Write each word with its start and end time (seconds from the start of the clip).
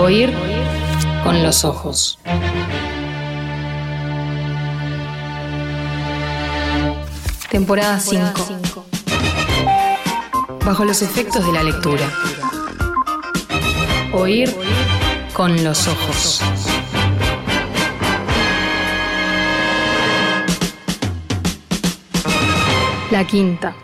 Oír 0.00 0.32
con 1.22 1.42
los 1.42 1.62
ojos. 1.62 2.18
Temporada 7.50 8.00
5. 8.00 8.86
Bajo 10.64 10.84
los 10.86 11.02
efectos 11.02 11.44
de 11.44 11.52
la 11.52 11.62
lectura. 11.62 12.10
Oír 14.14 14.56
con 15.34 15.62
los 15.62 15.86
ojos. 15.86 16.40
La 23.10 23.26
quinta. 23.26 23.76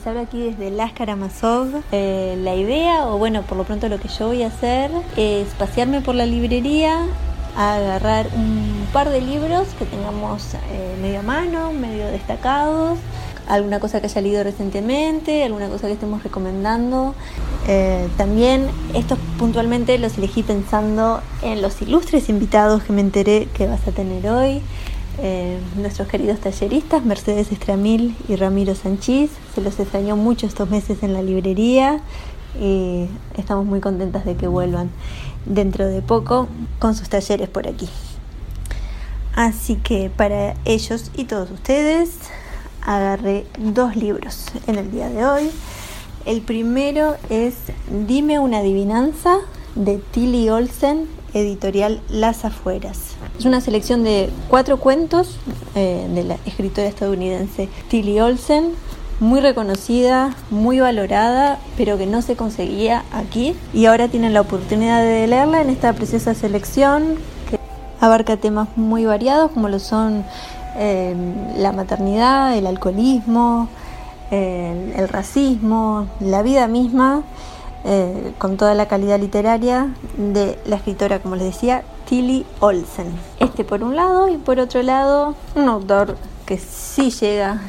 Les 0.00 0.06
hablo 0.06 0.20
aquí 0.20 0.40
desde 0.40 0.70
Las 0.70 0.94
Karamazov. 0.94 1.82
Eh, 1.92 2.34
la 2.42 2.54
idea, 2.54 3.06
o 3.08 3.18
bueno, 3.18 3.42
por 3.42 3.58
lo 3.58 3.64
pronto 3.64 3.86
lo 3.90 4.00
que 4.00 4.08
yo 4.08 4.28
voy 4.28 4.42
a 4.42 4.46
hacer 4.46 4.90
es 5.18 5.48
pasearme 5.58 6.00
por 6.00 6.14
la 6.14 6.24
librería, 6.24 7.04
a 7.54 7.74
agarrar 7.74 8.28
un 8.34 8.86
par 8.94 9.10
de 9.10 9.20
libros 9.20 9.68
que 9.78 9.84
tengamos 9.84 10.54
eh, 10.54 10.96
medio 11.02 11.18
a 11.18 11.22
mano, 11.22 11.72
medio 11.74 12.06
destacados, 12.06 12.98
alguna 13.46 13.78
cosa 13.78 14.00
que 14.00 14.06
haya 14.06 14.22
leído 14.22 14.42
recientemente, 14.42 15.44
alguna 15.44 15.68
cosa 15.68 15.86
que 15.86 15.92
estemos 15.92 16.22
recomendando. 16.22 17.14
Eh, 17.68 18.08
también 18.16 18.70
estos 18.94 19.18
puntualmente 19.38 19.98
los 19.98 20.16
elegí 20.16 20.42
pensando 20.42 21.20
en 21.42 21.60
los 21.60 21.82
ilustres 21.82 22.30
invitados 22.30 22.84
que 22.84 22.94
me 22.94 23.02
enteré 23.02 23.48
que 23.52 23.66
vas 23.66 23.86
a 23.86 23.90
tener 23.90 24.26
hoy. 24.30 24.62
Eh, 25.22 25.58
nuestros 25.76 26.08
queridos 26.08 26.40
talleristas 26.40 27.04
Mercedes 27.04 27.52
Estramil 27.52 28.16
y 28.26 28.36
Ramiro 28.36 28.74
Sanchís. 28.74 29.30
Se 29.54 29.60
los 29.60 29.78
extrañó 29.78 30.16
mucho 30.16 30.46
estos 30.46 30.70
meses 30.70 31.02
en 31.02 31.12
la 31.12 31.20
librería 31.20 32.00
y 32.58 33.06
estamos 33.36 33.66
muy 33.66 33.80
contentas 33.80 34.24
de 34.24 34.36
que 34.36 34.46
vuelvan 34.46 34.88
dentro 35.44 35.86
de 35.86 36.00
poco 36.00 36.48
con 36.78 36.94
sus 36.94 37.10
talleres 37.10 37.50
por 37.50 37.68
aquí. 37.68 37.86
Así 39.34 39.76
que 39.76 40.08
para 40.08 40.54
ellos 40.64 41.10
y 41.14 41.24
todos 41.24 41.50
ustedes 41.50 42.12
agarré 42.80 43.44
dos 43.58 43.96
libros 43.96 44.46
en 44.66 44.76
el 44.76 44.90
día 44.90 45.10
de 45.10 45.26
hoy. 45.26 45.50
El 46.24 46.40
primero 46.40 47.16
es 47.28 47.56
Dime 48.06 48.38
una 48.38 48.60
adivinanza 48.60 49.36
de 49.74 49.98
Tilly 49.98 50.48
Olsen, 50.48 51.08
editorial 51.34 52.00
Las 52.08 52.44
Afueras. 52.44 53.16
Es 53.38 53.44
una 53.44 53.60
selección 53.60 54.04
de 54.04 54.30
cuatro 54.48 54.78
cuentos 54.78 55.38
eh, 55.74 56.08
de 56.12 56.24
la 56.24 56.36
escritora 56.46 56.88
estadounidense 56.88 57.68
Tilly 57.88 58.20
Olsen, 58.20 58.72
muy 59.20 59.40
reconocida, 59.40 60.34
muy 60.50 60.80
valorada, 60.80 61.58
pero 61.76 61.98
que 61.98 62.06
no 62.06 62.22
se 62.22 62.36
conseguía 62.36 63.04
aquí. 63.12 63.54
Y 63.74 63.86
ahora 63.86 64.08
tienen 64.08 64.32
la 64.32 64.40
oportunidad 64.40 65.02
de 65.02 65.26
leerla 65.26 65.60
en 65.60 65.70
esta 65.70 65.92
preciosa 65.92 66.34
selección 66.34 67.16
que 67.48 67.58
abarca 68.00 68.36
temas 68.38 68.68
muy 68.76 69.04
variados 69.04 69.50
como 69.52 69.68
lo 69.68 69.78
son 69.78 70.24
eh, 70.76 71.14
la 71.56 71.72
maternidad, 71.72 72.56
el 72.56 72.66
alcoholismo, 72.66 73.68
eh, 74.30 74.94
el 74.96 75.08
racismo, 75.08 76.06
la 76.20 76.42
vida 76.42 76.66
misma. 76.68 77.22
Eh, 77.84 78.34
con 78.38 78.58
toda 78.58 78.74
la 78.74 78.88
calidad 78.88 79.18
literaria 79.18 79.88
de 80.16 80.58
la 80.66 80.76
escritora, 80.76 81.18
como 81.20 81.36
les 81.36 81.46
decía, 81.46 81.82
Tilly 82.08 82.44
Olsen. 82.60 83.06
Este 83.38 83.64
por 83.64 83.82
un 83.82 83.96
lado 83.96 84.28
y 84.28 84.36
por 84.36 84.58
otro 84.58 84.82
lado 84.82 85.34
un 85.54 85.68
autor 85.68 86.16
que 86.44 86.58
sí 86.58 87.10
llega. 87.10 87.60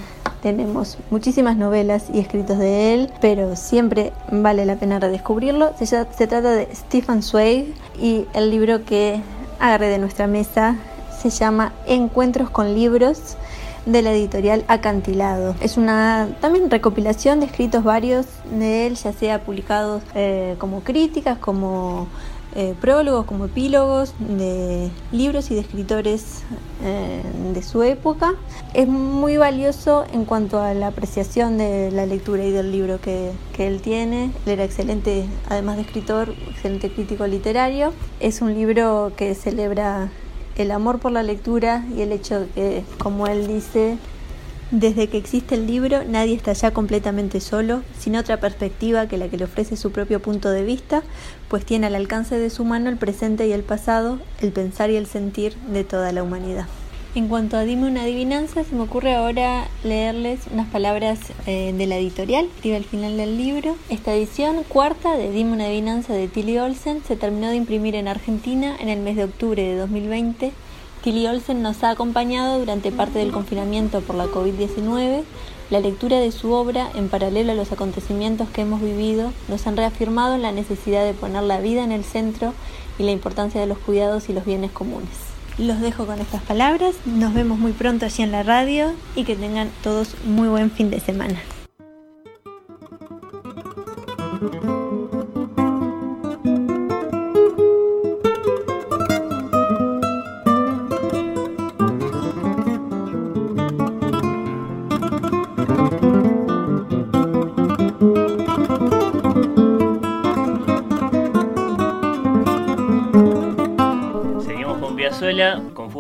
Tenemos 0.42 0.98
muchísimas 1.12 1.56
novelas 1.56 2.08
y 2.12 2.20
escritos 2.20 2.58
de 2.58 2.96
él, 2.96 3.14
pero 3.22 3.56
siempre 3.56 4.12
vale 4.32 4.66
la 4.66 4.76
pena 4.76 5.00
redescubrirlo. 5.00 5.72
Se, 5.78 5.86
trata 5.86 6.42
de 6.42 6.68
Stephen 6.76 7.22
Zweig 7.22 7.74
y 8.02 8.26
el 8.34 8.50
libro 8.50 8.84
que 8.84 9.22
agarré 9.60 9.88
de 9.90 10.00
nuestra 10.00 10.26
mesa 10.26 10.76
se 11.22 11.30
llama 11.30 11.74
Encuentros 11.86 12.50
con 12.50 12.74
libros 12.74 13.38
de 13.86 14.02
la 14.02 14.14
editorial 14.14 14.64
Acantilado. 14.68 15.56
Es 15.62 15.78
una 15.78 16.30
también 16.40 16.70
recopilación 16.70 17.40
de 17.40 17.48
escritos 17.48 17.84
varios 17.84 18.26
de 18.52 18.88
él, 18.88 18.96
ya 18.96 19.14
sea 19.14 19.44
publicados 19.44 20.04
eh, 20.16 20.56
como 20.60 20.82
críticas, 20.82 21.38
como 21.38 22.08
eh, 22.54 22.76
prólogos, 22.82 23.26
como 23.26 23.46
epílogos 23.46 24.14
de 24.20 24.92
libros 25.14 25.52
y 25.52 25.56
de 25.56 25.62
escritores 25.62 26.44
eh, 26.84 27.22
de 27.54 27.64
su 27.64 27.82
época. 27.82 28.34
Es 28.74 28.90
muy 28.90 29.38
valioso 29.38 30.04
en 30.12 30.26
cuanto 30.26 30.60
a 30.60 30.74
la 30.74 30.88
apreciación 30.88 31.58
de 31.58 31.92
la 31.92 32.06
lectura 32.06 32.44
y 32.44 32.52
del 32.52 32.74
libro 32.74 33.00
que, 33.00 33.32
que 33.54 33.68
él 33.68 33.82
tiene. 33.82 34.32
Él 34.46 34.52
era 34.52 34.66
excelente, 34.66 35.26
además 35.48 35.78
de 35.78 35.84
escritor, 35.84 36.36
excelente 36.50 36.92
crítico 36.92 37.26
literario. 37.26 37.94
Es 38.20 38.42
un 38.42 38.54
libro 38.54 39.14
que 39.16 39.34
celebra 39.34 40.10
el 40.62 40.72
amor 40.72 41.00
por 41.00 41.12
la 41.12 41.24
lectura 41.24 41.86
y 41.96 42.02
el 42.02 42.12
hecho 42.12 42.42
de 42.42 42.48
que, 42.48 42.84
como 42.98 43.28
él 43.28 43.48
dice, 43.48 43.98
desde 44.72 45.08
que 45.08 45.18
existe 45.18 45.56
el 45.56 45.68
libro 45.68 46.04
nadie 46.08 46.34
está 46.34 46.54
ya 46.54 46.72
completamente 46.72 47.42
solo, 47.42 47.84
sin 48.00 48.16
otra 48.16 48.40
perspectiva 48.40 49.08
que 49.08 49.18
la 49.18 49.28
que 49.28 49.38
le 49.38 49.44
ofrece 49.44 49.76
su 49.76 49.92
propio 49.92 50.22
punto 50.22 50.50
de 50.50 50.64
vista, 50.64 51.04
pues 51.50 51.66
tiene 51.66 51.88
al 51.88 51.96
alcance 51.96 52.38
de 52.38 52.50
su 52.50 52.64
mano 52.64 52.90
el 52.90 52.98
presente 52.98 53.48
y 53.48 53.52
el 53.52 53.64
pasado, 53.64 54.20
el 54.40 54.52
pensar 54.52 54.90
y 54.90 54.96
el 54.96 55.08
sentir 55.08 55.56
de 55.72 55.84
toda 55.84 56.12
la 56.12 56.24
humanidad. 56.24 56.68
En 57.14 57.28
cuanto 57.28 57.58
a 57.58 57.64
Dime 57.64 57.88
una 57.88 58.04
adivinanza, 58.04 58.64
se 58.64 58.74
me 58.74 58.84
ocurre 58.84 59.14
ahora 59.14 59.68
leerles 59.84 60.40
unas 60.50 60.70
palabras 60.70 61.20
eh, 61.46 61.74
de 61.78 61.86
la 61.86 61.98
editorial, 61.98 62.46
escribe 62.46 62.78
al 62.78 62.86
final 62.86 63.18
del 63.18 63.38
libro. 63.38 63.76
Esta 63.90 64.14
edición 64.14 64.64
cuarta 64.64 65.18
de 65.18 65.30
Dime 65.30 65.52
una 65.52 65.66
adivinanza 65.66 66.14
de 66.14 66.30
Tilly 66.30 66.58
Olsen 66.60 67.04
se 67.06 67.18
terminó 67.18 67.50
de 67.50 67.58
imprimir 67.58 67.96
en 67.96 68.08
Argentina 68.08 68.78
en 68.80 68.88
el 68.88 69.02
mes 69.02 69.18
de 69.18 69.26
octubre 69.26 69.62
de 69.62 69.76
2020. 69.76 70.54
Tilly 71.04 71.28
Olsen 71.28 71.62
nos 71.62 71.84
ha 71.84 71.90
acompañado 71.90 72.60
durante 72.60 72.94
parte 72.94 73.20
del 73.20 73.34
confinamiento 73.34 74.00
por 74.00 74.16
la 74.16 74.28
COVID-19. 74.28 75.24
La 75.70 75.82
lectura 75.82 76.18
de 76.18 76.32
su 76.32 76.54
obra, 76.54 76.90
en 76.96 77.10
paralelo 77.10 77.52
a 77.52 77.56
los 77.56 77.74
acontecimientos 77.74 78.48
que 78.52 78.62
hemos 78.62 78.82
vivido, 78.82 79.34
nos 79.50 79.68
han 79.68 79.76
reafirmado 79.76 80.38
la 80.38 80.54
necesidad 80.54 81.04
de 81.04 81.14
poner 81.14 81.44
la 81.44 81.60
vida 81.60 81.84
en 81.84 81.92
el 81.92 82.06
centro 82.06 82.54
y 82.98 83.04
la 83.04 83.12
importancia 83.12 83.60
de 83.60 83.68
los 83.68 83.80
cuidados 83.80 84.30
y 84.30 84.34
los 84.34 84.46
bienes 84.46 84.72
comunes. 84.72 85.31
Los 85.58 85.80
dejo 85.80 86.06
con 86.06 86.20
estas 86.20 86.42
palabras, 86.42 86.96
nos 87.06 87.34
vemos 87.34 87.60
muy 87.60 87.74
pronto 87.74 88.06
allí 88.06 88.24
en 88.24 88.32
la 88.32 88.44
radio 88.44 88.94
y 89.16 89.26
que 89.26 89.36
tengan 89.36 89.70
todos 89.84 90.16
muy 90.26 90.48
buen 90.48 90.72
fin 90.72 90.90
de 90.90 91.00
semana. 91.00 91.40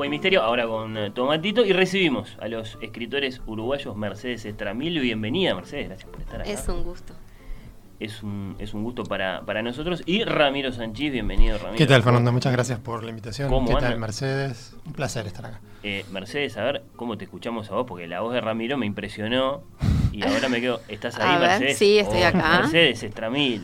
Fuga 0.01 0.07
y 0.07 0.09
Misterio, 0.09 0.41
ahora 0.41 0.65
con 0.65 0.97
eh, 0.97 1.11
Tomatito, 1.11 1.63
y 1.63 1.73
recibimos 1.73 2.35
a 2.41 2.47
los 2.47 2.75
escritores 2.81 3.39
uruguayos 3.45 3.95
Mercedes 3.95 4.45
Estramilio. 4.45 4.99
Bienvenida, 4.99 5.53
Mercedes, 5.53 5.89
gracias 5.89 6.09
por 6.09 6.19
estar 6.21 6.41
acá. 6.41 6.49
Es 6.49 6.67
un 6.69 6.83
gusto. 6.83 7.13
Es 7.99 8.23
un, 8.23 8.55
es 8.57 8.73
un 8.73 8.83
gusto 8.83 9.03
para, 9.03 9.41
para 9.41 9.61
nosotros. 9.61 10.01
Y 10.07 10.23
Ramiro 10.23 10.71
Sanchís, 10.71 11.11
bienvenido, 11.11 11.59
Ramiro. 11.59 11.77
¿Qué 11.77 11.85
tal, 11.85 12.01
Fernando? 12.01 12.31
Muchas 12.31 12.51
gracias 12.51 12.79
por 12.79 13.03
la 13.03 13.11
invitación. 13.11 13.47
¿Cómo 13.49 13.67
¿Qué 13.67 13.75
tal? 13.75 13.99
Mercedes? 13.99 14.75
Un 14.87 14.93
placer 14.93 15.27
estar 15.27 15.45
acá. 15.45 15.61
Eh, 15.83 16.03
Mercedes, 16.11 16.57
a 16.57 16.63
ver 16.63 16.81
cómo 16.95 17.15
te 17.19 17.25
escuchamos 17.25 17.69
a 17.69 17.75
vos, 17.75 17.85
porque 17.87 18.07
la 18.07 18.21
voz 18.21 18.33
de 18.33 18.41
Ramiro 18.41 18.77
me 18.77 18.87
impresionó. 18.87 19.61
Y 20.11 20.23
ahora 20.25 20.49
me 20.49 20.61
quedo. 20.61 20.81
¿Estás 20.87 21.15
ahí, 21.19 21.35
A 21.35 21.37
ver, 21.37 21.49
Mercedes? 21.49 21.77
sí, 21.77 21.99
estoy 21.99 22.23
Oh, 22.23 22.25
acá. 22.25 22.61
Mercedes 22.61 23.03
Estramil, 23.03 23.61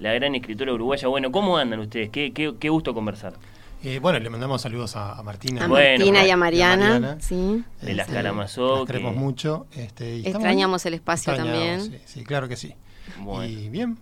la 0.00 0.12
gran 0.14 0.34
escritora 0.34 0.72
uruguaya. 0.72 1.06
Bueno, 1.06 1.30
¿cómo 1.30 1.56
andan 1.56 1.78
ustedes? 1.78 2.10
Qué, 2.10 2.32
qué, 2.32 2.54
qué 2.58 2.68
gusto 2.70 2.92
conversar. 2.92 3.34
Eh, 3.82 3.98
bueno, 3.98 4.18
le 4.18 4.28
mandamos 4.28 4.60
saludos 4.62 4.94
a, 4.96 5.18
a 5.18 5.22
Martina. 5.22 5.64
A 5.64 5.68
Bueno, 5.68 5.98
Martina 6.04 6.22
y 6.24 6.26
y 6.26 6.30
a 6.30 6.34
a 6.34 6.36
Mariana, 6.36 7.16
sí. 7.20 7.64
De 7.80 7.94
las 7.94 8.06
Este, 8.08 8.22
las 8.22 8.56
queremos 8.86 9.14
que- 9.14 9.18
mucho. 9.18 9.66
Este, 9.72 10.16
y 10.18 10.26
Extrañamos 10.26 10.84
el 10.86 10.94
espacio 10.94 11.32
extrañamos, 11.32 11.84
también. 11.86 12.00
Sí, 12.06 12.18
sí, 12.20 12.24
claro 12.24 12.48
que 12.48 12.56
sí. 12.56 12.74
Bueno. 13.20 13.44
Y 13.50 13.68
bien, 13.70 13.96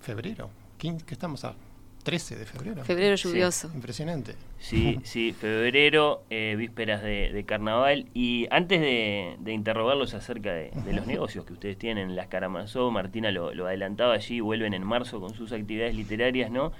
febrero. 0.00 0.48
¿Qué, 0.78 0.96
estamos 1.10 1.44
a? 1.44 1.54
13 2.04 2.36
de 2.36 2.46
febrero. 2.46 2.84
Febrero 2.84 3.16
lluvioso. 3.16 3.70
Impresionante. 3.74 4.34
Sí, 4.58 4.98
sí, 5.04 5.34
febrero, 5.38 6.22
eh, 6.30 6.54
vísperas 6.56 7.02
de, 7.02 7.30
de 7.30 7.44
carnaval. 7.44 8.06
Y 8.14 8.46
antes 8.50 8.80
de, 8.80 9.36
de 9.40 9.52
interrogarlos 9.52 10.14
acerca 10.14 10.54
de, 10.54 10.70
de 10.86 10.92
los 10.94 11.06
negocios 11.06 11.44
que 11.44 11.52
ustedes 11.52 11.76
tienen, 11.76 12.16
las 12.16 12.28
Karamazov, 12.28 12.90
Martina 12.92 13.30
lo, 13.30 13.52
lo 13.52 13.66
adelantaba 13.66 14.14
allí, 14.14 14.40
vuelven 14.40 14.72
en 14.72 14.84
marzo 14.84 15.20
con 15.20 15.34
sus 15.34 15.52
actividades 15.52 15.94
literarias, 15.94 16.50
¿no? 16.50 16.72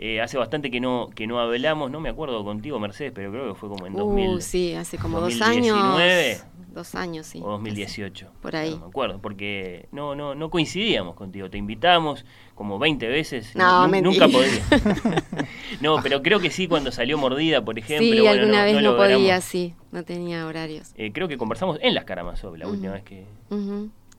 Eh, 0.00 0.20
hace 0.20 0.38
bastante 0.38 0.70
que 0.70 0.78
no 0.78 1.10
que 1.12 1.26
no 1.26 1.40
hablamos, 1.40 1.90
no 1.90 1.98
me 1.98 2.08
acuerdo 2.08 2.44
contigo, 2.44 2.78
Mercedes, 2.78 3.10
pero 3.12 3.32
creo 3.32 3.52
que 3.52 3.58
fue 3.58 3.68
como 3.68 3.84
en 3.84 3.94
2000, 3.94 4.28
Uh, 4.28 4.40
sí, 4.40 4.74
hace 4.74 4.96
como 4.96 5.20
dos 5.20 5.36
2019. 5.36 6.30
años. 6.30 6.44
Dos 6.72 6.94
años, 6.94 7.26
sí. 7.26 7.40
o 7.42 7.50
2018. 7.50 8.30
Por 8.40 8.54
ahí. 8.54 8.70
No 8.70 8.78
me 8.78 8.86
acuerdo, 8.86 9.18
porque 9.20 9.88
no, 9.90 10.14
no, 10.14 10.36
no 10.36 10.50
coincidíamos 10.50 11.16
contigo. 11.16 11.50
Te 11.50 11.58
invitamos 11.58 12.24
como 12.54 12.78
20 12.78 13.08
veces. 13.08 13.56
No, 13.56 13.88
mentira. 13.88 14.28
nunca 14.28 14.38
podía. 14.38 15.48
no, 15.80 16.00
pero 16.00 16.22
creo 16.22 16.38
que 16.38 16.50
sí 16.50 16.68
cuando 16.68 16.92
salió 16.92 17.18
Mordida, 17.18 17.64
por 17.64 17.76
ejemplo. 17.76 18.06
Sí, 18.06 18.20
bueno, 18.20 18.30
alguna 18.40 18.64
vez 18.64 18.74
no, 18.76 18.80
logramos. 18.82 19.16
podía, 19.16 19.40
sí. 19.40 19.74
No 19.90 20.04
tenía 20.04 20.46
horarios. 20.46 20.92
Eh, 20.96 21.10
creo 21.12 21.26
que 21.26 21.38
conversamos 21.38 21.78
en 21.82 21.94
las 21.94 22.04
Karamazov 22.04 22.56
la 22.56 22.68
última 22.68 22.92
vez 22.92 23.02
que, 23.02 23.24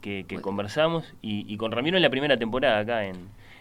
que, 0.01 0.41
conversamos. 0.41 1.05
Y, 1.21 1.45
y 1.47 1.55
con 1.55 1.71
Ramiro 1.71 1.95
en 1.95 2.03
la 2.03 2.09
primera 2.09 2.37
temporada 2.37 2.79
acá 2.79 3.05
en, 3.05 3.15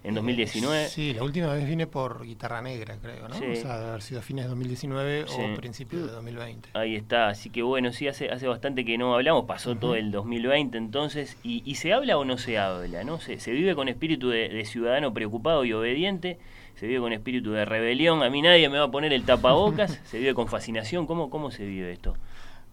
en 0.04 0.14
2019. 0.14 0.84
Eh, 0.84 0.88
Sí, 0.88 1.12
la 1.14 1.22
última 1.24 1.52
vez 1.52 1.66
vine 1.66 1.86
por 1.86 2.24
Guitarra 2.24 2.62
Negra, 2.62 2.96
creo, 3.00 3.28
¿no? 3.28 3.34
Sí. 3.34 3.44
O 3.52 3.56
sea, 3.56 3.76
debe 3.78 3.88
haber 3.90 4.02
sido 4.02 4.22
fines 4.22 4.44
de 4.44 4.48
2019 4.50 5.24
Sí. 5.26 5.40
o 5.40 5.56
principios 5.56 6.02
de 6.06 6.12
2020. 6.12 6.70
Ahí 6.74 6.96
está, 6.96 7.28
así 7.28 7.50
que 7.50 7.62
bueno, 7.62 7.92
sí, 7.92 8.08
hace, 8.08 8.30
hace 8.30 8.46
bastante 8.46 8.84
que 8.84 8.96
no 8.98 9.14
hablamos, 9.14 9.44
pasó 9.46 9.76
todo 9.76 9.94
el 9.94 10.10
2020 10.10 10.78
entonces, 10.78 11.36
y, 11.42 11.62
y 11.64 11.74
se 11.76 11.92
habla 11.92 12.16
o 12.18 12.24
no 12.24 12.38
se 12.38 12.58
habla, 12.58 13.04
¿no? 13.04 13.20
Se, 13.20 13.38
se 13.40 13.50
vive 13.52 13.74
con 13.74 13.88
espíritu 13.88 14.28
de, 14.30 14.48
de 14.48 14.64
ciudadano 14.64 15.12
preocupado 15.12 15.64
y 15.64 15.72
obediente, 15.72 16.38
se 16.76 16.86
vive 16.86 17.00
con 17.00 17.12
espíritu 17.12 17.50
de 17.52 17.64
rebelión, 17.64 18.22
a 18.22 18.30
mí 18.30 18.40
nadie 18.40 18.68
me 18.68 18.78
va 18.78 18.84
a 18.84 18.90
poner 18.90 19.12
el 19.12 19.24
tapabocas, 19.24 20.00
se 20.04 20.18
vive 20.18 20.34
con 20.34 20.48
fascinación, 20.48 21.06
¿cómo, 21.06 21.28
cómo 21.30 21.50
se 21.50 21.64
vive 21.66 21.92
esto? 21.92 22.14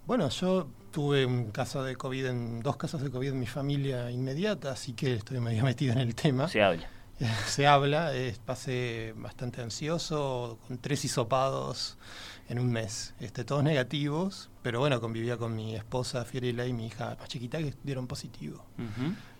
Bueno, 0.05 0.29
yo 0.29 0.67
tuve 0.91 1.25
un 1.25 1.49
caso 1.51 1.83
de 1.83 1.95
COVID, 1.95 2.25
en 2.27 2.59
dos 2.61 2.77
casos 2.77 3.01
de 3.01 3.09
COVID 3.09 3.29
en 3.29 3.39
mi 3.39 3.47
familia 3.47 4.11
inmediata, 4.11 4.71
así 4.71 4.93
que 4.93 5.15
estoy 5.15 5.39
medio 5.39 5.63
metido 5.65 5.93
en 5.93 5.99
el 5.99 6.13
tema. 6.13 6.47
Se 6.47 6.61
habla. 6.61 6.87
Se 7.47 7.65
habla, 7.65 8.13
eh, 8.15 8.35
pasé 8.45 9.13
bastante 9.15 9.61
ansioso, 9.61 10.59
con 10.67 10.77
tres 10.79 11.05
hisopados 11.05 11.97
en 12.49 12.59
un 12.59 12.71
mes, 12.71 13.15
este, 13.19 13.43
todos 13.43 13.63
negativos, 13.63 14.49
pero 14.61 14.79
bueno, 14.79 14.99
convivía 15.01 15.37
con 15.37 15.55
mi 15.55 15.75
esposa 15.75 16.25
Fiorella 16.25 16.65
y 16.65 16.73
mi 16.73 16.87
hija 16.87 17.15
más 17.19 17.27
chiquita 17.29 17.57
que 17.57 17.73
dieron 17.83 18.05
positivo. 18.05 18.65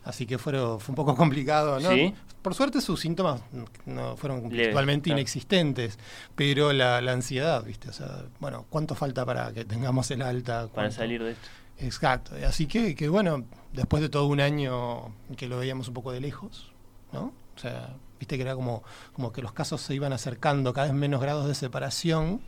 Así 0.03 0.25
que 0.25 0.37
fueron, 0.37 0.79
fue 0.79 0.93
un 0.93 0.95
poco 0.95 1.15
complicado, 1.15 1.79
¿no? 1.79 1.91
Sí. 1.91 2.13
Por 2.41 2.55
suerte 2.55 2.79
sus 2.79 2.99
síntomas 2.99 3.41
no 3.85 4.15
fueron 4.17 4.49
virtualmente 4.49 5.05
claro. 5.05 5.19
inexistentes, 5.19 5.99
pero 6.35 6.73
la, 6.73 7.01
la 7.01 7.11
ansiedad, 7.11 7.63
¿viste? 7.63 7.89
O 7.89 7.93
sea, 7.93 8.25
bueno, 8.39 8.65
¿cuánto 8.69 8.95
falta 8.95 9.25
para 9.25 9.51
que 9.51 9.65
tengamos 9.65 10.09
el 10.11 10.21
alta? 10.21 10.67
Para 10.67 10.91
salir 10.91 11.23
de 11.23 11.31
esto. 11.31 11.47
Exacto. 11.79 12.31
Así 12.47 12.67
que, 12.67 12.95
que 12.95 13.09
bueno, 13.09 13.45
después 13.73 14.01
de 14.01 14.09
todo 14.09 14.27
un 14.27 14.39
año 14.39 15.13
que 15.37 15.47
lo 15.47 15.57
veíamos 15.57 15.87
un 15.89 15.93
poco 15.93 16.11
de 16.11 16.21
lejos, 16.21 16.71
¿no? 17.11 17.33
O 17.55 17.59
sea, 17.59 17.95
viste 18.19 18.35
que 18.35 18.43
era 18.43 18.55
como, 18.55 18.83
como 19.13 19.31
que 19.31 19.41
los 19.41 19.53
casos 19.53 19.81
se 19.81 19.93
iban 19.95 20.13
acercando, 20.13 20.73
cada 20.73 20.87
vez 20.87 20.95
menos 20.95 21.21
grados 21.21 21.47
de 21.47 21.55
separación, 21.55 22.41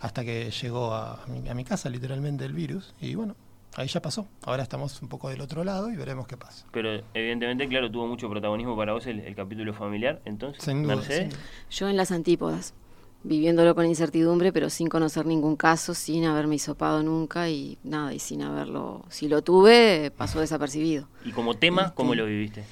hasta 0.00 0.24
que 0.24 0.50
llegó 0.50 0.94
a, 0.94 1.24
mi, 1.26 1.48
a 1.48 1.54
mi 1.54 1.64
casa 1.64 1.88
literalmente 1.90 2.44
el 2.44 2.52
virus. 2.52 2.94
Y 3.00 3.14
bueno, 3.14 3.34
ahí 3.76 3.88
ya 3.88 4.00
pasó. 4.02 4.26
Ahora 4.42 4.62
estamos 4.62 5.00
un 5.02 5.08
poco 5.08 5.28
del 5.28 5.40
otro 5.40 5.64
lado 5.64 5.90
y 5.90 5.96
veremos 5.96 6.26
qué 6.26 6.36
pasa. 6.36 6.66
Pero 6.72 7.02
evidentemente, 7.14 7.68
claro, 7.68 7.90
tuvo 7.90 8.06
mucho 8.06 8.28
protagonismo 8.28 8.76
para 8.76 8.92
vos 8.92 9.06
el, 9.06 9.20
el 9.20 9.34
capítulo 9.34 9.72
familiar, 9.74 10.20
entonces, 10.24 10.62
Sin 10.62 10.82
duda. 10.82 10.96
Mercedes. 10.96 11.20
sin 11.20 11.30
duda. 11.30 11.40
Yo 11.70 11.88
en 11.88 11.96
las 11.96 12.10
antípodas, 12.10 12.74
viviéndolo 13.24 13.74
con 13.74 13.86
incertidumbre, 13.86 14.52
pero 14.52 14.70
sin 14.70 14.88
conocer 14.88 15.26
ningún 15.26 15.56
caso, 15.56 15.94
sin 15.94 16.24
haberme 16.24 16.54
hisopado 16.56 17.02
nunca 17.02 17.48
y 17.48 17.78
nada, 17.84 18.12
y 18.14 18.18
sin 18.18 18.42
haberlo, 18.42 19.04
si 19.08 19.28
lo 19.28 19.42
tuve, 19.42 20.12
pasó 20.16 20.40
desapercibido. 20.40 21.08
Y 21.24 21.32
como 21.32 21.54
tema, 21.54 21.94
¿cómo 21.94 22.14
lo 22.14 22.26
viviste? 22.26 22.64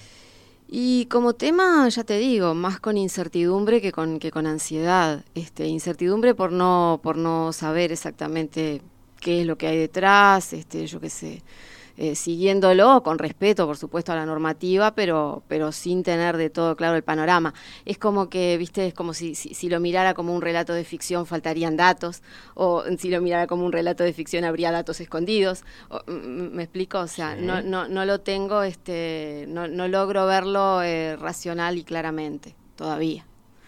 Y 0.68 1.06
como 1.06 1.34
tema, 1.34 1.88
ya 1.88 2.02
te 2.04 2.18
digo, 2.18 2.54
más 2.54 2.80
con 2.80 2.96
incertidumbre 2.96 3.80
que 3.80 3.92
con, 3.92 4.18
que 4.18 4.30
con 4.32 4.46
ansiedad. 4.46 5.24
Este, 5.34 5.66
incertidumbre 5.66 6.34
por 6.34 6.52
no, 6.52 7.00
por 7.02 7.16
no 7.16 7.52
saber 7.52 7.92
exactamente 7.92 8.82
qué 9.20 9.42
es 9.42 9.46
lo 9.46 9.56
que 9.56 9.68
hay 9.68 9.78
detrás, 9.78 10.52
este, 10.52 10.86
yo 10.86 11.00
qué 11.00 11.10
sé, 11.10 11.42
eh, 11.96 12.14
siguiéndolo 12.14 13.02
con 13.02 13.18
respeto, 13.18 13.66
por 13.66 13.76
supuesto, 13.76 14.12
a 14.12 14.16
la 14.16 14.26
normativa, 14.26 14.94
pero, 14.94 15.42
pero 15.48 15.72
sin 15.72 16.02
tener 16.02 16.36
de 16.36 16.50
todo 16.50 16.76
claro 16.76 16.96
el 16.96 17.02
panorama. 17.02 17.54
Es 17.84 17.98
como 17.98 18.28
que, 18.28 18.56
viste, 18.58 18.86
es 18.88 18.94
como 18.94 19.14
si, 19.14 19.34
si, 19.34 19.54
si 19.54 19.68
lo 19.68 19.80
mirara 19.80 20.14
como 20.14 20.34
un 20.34 20.42
relato 20.42 20.72
de 20.74 20.84
ficción 20.84 21.26
faltarían 21.26 21.76
datos, 21.76 22.22
o 22.54 22.84
si 22.98 23.08
lo 23.10 23.20
mirara 23.20 23.46
como 23.46 23.64
un 23.64 23.72
relato 23.72 24.04
de 24.04 24.12
ficción 24.12 24.44
habría 24.44 24.72
datos 24.72 25.00
escondidos. 25.00 25.64
O, 25.88 26.00
¿Me 26.10 26.62
explico? 26.64 26.98
O 27.00 27.06
sea, 27.06 27.34
Sí. 27.36 27.42
no, 27.42 27.62
no, 27.62 27.88
no 27.88 28.04
lo 28.04 28.20
tengo, 28.20 28.62
este, 28.62 29.46
no, 29.48 29.66
no 29.68 29.88
logro 29.88 30.26
verlo 30.26 30.82
eh, 30.82 31.16
racional 31.16 31.78
y 31.78 31.84
claramente 31.84 32.54
todavía. 32.76 33.26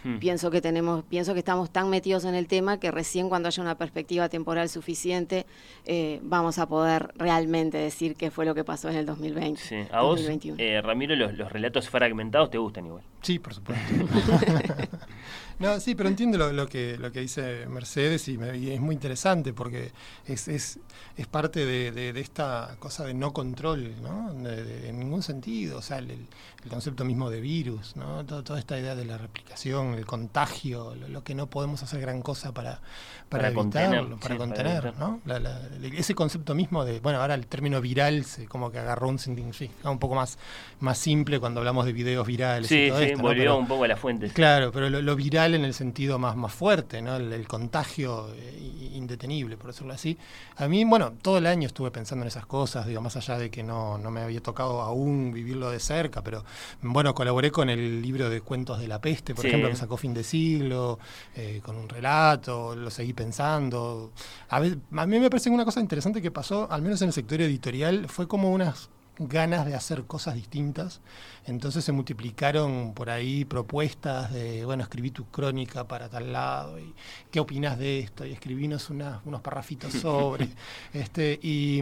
Hmm. 0.08 0.18
Pienso 0.18 0.50
que 0.50 0.60
tenemos, 0.60 1.04
pienso 1.04 1.34
que 1.34 1.40
estamos 1.40 1.70
tan 1.70 1.90
metidos 1.90 2.24
en 2.24 2.34
el 2.34 2.46
tema 2.46 2.80
que 2.80 2.90
recién 2.90 3.28
cuando 3.28 3.48
haya 3.48 3.62
una 3.62 3.76
perspectiva 3.76 4.28
temporal 4.28 4.68
suficiente 4.70 5.44
eh, 5.84 6.20
vamos 6.22 6.58
a 6.58 6.66
poder 6.66 7.12
realmente 7.16 7.76
decir 7.76 8.16
qué 8.16 8.30
fue 8.30 8.46
lo 8.46 8.54
que 8.54 8.64
pasó 8.64 8.88
en 8.88 8.96
el 8.96 9.06
2020. 9.06 9.60
Sí. 9.60 9.76
A 9.92 10.00
vos, 10.02 10.20
2021. 10.20 10.56
eh, 10.58 10.80
Ramiro, 10.80 11.14
los, 11.14 11.34
los 11.34 11.52
relatos 11.52 11.88
fragmentados 11.90 12.50
te 12.50 12.58
gustan 12.58 12.86
igual. 12.86 13.02
Sí, 13.22 13.38
por 13.38 13.52
supuesto. 13.54 13.84
no, 15.58 15.80
sí, 15.80 15.94
pero 15.94 16.08
entiendo 16.08 16.38
lo, 16.38 16.52
lo 16.52 16.68
que, 16.68 16.96
lo 16.98 17.10
que 17.10 17.20
dice 17.20 17.66
Mercedes 17.66 18.28
y, 18.28 18.38
me- 18.38 18.56
y 18.56 18.70
es 18.70 18.80
muy 18.80 18.94
interesante 18.94 19.52
porque 19.52 19.90
es, 20.26 20.46
es, 20.48 20.78
es 21.16 21.26
parte 21.26 21.66
de, 21.66 21.90
de- 21.90 22.12
de 22.12 22.20
esta 22.20 22.76
cosa 22.78 23.04
de 23.04 23.14
no 23.14 23.32
control, 23.32 24.00
¿no? 24.00 24.32
De- 24.34 24.62
de- 24.64 24.88
en 24.90 24.98
ningún 25.00 25.22
sentido. 25.22 25.78
O 25.78 25.82
sea, 25.82 25.98
el, 25.98 26.10
el 26.12 26.70
concepto 26.70 27.04
mismo 27.04 27.28
de 27.28 27.40
virus, 27.40 27.96
¿no? 27.96 28.24
Todo- 28.24 28.44
toda 28.44 28.58
esta 28.60 28.78
idea 28.78 28.94
de 28.94 29.04
la 29.04 29.18
replicación, 29.18 29.94
el 29.94 30.06
contagio, 30.06 30.94
lo, 30.94 31.08
lo 31.08 31.24
que 31.24 31.34
no 31.34 31.48
podemos 31.48 31.82
hacer 31.82 32.00
gran 32.00 32.22
cosa 32.22 32.54
para, 32.54 32.80
para, 33.28 33.42
Para 33.44 33.52
contener, 33.54 34.06
para 34.20 34.34
sí, 34.34 34.38
contener. 34.38 34.94
¿no? 34.96 35.20
La- 35.24 35.40
la- 35.40 35.60
ese 35.82 36.14
concepto 36.14 36.54
mismo 36.54 36.84
de, 36.84 37.00
bueno, 37.00 37.20
ahora 37.20 37.34
el 37.34 37.46
término 37.48 37.80
viral 37.80 38.24
se 38.24 38.46
como 38.46 38.70
que 38.70 38.78
agarró 38.78 39.08
un 39.08 39.18
significado 39.18 39.90
un 39.90 39.98
poco 39.98 40.14
más, 40.14 40.38
más 40.78 40.98
simple 40.98 41.40
cuando 41.40 41.58
hablamos 41.60 41.84
de 41.84 41.92
videos 41.92 42.24
virales. 42.26 42.70
y 42.70 42.88
todo 42.90 42.98
sí, 43.00 43.07
esto, 43.08 43.18
¿no? 43.22 43.28
volvió 43.28 43.42
Pero- 43.42 43.56
un 43.58 43.66
poco 43.68 43.84
a 43.84 43.88
las 43.88 44.00
fuentes. 44.00 44.32
Claro, 44.32 44.70
pero 44.72 44.88
lo, 44.90 45.02
lo 45.02 45.16
viral 45.16 45.54
en 45.54 45.64
el 45.64 45.74
sentido 45.74 46.18
más, 46.18 46.36
más 46.36 46.52
fuerte, 46.52 47.02
¿no? 47.02 47.16
El, 47.16 47.32
el 47.32 47.46
contagio 47.48 48.28
eh, 48.34 48.90
indetenible, 48.94 49.56
por 49.56 49.68
decirlo 49.68 49.92
así. 49.92 50.18
A 50.56 50.66
mí, 50.68 50.84
bueno, 50.84 51.12
todo 51.22 51.38
el 51.38 51.46
año 51.46 51.66
estuve 51.66 51.90
pensando 51.90 52.24
en 52.24 52.28
esas 52.28 52.46
cosas, 52.46 52.86
digo, 52.86 53.00
más 53.00 53.16
allá 53.16 53.38
de 53.38 53.50
que 53.50 53.62
no, 53.62 53.98
no 53.98 54.10
me 54.10 54.20
había 54.20 54.40
tocado 54.42 54.80
aún 54.82 55.32
vivirlo 55.32 55.70
de 55.70 55.78
cerca, 55.80 56.22
pero 56.22 56.44
bueno, 56.82 57.14
colaboré 57.14 57.50
con 57.50 57.70
el 57.70 58.02
libro 58.02 58.28
de 58.30 58.40
cuentos 58.40 58.80
de 58.80 58.88
la 58.88 59.00
peste, 59.00 59.34
por 59.34 59.42
Sí. 59.42 59.48
ejemplo, 59.48 59.70
que 59.70 59.76
sacó 59.76 59.96
fin 59.96 60.14
de 60.14 60.24
siglo, 60.24 60.98
eh, 61.36 61.60
con 61.64 61.76
un 61.76 61.88
relato, 61.88 62.74
lo 62.74 62.90
seguí 62.90 63.12
pensando. 63.12 64.12
A, 64.50 64.56
a 64.56 64.60
mí 65.06 65.18
me 65.18 65.30
parece 65.30 65.48
que 65.50 65.54
una 65.54 65.64
cosa 65.64 65.80
interesante 65.80 66.20
que 66.20 66.30
pasó, 66.30 66.66
al 66.70 66.82
menos 66.82 67.00
en 67.02 67.08
el 67.08 67.12
sector 67.14 67.40
editorial, 67.40 68.08
fue 68.08 68.26
como 68.28 68.50
unas 68.50 68.90
ganas 69.18 69.66
de 69.66 69.74
hacer 69.74 70.04
cosas 70.04 70.34
distintas. 70.34 71.00
Entonces 71.46 71.84
se 71.84 71.92
multiplicaron 71.92 72.92
por 72.94 73.10
ahí 73.10 73.44
propuestas 73.44 74.32
de, 74.32 74.64
bueno, 74.64 74.82
escribí 74.82 75.10
tu 75.10 75.26
crónica 75.26 75.88
para 75.88 76.08
tal 76.08 76.32
lado, 76.32 76.78
y 76.78 76.94
qué 77.30 77.40
opinas 77.40 77.78
de 77.78 78.00
esto, 78.00 78.24
y 78.24 78.32
escribinos 78.32 78.90
unos 78.90 79.40
parrafitos 79.42 79.92
sobre. 80.02 80.48
este 80.92 81.38
y, 81.42 81.80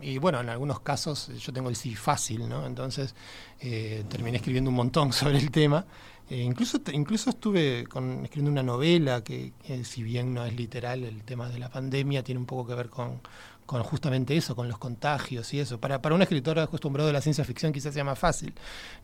y 0.00 0.18
bueno, 0.18 0.40
en 0.40 0.48
algunos 0.48 0.80
casos 0.80 1.28
yo 1.38 1.52
tengo 1.52 1.68
el 1.68 1.76
sí 1.76 1.94
fácil, 1.94 2.48
¿no? 2.48 2.66
Entonces 2.66 3.14
eh, 3.60 4.04
terminé 4.08 4.36
escribiendo 4.36 4.70
un 4.70 4.76
montón 4.76 5.12
sobre 5.12 5.38
el 5.38 5.50
tema. 5.50 5.86
Eh, 6.28 6.42
incluso, 6.42 6.80
incluso 6.92 7.30
estuve 7.30 7.86
con, 7.86 8.24
escribiendo 8.24 8.50
una 8.50 8.64
novela 8.64 9.22
que, 9.22 9.52
que, 9.64 9.84
si 9.84 10.02
bien 10.02 10.34
no 10.34 10.44
es 10.44 10.56
literal, 10.56 11.04
el 11.04 11.22
tema 11.22 11.48
de 11.48 11.60
la 11.60 11.70
pandemia 11.70 12.24
tiene 12.24 12.40
un 12.40 12.46
poco 12.46 12.66
que 12.66 12.74
ver 12.74 12.90
con, 12.90 13.20
con 13.66 13.82
justamente 13.82 14.36
eso, 14.36 14.56
con 14.56 14.68
los 14.68 14.78
contagios 14.78 15.52
y 15.52 15.60
eso. 15.60 15.78
Para, 15.80 16.00
para 16.00 16.14
un 16.14 16.22
escritor 16.22 16.58
acostumbrado 16.58 17.10
a 17.10 17.12
la 17.12 17.20
ciencia 17.20 17.44
ficción 17.44 17.72
quizás 17.72 17.94
sea 17.94 18.04
más 18.04 18.18
fácil, 18.18 18.54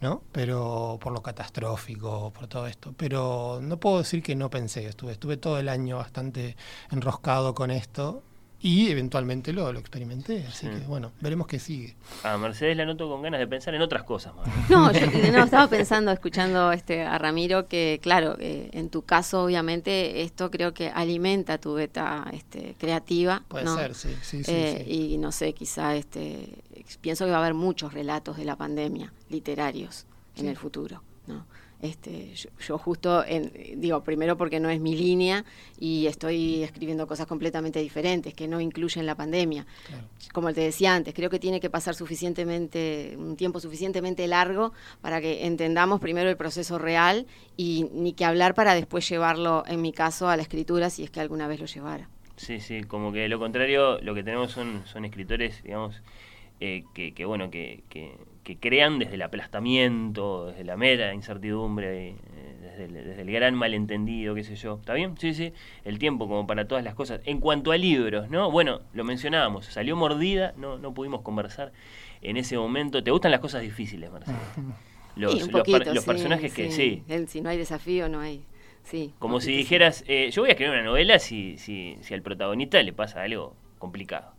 ¿no? 0.00 0.23
Pero 0.33 0.99
por 1.00 1.12
lo 1.12 1.23
catastrófico, 1.23 2.33
por 2.33 2.47
todo 2.47 2.66
esto. 2.66 2.95
Pero 2.97 3.61
no 3.62 3.78
puedo 3.78 3.99
decir 3.99 4.23
que 4.23 4.35
no 4.37 4.50
pensé, 4.50 4.87
estuve, 4.87 5.12
estuve 5.12 5.37
todo 5.37 5.59
el 5.59 5.69
año 5.69 5.99
bastante 5.99 6.57
enroscado 6.90 7.54
con 7.54 7.71
esto 7.71 8.23
y 8.62 8.88
eventualmente 8.88 9.52
lo, 9.52 9.73
lo 9.73 9.81
experimenté. 9.81 10.47
Así 10.47 10.69
que 10.69 10.78
bueno, 10.87 11.11
veremos 11.21 11.49
qué 11.49 11.59
sigue. 11.59 11.97
A 12.23 12.38
Mercedes 12.38 12.76
la 12.76 12.87
noto 12.87 13.09
con 13.09 13.21
ganas 13.21 13.40
de 13.40 13.49
pensar 13.49 13.75
en 13.75 13.83
otras 13.83 14.04
cosas. 14.04 14.35
Más. 14.37 14.71
No, 14.71 14.92
yo 14.92 15.33
no, 15.33 15.45
estaba 15.45 15.66
pensando, 15.69 16.12
escuchando 16.12 16.71
este 16.71 17.02
a 17.02 17.19
Ramiro, 17.19 17.66
que 17.66 17.99
claro, 18.00 18.37
eh, 18.38 18.71
en 18.73 18.88
tu 18.88 19.02
caso 19.02 19.42
obviamente 19.42 20.23
esto 20.23 20.50
creo 20.50 20.73
que 20.73 20.88
alimenta 20.88 21.59
tu 21.59 21.75
beta 21.75 22.25
este, 22.33 22.76
creativa. 22.78 23.42
Puede 23.49 23.66
ser, 23.66 23.95
sí, 23.95 24.16
sí, 24.23 24.45
sí, 24.45 24.52
eh, 24.52 24.85
Y 24.87 25.19
no 25.19 25.33
sé, 25.33 25.52
quizá 25.54 25.97
este, 25.97 26.62
pienso 27.00 27.25
que 27.25 27.33
va 27.33 27.38
a 27.38 27.40
haber 27.40 27.54
muchos 27.54 27.92
relatos 27.92 28.37
de 28.37 28.45
la 28.45 28.54
pandemia 28.54 29.12
literarios 29.28 30.07
en 30.37 30.47
el 30.47 30.57
futuro. 30.57 31.02
¿no? 31.26 31.47
Este, 31.82 32.32
yo, 32.60 32.78
justo, 32.78 33.24
en, 33.26 33.50
digo, 33.80 34.04
primero 34.04 34.36
porque 34.36 34.60
no 34.60 34.70
es 34.70 34.80
mi 34.80 34.94
línea 34.94 35.44
y 35.80 36.06
estoy 36.06 36.62
escribiendo 36.62 37.08
cosas 37.08 37.26
completamente 37.26 37.80
diferentes 37.80 38.34
que 38.34 38.46
no 38.46 38.60
incluyen 38.60 39.04
la 39.04 39.16
pandemia. 39.16 39.66
Como 40.32 40.54
te 40.54 40.60
decía 40.60 40.94
antes, 40.94 41.12
creo 41.12 41.28
que 41.28 41.40
tiene 41.40 41.58
que 41.58 41.70
pasar 41.70 41.96
suficientemente, 41.96 43.16
un 43.18 43.36
tiempo 43.36 43.58
suficientemente 43.58 44.28
largo 44.28 44.72
para 45.00 45.20
que 45.20 45.44
entendamos 45.44 45.98
primero 46.00 46.30
el 46.30 46.36
proceso 46.36 46.78
real 46.78 47.26
y 47.56 47.88
ni 47.92 48.12
que 48.12 48.24
hablar 48.24 48.54
para 48.54 48.74
después 48.74 49.08
llevarlo, 49.08 49.64
en 49.66 49.82
mi 49.82 49.92
caso, 49.92 50.28
a 50.28 50.36
la 50.36 50.42
escritura 50.42 50.88
si 50.88 51.02
es 51.02 51.10
que 51.10 51.18
alguna 51.18 51.48
vez 51.48 51.58
lo 51.58 51.66
llevara. 51.66 52.08
Sí, 52.36 52.60
sí, 52.60 52.84
como 52.84 53.12
que 53.12 53.28
lo 53.28 53.40
contrario, 53.40 53.98
lo 54.02 54.14
que 54.14 54.22
tenemos 54.22 54.52
son, 54.52 54.82
son 54.86 55.04
escritores, 55.04 55.64
digamos, 55.64 56.00
eh, 56.60 56.84
que, 56.94 57.12
que, 57.12 57.24
bueno, 57.24 57.50
que, 57.50 57.82
que 57.88 58.16
que 58.42 58.58
crean 58.58 58.99
desde 58.99 59.14
el 59.14 59.22
aplastamiento, 59.22 60.46
desde 60.46 60.64
la 60.64 60.76
mera 60.76 61.14
incertidumbre, 61.14 62.11
eh, 62.11 62.16
desde, 62.76 63.20
el, 63.20 63.30
gran 63.30 63.54
malentendido, 63.54 64.34
qué 64.34 64.42
sé 64.42 64.56
yo. 64.56 64.78
¿Está 64.80 64.94
bien? 64.94 65.16
Sí, 65.18 65.32
sí. 65.34 65.52
El 65.84 65.99
tiempo 65.99 66.26
como 66.26 66.46
para 66.46 66.66
todas 66.66 66.82
las 66.82 66.94
cosas. 66.94 67.20
En 67.25 67.38
cuanto 67.38 67.70
a 67.70 67.76
libros, 67.76 68.30
¿no? 68.30 68.50
Bueno, 68.50 68.80
lo 68.94 69.04
mencionábamos, 69.04 69.66
salió 69.66 69.94
mordida, 69.96 70.54
no, 70.56 70.78
no 70.78 70.92
pudimos 70.92 71.22
conversar 71.22 71.72
en 72.20 72.37
ese 72.37 72.58
momento. 72.58 73.02
¿Te 73.04 73.12
gustan 73.12 73.30
las 73.30 73.40
cosas 73.40 73.62
difíciles, 73.62 74.11
Marcelo? 74.11 74.38
Los, 75.14 75.52
los, 75.52 76.04
personajes 76.06 76.54
que 76.54 76.70
sí. 76.70 77.04
si 77.26 77.42
no 77.42 77.50
hay 77.50 77.58
desafío, 77.58 78.08
no 78.08 78.20
hay. 78.20 78.46
Sí, 78.82 79.12
como 79.18 79.42
si 79.42 79.54
dijeras, 79.54 80.04
eh, 80.08 80.30
yo 80.32 80.40
voy 80.40 80.49
a 80.49 80.52
escribir 80.52 80.72
una 80.72 80.82
novela 80.82 81.18
si, 81.18 81.58
si, 81.58 81.99
si 82.00 82.14
al 82.14 82.22
protagonista 82.22 82.82
le 82.82 82.94
pasa 82.94 83.20
algo 83.20 83.54
complicado. 83.78 84.32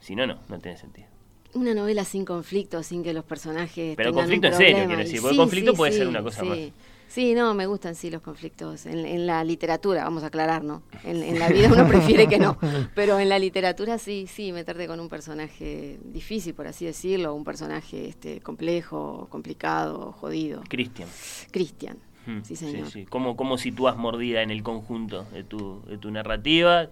Si 0.00 0.16
no, 0.16 0.26
no, 0.26 0.38
no 0.48 0.58
tiene 0.58 0.78
sentido 0.78 1.13
una 1.54 1.74
novela 1.74 2.04
sin 2.04 2.24
conflicto, 2.24 2.82
sin 2.82 3.02
que 3.02 3.12
los 3.12 3.24
personajes. 3.24 3.96
Pero 3.96 4.12
conflicto 4.12 4.48
en 4.48 4.54
serio, 4.54 4.84
quiero 4.86 5.02
decir. 5.02 5.20
Porque 5.20 5.36
conflicto 5.36 5.74
puede 5.74 5.92
ser 5.92 6.06
una 6.08 6.22
cosa 6.22 6.44
más. 6.44 6.58
Sí, 7.14 7.32
no, 7.34 7.54
me 7.54 7.66
gustan 7.66 7.94
sí 7.94 8.10
los 8.10 8.22
conflictos. 8.22 8.86
En, 8.86 9.24
la 9.24 9.44
literatura, 9.44 10.02
vamos 10.02 10.24
a 10.24 10.26
aclarar, 10.26 10.64
¿no? 10.64 10.82
En, 11.04 11.38
la 11.38 11.48
vida 11.48 11.70
uno 11.72 11.86
prefiere 11.86 12.26
que 12.26 12.38
no. 12.38 12.58
Pero 12.96 13.20
en 13.20 13.28
la 13.28 13.38
literatura 13.38 13.98
sí, 13.98 14.26
sí, 14.26 14.50
meterte 14.50 14.88
con 14.88 14.98
un 14.98 15.08
personaje 15.08 16.00
difícil, 16.02 16.54
por 16.54 16.66
así 16.66 16.86
decirlo, 16.86 17.32
un 17.34 17.44
personaje 17.44 18.08
este, 18.08 18.40
complejo, 18.40 19.28
complicado, 19.30 20.10
jodido. 20.10 20.62
Cristian. 20.68 21.08
Cristian. 21.52 21.98
Hmm, 22.26 22.40
sí, 22.42 22.56
señor. 22.56 22.86
Sí, 22.86 23.02
sí. 23.02 23.06
¿Cómo, 23.06 23.36
¿Cómo 23.36 23.58
sitúas 23.58 23.96
mordida 23.96 24.42
en 24.42 24.50
el 24.50 24.64
conjunto 24.64 25.24
de 25.32 25.44
tu, 25.44 25.82
de 25.86 25.98
tu 25.98 26.10
narrativa? 26.10 26.88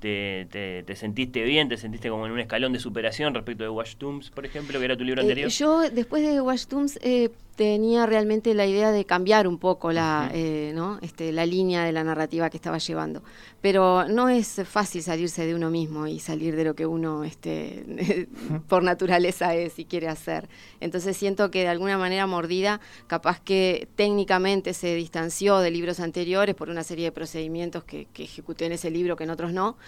Te, 0.00 0.84
te, 0.84 0.96
sentiste 0.96 1.42
bien, 1.42 1.68
te 1.68 1.76
sentiste 1.76 2.08
como 2.08 2.26
en 2.26 2.32
un 2.32 2.40
escalón 2.40 2.72
de 2.72 2.78
superación 2.78 3.34
respecto 3.34 3.64
de 3.64 3.70
Wash 3.70 3.96
Tombs, 3.96 4.30
por 4.30 4.44
ejemplo, 4.44 4.78
que 4.78 4.84
era 4.84 4.96
tu 4.96 5.04
libro 5.04 5.22
eh, 5.22 5.24
anterior? 5.24 5.50
yo, 5.50 5.80
después 5.90 6.22
de 6.22 6.40
Wash 6.40 6.66
Tombs, 6.66 6.98
eh, 7.02 7.30
tenía 7.56 8.04
realmente 8.04 8.52
la 8.54 8.66
idea 8.66 8.92
de 8.92 9.06
cambiar 9.06 9.48
un 9.48 9.58
poco 9.58 9.90
la, 9.90 10.30
eh, 10.32 10.72
¿no? 10.74 10.98
este, 11.00 11.32
la 11.32 11.46
línea 11.46 11.84
de 11.84 11.92
la 11.92 12.04
narrativa 12.04 12.50
que 12.50 12.58
estaba 12.58 12.78
llevando. 12.78 13.22
Pero 13.62 14.06
no 14.06 14.28
es 14.28 14.60
fácil 14.64 15.02
salirse 15.02 15.46
de 15.46 15.54
uno 15.54 15.70
mismo 15.70 16.06
y 16.06 16.20
salir 16.20 16.54
de 16.54 16.64
lo 16.64 16.74
que 16.74 16.86
uno 16.86 17.24
este, 17.24 18.28
por 18.68 18.82
naturaleza 18.82 19.54
es 19.54 19.78
y 19.78 19.86
quiere 19.86 20.08
hacer. 20.08 20.48
Entonces 20.80 21.16
siento 21.16 21.50
que 21.50 21.62
de 21.62 21.68
alguna 21.68 21.96
manera 21.96 22.26
mordida, 22.26 22.80
capaz 23.06 23.40
que 23.40 23.88
técnicamente 23.96 24.74
se 24.74 24.94
distanció 24.94 25.58
de 25.58 25.70
libros 25.70 25.98
anteriores 25.98 26.54
por 26.54 26.68
una 26.68 26.84
serie 26.84 27.06
de 27.06 27.12
procedimientos 27.12 27.84
que, 27.84 28.06
que 28.12 28.24
ejecuté 28.24 28.66
en 28.66 28.72
ese 28.72 28.90
libro 28.90 29.16
que 29.16 29.24
en 29.24 29.30
otros 29.30 29.52
no, 29.54 29.78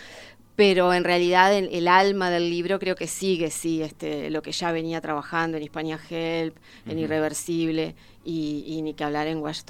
pero 0.59 0.93
en 0.93 1.05
realidad 1.05 1.57
el, 1.57 1.87
alma 1.87 2.31
del 2.31 2.51
libro 2.51 2.81
creo 2.81 2.97
que 2.97 3.07
sigue, 3.07 3.49
sí, 3.49 3.81
este, 3.81 4.29
lo 4.29 4.43
que 4.43 4.51
ya 4.51 4.73
venía 4.73 5.01
trabajando 5.01 5.57
en 5.57 5.63
Hispania 5.63 6.01
Help, 6.11 6.57
en 6.85 6.99
Irreversible, 6.99 7.95
y, 8.31 8.83
ni 8.83 8.93
que 8.93 9.05
hablar 9.05 9.27
en 9.27 9.39
Wash 9.39 9.63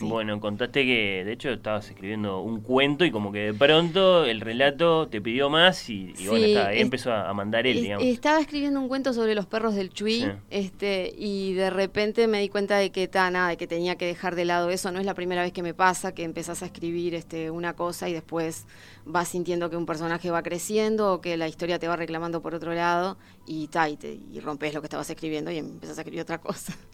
Bueno, 0.00 0.38
contaste 0.38 0.84
que 0.84 1.24
de 1.24 1.32
hecho 1.32 1.50
estabas 1.50 1.88
escribiendo 1.88 2.40
un 2.42 2.60
cuento 2.60 3.04
y 3.04 3.10
como 3.10 3.32
que 3.32 3.46
de 3.46 3.54
pronto 3.54 4.24
el 4.24 4.40
relato 4.40 5.08
te 5.08 5.20
pidió 5.20 5.50
más 5.50 5.90
y, 5.90 6.14
bueno, 6.28 6.46
empezó 6.70 7.12
a, 7.12 7.32
mandar 7.34 7.66
él, 7.66 7.82
digamos. 7.82 8.06
Estaba 8.06 8.40
escribiendo 8.40 8.78
un 8.78 8.86
cuento 8.86 9.12
sobre 9.12 9.34
los 9.34 9.46
perros 9.46 9.74
del 9.74 9.90
Chuy 9.90 10.30
este, 10.50 11.12
y 11.18 11.54
de 11.54 11.70
repente 11.70 12.28
me 12.28 12.40
di 12.40 12.48
cuenta 12.48 12.76
de 12.76 12.92
que, 12.92 13.10
nada, 13.12 13.48
de 13.48 13.56
que 13.56 13.66
tenía 13.66 13.96
que 13.96 14.06
dejar 14.06 14.36
de 14.36 14.44
lado 14.44 14.70
eso. 14.70 14.92
No 14.92 15.00
es 15.00 15.06
la 15.06 15.14
primera 15.14 15.42
vez 15.42 15.52
que 15.52 15.64
me 15.64 15.74
pasa 15.74 16.14
que 16.14 16.22
empezás 16.22 16.62
a 16.62 16.66
escribir 16.66 17.16
este, 17.16 17.50
una 17.50 17.74
cosa 17.74 18.08
y 18.08 18.12
después 18.12 18.66
vas 19.04 19.28
sintiendo 19.28 19.70
que 19.70 19.76
un 19.76 19.86
personaje 19.86 20.30
va 20.30 20.42
creciendo 20.44 21.14
o 21.14 21.20
que 21.20 21.36
la 21.36 21.48
historia 21.48 21.80
te 21.80 21.88
va 21.88 21.96
reclamando 21.96 22.40
por 22.40 22.54
otro 22.54 22.72
lado 22.74 23.18
y, 23.44 23.66
ta, 23.66 23.88
y, 23.88 23.98
y 24.32 24.38
rompes 24.38 24.72
lo 24.72 24.80
que 24.80 24.86
estabas 24.86 25.10
escribiendo 25.10 25.50
y 25.50 25.58
empezás 25.58 25.98
a 25.98 26.02
escribir 26.02 26.20
otra 26.22 26.40
cosa. 26.40 26.76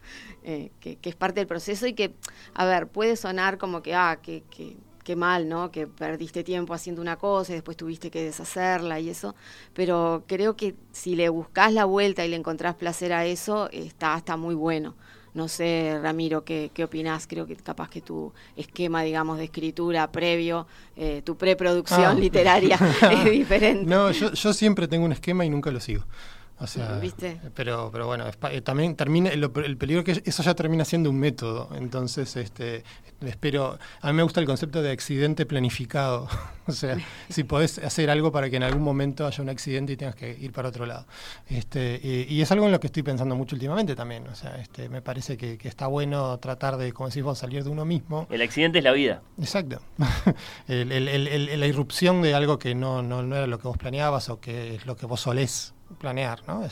Eh, 0.42 0.70
que, 0.80 1.09
es 1.10 1.16
parte 1.16 1.40
del 1.40 1.46
proceso 1.46 1.86
y 1.86 1.92
que, 1.92 2.14
a 2.54 2.64
ver, 2.64 2.88
puede 2.88 3.16
sonar 3.16 3.58
como 3.58 3.82
que, 3.82 3.94
ah, 3.94 4.18
que, 4.22 4.42
que, 4.50 4.76
mal, 5.16 5.48
¿no? 5.48 5.72
Que 5.72 5.88
perdiste 5.88 6.44
tiempo 6.44 6.72
haciendo 6.72 7.02
una 7.02 7.16
cosa 7.16 7.50
y 7.50 7.56
después 7.56 7.76
tuviste 7.76 8.12
que 8.12 8.22
deshacerla 8.22 9.00
y 9.00 9.08
eso, 9.08 9.34
pero 9.74 10.22
creo 10.28 10.54
que 10.56 10.76
si 10.92 11.16
le 11.16 11.28
buscas 11.28 11.72
la 11.72 11.84
vuelta 11.84 12.24
y 12.24 12.28
le 12.28 12.36
encontrás 12.36 12.76
placer 12.76 13.12
a 13.12 13.26
eso, 13.26 13.68
está, 13.72 14.16
está 14.16 14.36
muy 14.36 14.54
bueno. 14.54 14.94
No 15.34 15.48
sé, 15.48 15.98
Ramiro, 16.02 16.44
¿qué, 16.44 16.70
qué 16.74 16.84
opinás? 16.84 17.26
Creo 17.26 17.46
que 17.46 17.56
capaz 17.56 17.88
que 17.88 18.00
tu 18.00 18.32
esquema, 18.56 19.02
digamos, 19.02 19.38
de 19.38 19.44
escritura 19.44 20.10
previo, 20.10 20.66
eh, 20.96 21.22
tu 21.24 21.36
preproducción 21.36 22.04
ah. 22.04 22.14
literaria 22.14 22.78
es 23.10 23.30
diferente. 23.30 23.84
No, 23.84 24.10
yo, 24.10 24.32
yo 24.32 24.52
siempre 24.52 24.88
tengo 24.88 25.04
un 25.04 25.12
esquema 25.12 25.44
y 25.44 25.50
nunca 25.50 25.70
lo 25.70 25.80
sigo. 25.80 26.04
O 26.60 26.66
sea, 26.66 27.00
Pero, 27.54 27.88
pero 27.90 28.06
bueno, 28.06 28.26
eh, 28.28 28.60
también 28.60 28.94
termina 28.94 29.30
el, 29.30 29.50
el, 29.64 29.76
peligro 29.78 30.04
que 30.04 30.22
eso 30.22 30.42
ya 30.42 30.54
termina 30.54 30.84
siendo 30.84 31.08
un 31.08 31.18
método. 31.18 31.70
Entonces, 31.74 32.36
este, 32.36 32.84
espero. 33.22 33.78
A 34.02 34.08
mí 34.08 34.12
me 34.12 34.22
gusta 34.22 34.40
el 34.40 34.46
concepto 34.46 34.82
de 34.82 34.90
accidente 34.90 35.46
planificado. 35.46 36.28
o 36.66 36.72
sea, 36.72 36.98
si 37.30 37.44
podés 37.44 37.78
hacer 37.78 38.10
algo 38.10 38.30
para 38.30 38.50
que 38.50 38.56
en 38.56 38.62
algún 38.62 38.82
momento 38.82 39.26
haya 39.26 39.42
un 39.42 39.48
accidente 39.48 39.94
y 39.94 39.96
tengas 39.96 40.14
que 40.14 40.36
ir 40.38 40.52
para 40.52 40.68
otro 40.68 40.84
lado. 40.84 41.06
Este, 41.48 41.98
y, 42.28 42.42
es 42.42 42.52
algo 42.52 42.66
en 42.66 42.72
lo 42.72 42.80
que 42.80 42.88
estoy 42.88 43.02
pensando 43.02 43.34
mucho 43.34 43.56
últimamente 43.56 43.96
también. 43.96 44.26
O 44.28 44.34
sea, 44.34 44.56
este, 44.56 44.90
me 44.90 45.00
parece 45.00 45.38
que, 45.38 45.58
está 45.62 45.86
bueno 45.86 46.38
tratar 46.40 46.76
de, 46.76 46.92
como 46.92 47.08
decís 47.08 47.22
vos, 47.22 47.38
salir 47.38 47.64
de 47.64 47.70
uno 47.70 47.86
mismo. 47.86 48.26
El 48.28 48.42
accidente 48.42 48.78
es 48.78 48.84
la 48.84 48.92
vida. 48.92 49.22
Exacto. 49.38 49.80
la 50.68 51.66
irrupción 51.66 52.20
de 52.20 52.34
algo 52.34 52.58
que 52.58 52.74
no, 52.74 53.02
no, 53.02 53.22
no 53.22 53.36
era 53.36 53.46
lo 53.46 53.58
que 53.58 53.66
vos 53.66 53.78
planeabas 53.78 54.28
o 54.28 54.40
que 54.40 54.74
es 54.74 54.84
lo 54.84 54.94
que 54.94 55.06
vos 55.06 55.22
solés 55.22 55.72
planear, 55.99 56.42
¿no? 56.47 56.62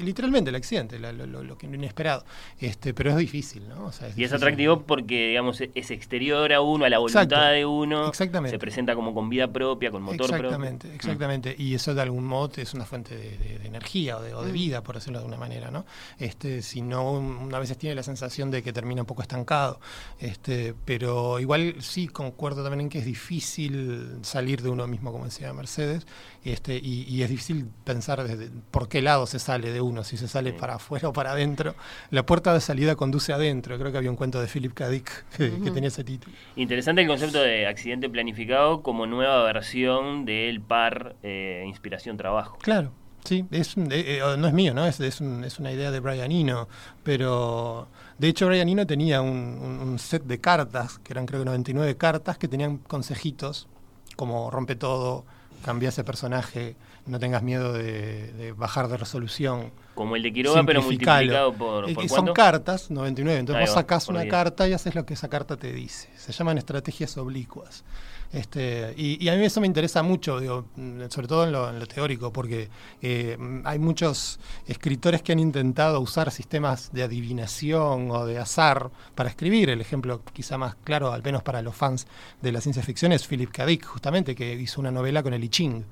literalmente 0.00 0.50
el 0.50 0.56
accidente, 0.56 0.98
lo, 0.98 1.12
lo, 1.12 1.58
que 1.58 1.66
inesperado. 1.66 2.24
Este, 2.58 2.94
pero 2.94 3.10
es 3.10 3.16
difícil, 3.16 3.68
¿no? 3.68 3.90
y 4.16 4.24
es 4.24 4.32
atractivo 4.32 4.82
porque, 4.82 5.28
digamos, 5.28 5.60
es 5.60 5.90
exterior 5.90 6.52
a 6.52 6.60
uno, 6.60 6.84
a 6.84 6.88
la 6.88 6.98
voluntad 6.98 7.52
de 7.52 7.66
uno. 7.66 8.08
Exactamente. 8.08 8.56
Se 8.56 8.58
presenta 8.58 8.94
como 8.94 9.14
con 9.14 9.28
vida 9.28 9.48
propia, 9.52 9.90
con 9.90 10.02
motor 10.02 10.30
exactamente, 10.30 10.88
propio. 10.88 10.96
Exactamente, 10.96 11.54
Y 11.58 11.74
eso 11.74 11.94
de 11.94 12.02
algún 12.02 12.24
modo 12.24 12.50
es 12.56 12.74
una 12.74 12.84
fuente 12.84 13.16
de, 13.16 13.66
energía 13.66 14.16
o 14.16 14.22
de, 14.22 14.34
mm. 14.34 14.52
vida, 14.52 14.82
por 14.82 14.94
decirlo 14.94 15.20
de 15.20 15.26
una 15.26 15.36
manera, 15.36 15.70
¿no? 15.70 15.84
Este, 16.18 16.62
si 16.62 16.80
no, 16.82 17.12
una 17.12 17.58
veces 17.58 17.76
tiene 17.78 17.94
la 17.94 18.02
sensación 18.02 18.50
de 18.50 18.62
que 18.62 18.72
termina 18.72 19.02
un 19.02 19.06
poco 19.06 19.22
estancado. 19.22 19.80
Este, 20.18 20.74
pero 20.84 21.38
igual 21.38 21.76
sí 21.80 22.08
concuerdo 22.08 22.62
también 22.62 22.82
en 22.82 22.88
que 22.88 22.98
es 22.98 23.04
difícil 23.04 24.18
salir 24.22 24.62
de 24.62 24.70
uno 24.70 24.86
mismo, 24.86 25.12
como 25.12 25.24
decía 25.24 25.52
Mercedes, 25.52 26.06
este, 26.44 26.76
y, 26.76 27.04
y 27.08 27.22
es 27.22 27.30
difícil 27.30 27.66
pensar 27.84 27.97
pensar 27.98 28.22
desde 28.22 28.48
por 28.70 28.88
qué 28.88 29.02
lado 29.02 29.26
se 29.26 29.40
sale 29.40 29.72
de 29.72 29.80
uno, 29.80 30.04
si 30.04 30.16
se 30.16 30.28
sale 30.28 30.52
para 30.52 30.76
afuera 30.76 31.08
o 31.08 31.12
para 31.12 31.32
adentro. 31.32 31.74
La 32.10 32.24
puerta 32.24 32.54
de 32.54 32.60
salida 32.60 32.94
conduce 32.94 33.32
adentro. 33.32 33.76
Creo 33.76 33.90
que 33.90 33.98
había 33.98 34.10
un 34.10 34.16
cuento 34.16 34.40
de 34.40 34.46
Philip 34.46 34.72
K. 34.72 34.88
Dick 34.88 35.24
que, 35.36 35.48
tenía 35.72 35.88
ese 35.88 36.04
título. 36.04 36.32
Interesante 36.54 37.02
el 37.02 37.08
concepto 37.08 37.42
de 37.42 37.66
accidente 37.66 38.08
planificado 38.08 38.82
como 38.82 39.06
nueva 39.06 39.42
versión 39.42 40.24
del 40.24 40.60
par 40.60 41.16
eh, 41.24 41.64
inspiración-trabajo. 41.66 42.58
Claro. 42.58 42.92
Sí, 43.24 43.44
es, 43.50 43.76
eh, 43.76 43.82
eh, 43.90 44.36
no 44.38 44.46
es 44.46 44.54
mío, 44.54 44.72
¿no? 44.74 44.86
Es, 44.86 45.00
es, 45.00 45.20
una 45.20 45.72
idea 45.72 45.90
de 45.90 45.98
Brian 45.98 46.30
Eno, 46.30 46.68
pero 47.02 47.88
de 48.16 48.28
hecho 48.28 48.46
Brian 48.46 48.68
Eno 48.68 48.86
tenía 48.86 49.20
un, 49.20 49.96
set 49.98 50.22
de 50.22 50.40
cartas, 50.40 51.00
que 51.00 51.12
eran 51.14 51.26
creo 51.26 51.40
que 51.40 51.46
99 51.46 51.96
cartas, 51.96 52.38
que 52.38 52.46
tenían 52.46 52.78
consejitos, 52.78 53.66
como 54.14 54.52
rompe 54.52 54.76
todo, 54.76 55.24
cambia 55.64 55.88
ese 55.88 56.04
personaje, 56.04 56.76
no 57.08 57.18
tengas 57.18 57.42
miedo 57.42 57.72
de, 57.72 58.32
de 58.32 58.52
bajar 58.52 58.88
de 58.88 58.96
resolución. 58.96 59.72
Como 59.94 60.14
el 60.14 60.22
de 60.22 60.32
Quiroga, 60.32 60.62
pero 60.64 60.82
multiplicado 60.82 61.52
por, 61.52 61.90
Eh, 61.90 61.94
¿por 61.94 62.06
cuánto? 62.06 62.26
son 62.26 62.34
cartas, 62.34 62.90
99. 62.90 63.40
Entonces 63.40 63.60
Ahí 63.60 63.66
vos 63.66 63.74
sacás 63.74 64.08
una 64.08 64.26
carta 64.28 64.68
y 64.68 64.72
haces 64.72 64.94
lo 64.94 65.04
que 65.04 65.14
esa 65.14 65.28
carta 65.28 65.56
te 65.56 65.72
dice. 65.72 66.08
Se 66.16 66.32
llaman 66.32 66.58
estrategias 66.58 67.16
oblicuas. 67.18 67.84
Este, 68.30 68.92
y, 68.94 69.24
y 69.24 69.30
a 69.30 69.36
mí 69.36 69.44
eso 69.46 69.58
me 69.58 69.66
interesa 69.66 70.02
mucho, 70.02 70.38
digo, 70.38 70.66
mm, 70.76 71.04
sobre 71.08 71.26
todo 71.28 71.44
en 71.44 71.52
lo, 71.52 71.70
en 71.70 71.78
lo 71.78 71.86
teórico, 71.86 72.30
porque 72.30 72.68
eh, 73.00 73.36
mm, 73.38 73.62
hay 73.64 73.78
muchos 73.78 74.38
escritores 74.66 75.22
que 75.22 75.32
han 75.32 75.38
intentado 75.38 75.98
usar 75.98 76.30
sistemas 76.30 76.92
de 76.92 77.04
adivinación 77.04 78.10
o 78.10 78.26
de 78.26 78.38
azar 78.38 78.90
para 79.14 79.30
escribir. 79.30 79.70
El 79.70 79.80
ejemplo 79.80 80.20
quizá 80.34 80.58
más 80.58 80.76
claro, 80.84 81.12
al 81.12 81.22
menos 81.22 81.42
para 81.42 81.62
los 81.62 81.74
fans 81.74 82.06
de 82.42 82.52
la 82.52 82.60
ciencia 82.60 82.82
ficción, 82.82 83.12
es 83.12 83.26
Philip 83.26 83.50
K. 83.50 83.64
Dick, 83.64 83.86
justamente, 83.86 84.34
que 84.34 84.52
hizo 84.54 84.78
una 84.80 84.90
novela 84.90 85.22
con 85.22 85.32
el 85.32 85.42
I 85.42 85.48
Ching. 85.48 85.84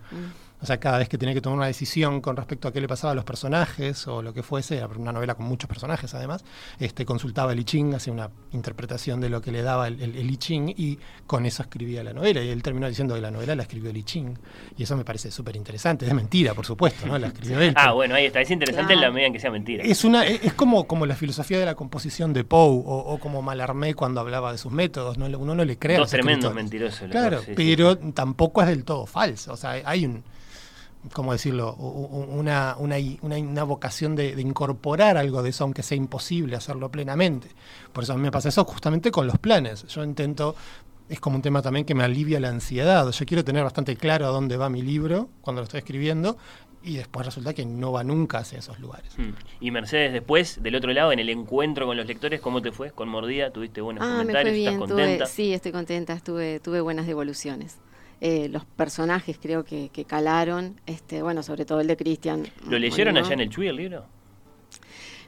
O 0.63 0.65
sea, 0.67 0.79
cada 0.81 0.97
vez 0.99 1.09
que 1.09 1.19
tenía 1.19 1.35
que 1.35 1.41
tomar 1.43 1.59
una 1.59 1.67
decisión 1.67 2.21
con 2.23 2.35
respecto 2.37 2.67
a 2.67 2.73
qué 2.73 2.81
le 2.81 2.89
pasaba 2.89 3.13
a 3.13 3.15
los 3.15 3.25
personajes 3.25 4.07
o 4.09 4.23
lo 4.23 4.33
que 4.33 4.43
fuese, 4.43 4.79
era 4.79 4.87
una 4.87 5.13
novela 5.13 5.35
con 5.35 5.45
muchos 5.47 5.69
personajes 5.69 6.15
además, 6.15 6.45
este, 6.79 7.05
consultaba 7.05 7.53
el 7.53 7.61
I 7.61 7.65
Ching, 7.65 7.95
hacía 7.95 8.13
una 8.13 8.31
interpretación 8.53 9.21
de 9.21 9.29
lo 9.29 9.43
que 9.43 9.53
le 9.53 9.63
daba 9.63 9.87
el, 9.89 10.01
el- 10.03 10.17
el 10.17 10.31
I 10.31 10.37
Ching 10.39 10.69
y 10.77 10.99
con 11.27 11.45
eso 11.45 11.63
escribía 11.63 12.03
la 12.03 12.13
novela. 12.15 12.43
Y 12.43 12.49
él 12.49 12.63
terminó 12.63 12.89
diciendo 12.89 13.15
que 13.15 13.21
la 13.21 13.31
novela 13.31 13.55
la 13.55 13.63
escribió 13.63 13.91
el 13.91 13.97
I 13.99 14.03
Ching. 14.05 14.39
Y 14.79 14.83
eso 14.85 14.97
me 14.97 15.05
parece 15.05 15.31
súper 15.31 15.57
interesante. 15.57 16.07
Es 16.07 16.15
mentira, 16.15 16.55
por 16.55 16.65
supuesto, 16.65 17.07
¿no? 17.07 17.19
La 17.19 17.27
escribió 17.29 17.61
él. 17.61 17.75
Ah, 17.77 17.93
bueno, 17.93 18.15
ahí 18.15 18.25
está. 18.27 18.41
Es 18.41 18.51
interesante 18.51 18.95
en 18.95 19.01
la 19.03 19.11
medida 19.11 19.27
en 19.27 19.33
que 19.35 19.41
sea 19.41 19.51
mentira. 19.51 19.85
es 19.85 20.05
una 20.05 20.25
es 20.27 20.55
como, 20.55 20.87
como 20.87 21.05
la 21.07 21.15
filosofía 21.17 21.59
de 21.59 21.67
la 21.67 21.75
composición 21.75 22.33
de 22.33 22.45
Poe 22.45 22.83
o, 22.85 22.97
o 22.99 23.19
como 23.19 23.43
Mallarmé 23.43 23.95
cuando 23.95 24.21
hablaba 24.21 24.53
de 24.53 24.59
sus 24.59 24.73
métodos. 24.73 25.19
¿no? 25.19 25.27
Uno 25.39 25.55
no 25.55 25.65
le 25.65 25.77
cree 25.79 25.99
Dos 25.99 26.11
tremendos 26.11 26.55
mentirosos. 26.55 27.11
Claro, 27.11 27.43
sí. 27.43 27.53
pero 27.55 27.99
tampoco 27.99 28.63
es 28.63 28.69
del 28.69 28.85
todo 28.85 29.05
falso. 29.07 29.53
O 29.53 29.57
sea, 29.57 29.73
hay 29.85 30.07
un, 30.07 30.25
¿cómo 31.13 31.33
decirlo? 31.33 31.75
Una, 31.75 32.77
una, 32.79 32.97
una, 33.23 33.37
una 33.37 33.65
vocación 33.65 34.15
de, 34.17 34.35
de 34.35 34.43
incorporar 34.43 35.17
algo 35.17 35.43
de 35.43 35.51
eso, 35.51 35.65
aunque 35.65 35.83
sea 35.83 35.97
imposible 35.97 36.57
hacerlo 36.57 36.91
plenamente. 36.91 37.49
Por 37.93 38.05
eso 38.05 38.13
a 38.13 38.17
mí 38.17 38.23
me 38.23 38.31
pasa 38.31 38.49
eso 38.49 38.65
justamente 38.65 39.11
con 39.11 39.27
los 39.27 39.39
planes. 39.39 39.85
Yo 39.89 40.03
intento, 40.05 40.55
es 41.09 41.21
como 41.21 41.37
un 41.37 41.43
tema 41.43 41.63
también 41.63 41.85
que 41.87 41.95
me 41.95 42.05
alivia 42.05 42.41
la 42.41 42.49
ansiedad. 42.49 43.11
Yo 43.11 43.27
quiero 43.27 43.45
tener 43.45 43.63
bastante 43.65 43.97
claro 43.97 44.27
a 44.27 44.31
dónde 44.31 44.57
va 44.57 44.69
mi 44.69 44.83
libro 44.83 45.29
cuando 45.41 45.61
lo 45.61 45.65
estoy 45.65 45.79
escribiendo 45.79 46.37
y 46.83 46.97
después 46.97 47.27
resulta 47.27 47.53
que 47.53 47.67
no 47.67 47.91
va 47.91 48.05
nunca 48.05 48.39
hacia 48.39 48.61
esos 48.61 48.79
lugares. 48.79 49.13
Mm. 49.19 49.31
Y 49.61 49.71
Mercedes, 49.73 50.13
después, 50.13 50.63
del 50.63 50.77
otro 50.77 50.93
lado, 50.93 51.11
en 51.11 51.19
el 51.19 51.29
encuentro 51.31 51.85
con 51.87 51.97
los 51.97 52.07
lectores, 52.07 52.41
¿cómo 52.41 52.63
te 52.63 52.71
fue? 52.71 52.93
¿Con 52.93 53.09
mordida? 53.09 53.51
¿Tuviste 53.51 53.81
buenos 53.81 54.05
Ah, 54.05 54.11
me 54.11 54.19
comentarios? 54.19 54.51
fue 54.53 54.59
bien. 54.59 54.73
¿Estás 54.75 54.89
tuve- 54.89 55.03
contenta? 55.03 55.27
sí, 55.27 55.53
estoy 55.53 55.73
contenta. 55.73 56.13
Estuve, 56.13 56.61
tuve 56.61 56.81
buenas 56.81 57.07
devoluciones. 57.09 57.79
Eh, 58.21 58.49
los 58.51 58.65
personajes 58.65 59.39
creo 59.41 59.65
que, 59.65 59.91
que 59.93 60.05
calaron. 60.05 60.81
Este, 60.87 61.23
bueno, 61.23 61.43
sobre 61.43 61.65
todo 61.65 61.81
el 61.81 61.87
de 61.87 61.97
Cristian. 61.97 62.47
¿Lo 62.69 62.79
leyeron 62.79 63.13
Molino. 63.15 63.27
allá 63.27 63.35
en 63.35 63.41
el 63.41 63.51
Chuy 63.51 63.69
el 63.69 63.77
libro? 63.77 64.05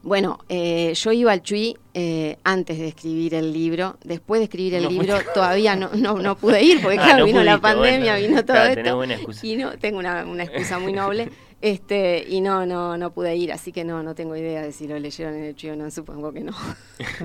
Bueno, 0.02 0.38
eh, 0.48 0.92
yo 0.94 1.10
iba 1.12 1.32
al 1.32 1.42
Chuy 1.42 1.76
eh, 1.92 2.36
antes 2.44 2.78
de 2.78 2.88
escribir 2.88 3.34
el 3.34 3.52
libro. 3.52 3.98
Después 4.04 4.38
de 4.40 4.44
escribir 4.44 4.74
el 4.74 4.84
No 4.84 4.90
libro 4.90 5.18
todavía 5.34 5.74
no, 5.74 5.90
no, 5.94 6.18
no 6.18 6.36
pude 6.36 6.62
ir 6.62 6.80
porque 6.80 6.98
Ah, 7.00 7.04
claro, 7.04 7.18
no 7.20 7.24
vino 7.26 7.42
la 7.42 7.58
pandemia, 7.60 8.12
bueno. 8.12 8.28
vino 8.28 8.44
todo 8.44 8.56
Claro, 8.56 8.80
esto. 8.80 8.96
buena 8.96 9.14
excusa. 9.14 9.46
Y 9.46 9.56
no, 9.56 9.76
tengo 9.78 9.98
una, 9.98 10.24
una 10.24 10.44
excusa 10.44 10.78
muy 10.78 10.92
noble. 10.92 11.28
Este, 11.60 12.24
y 12.28 12.40
no, 12.40 12.66
no, 12.66 12.96
no 12.96 13.10
pude 13.10 13.34
ir, 13.34 13.52
así 13.52 13.72
que 13.72 13.84
no, 13.84 14.02
no 14.04 14.14
tengo 14.14 14.36
idea 14.36 14.62
de 14.62 14.70
si 14.70 14.86
lo 14.86 14.96
leyeron 14.96 15.34
en 15.34 15.44
el 15.44 15.56
Chuy 15.56 15.70
o 15.70 15.76
no, 15.76 15.90
supongo 15.90 16.32
que 16.32 16.40
no. 16.44 16.52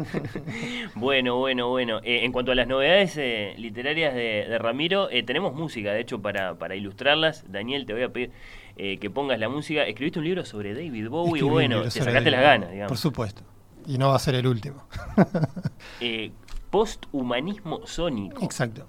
Bueno, 0.95 1.37
bueno, 1.37 1.69
bueno. 1.69 1.99
Eh, 2.03 2.25
en 2.25 2.31
cuanto 2.31 2.51
a 2.51 2.55
las 2.55 2.67
novedades 2.67 3.15
eh, 3.17 3.53
literarias 3.57 4.15
de, 4.15 4.45
de 4.49 4.57
Ramiro, 4.57 5.09
eh, 5.11 5.21
tenemos 5.21 5.53
música, 5.53 5.91
de 5.91 6.01
hecho, 6.01 6.19
para, 6.21 6.55
para 6.55 6.75
ilustrarlas. 6.75 7.45
Daniel, 7.51 7.85
te 7.85 7.93
voy 7.93 8.03
a 8.03 8.09
pedir 8.09 8.31
eh, 8.75 8.97
que 8.97 9.09
pongas 9.09 9.39
la 9.39 9.49
música. 9.49 9.83
Escribiste 9.83 10.19
un 10.19 10.25
libro 10.25 10.45
sobre 10.45 10.73
David 10.73 11.09
Bowie, 11.09 11.33
Escribí 11.35 11.49
bueno, 11.49 11.81
te 11.83 11.91
sacaste 11.91 12.13
David 12.13 12.31
las 12.31 12.41
ganas, 12.41 12.71
digamos. 12.71 12.89
Por 12.89 12.97
supuesto. 12.97 13.43
Y 13.85 13.97
no 13.97 14.09
va 14.09 14.15
a 14.15 14.19
ser 14.19 14.35
el 14.35 14.47
último. 14.47 14.87
Eh, 15.99 16.31
posthumanismo 16.69 17.85
sónico. 17.85 18.43
Exacto. 18.43 18.87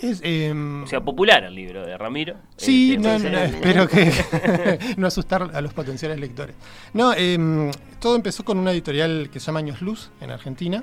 Es, 0.00 0.20
em, 0.22 0.82
O 0.82 0.86
sea, 0.86 1.00
popular 1.00 1.44
el 1.44 1.54
libro 1.54 1.86
de 1.86 1.96
Ramiro. 1.96 2.36
Sí, 2.56 2.94
Este, 2.94 3.08
no, 3.08 3.18
no, 3.18 3.38
espero 3.38 3.88
que 3.88 4.10
no 4.96 5.06
asustar 5.06 5.50
a 5.54 5.60
los 5.60 5.72
potenciales 5.72 6.18
lectores. 6.18 6.56
No, 6.92 7.12
em, 7.14 7.70
todo 8.00 8.16
empezó 8.16 8.44
con 8.44 8.58
una 8.58 8.72
editorial 8.72 9.30
que 9.32 9.40
se 9.40 9.46
llama 9.46 9.60
Años 9.60 9.80
Luz 9.82 10.10
en 10.20 10.30
Argentina, 10.30 10.82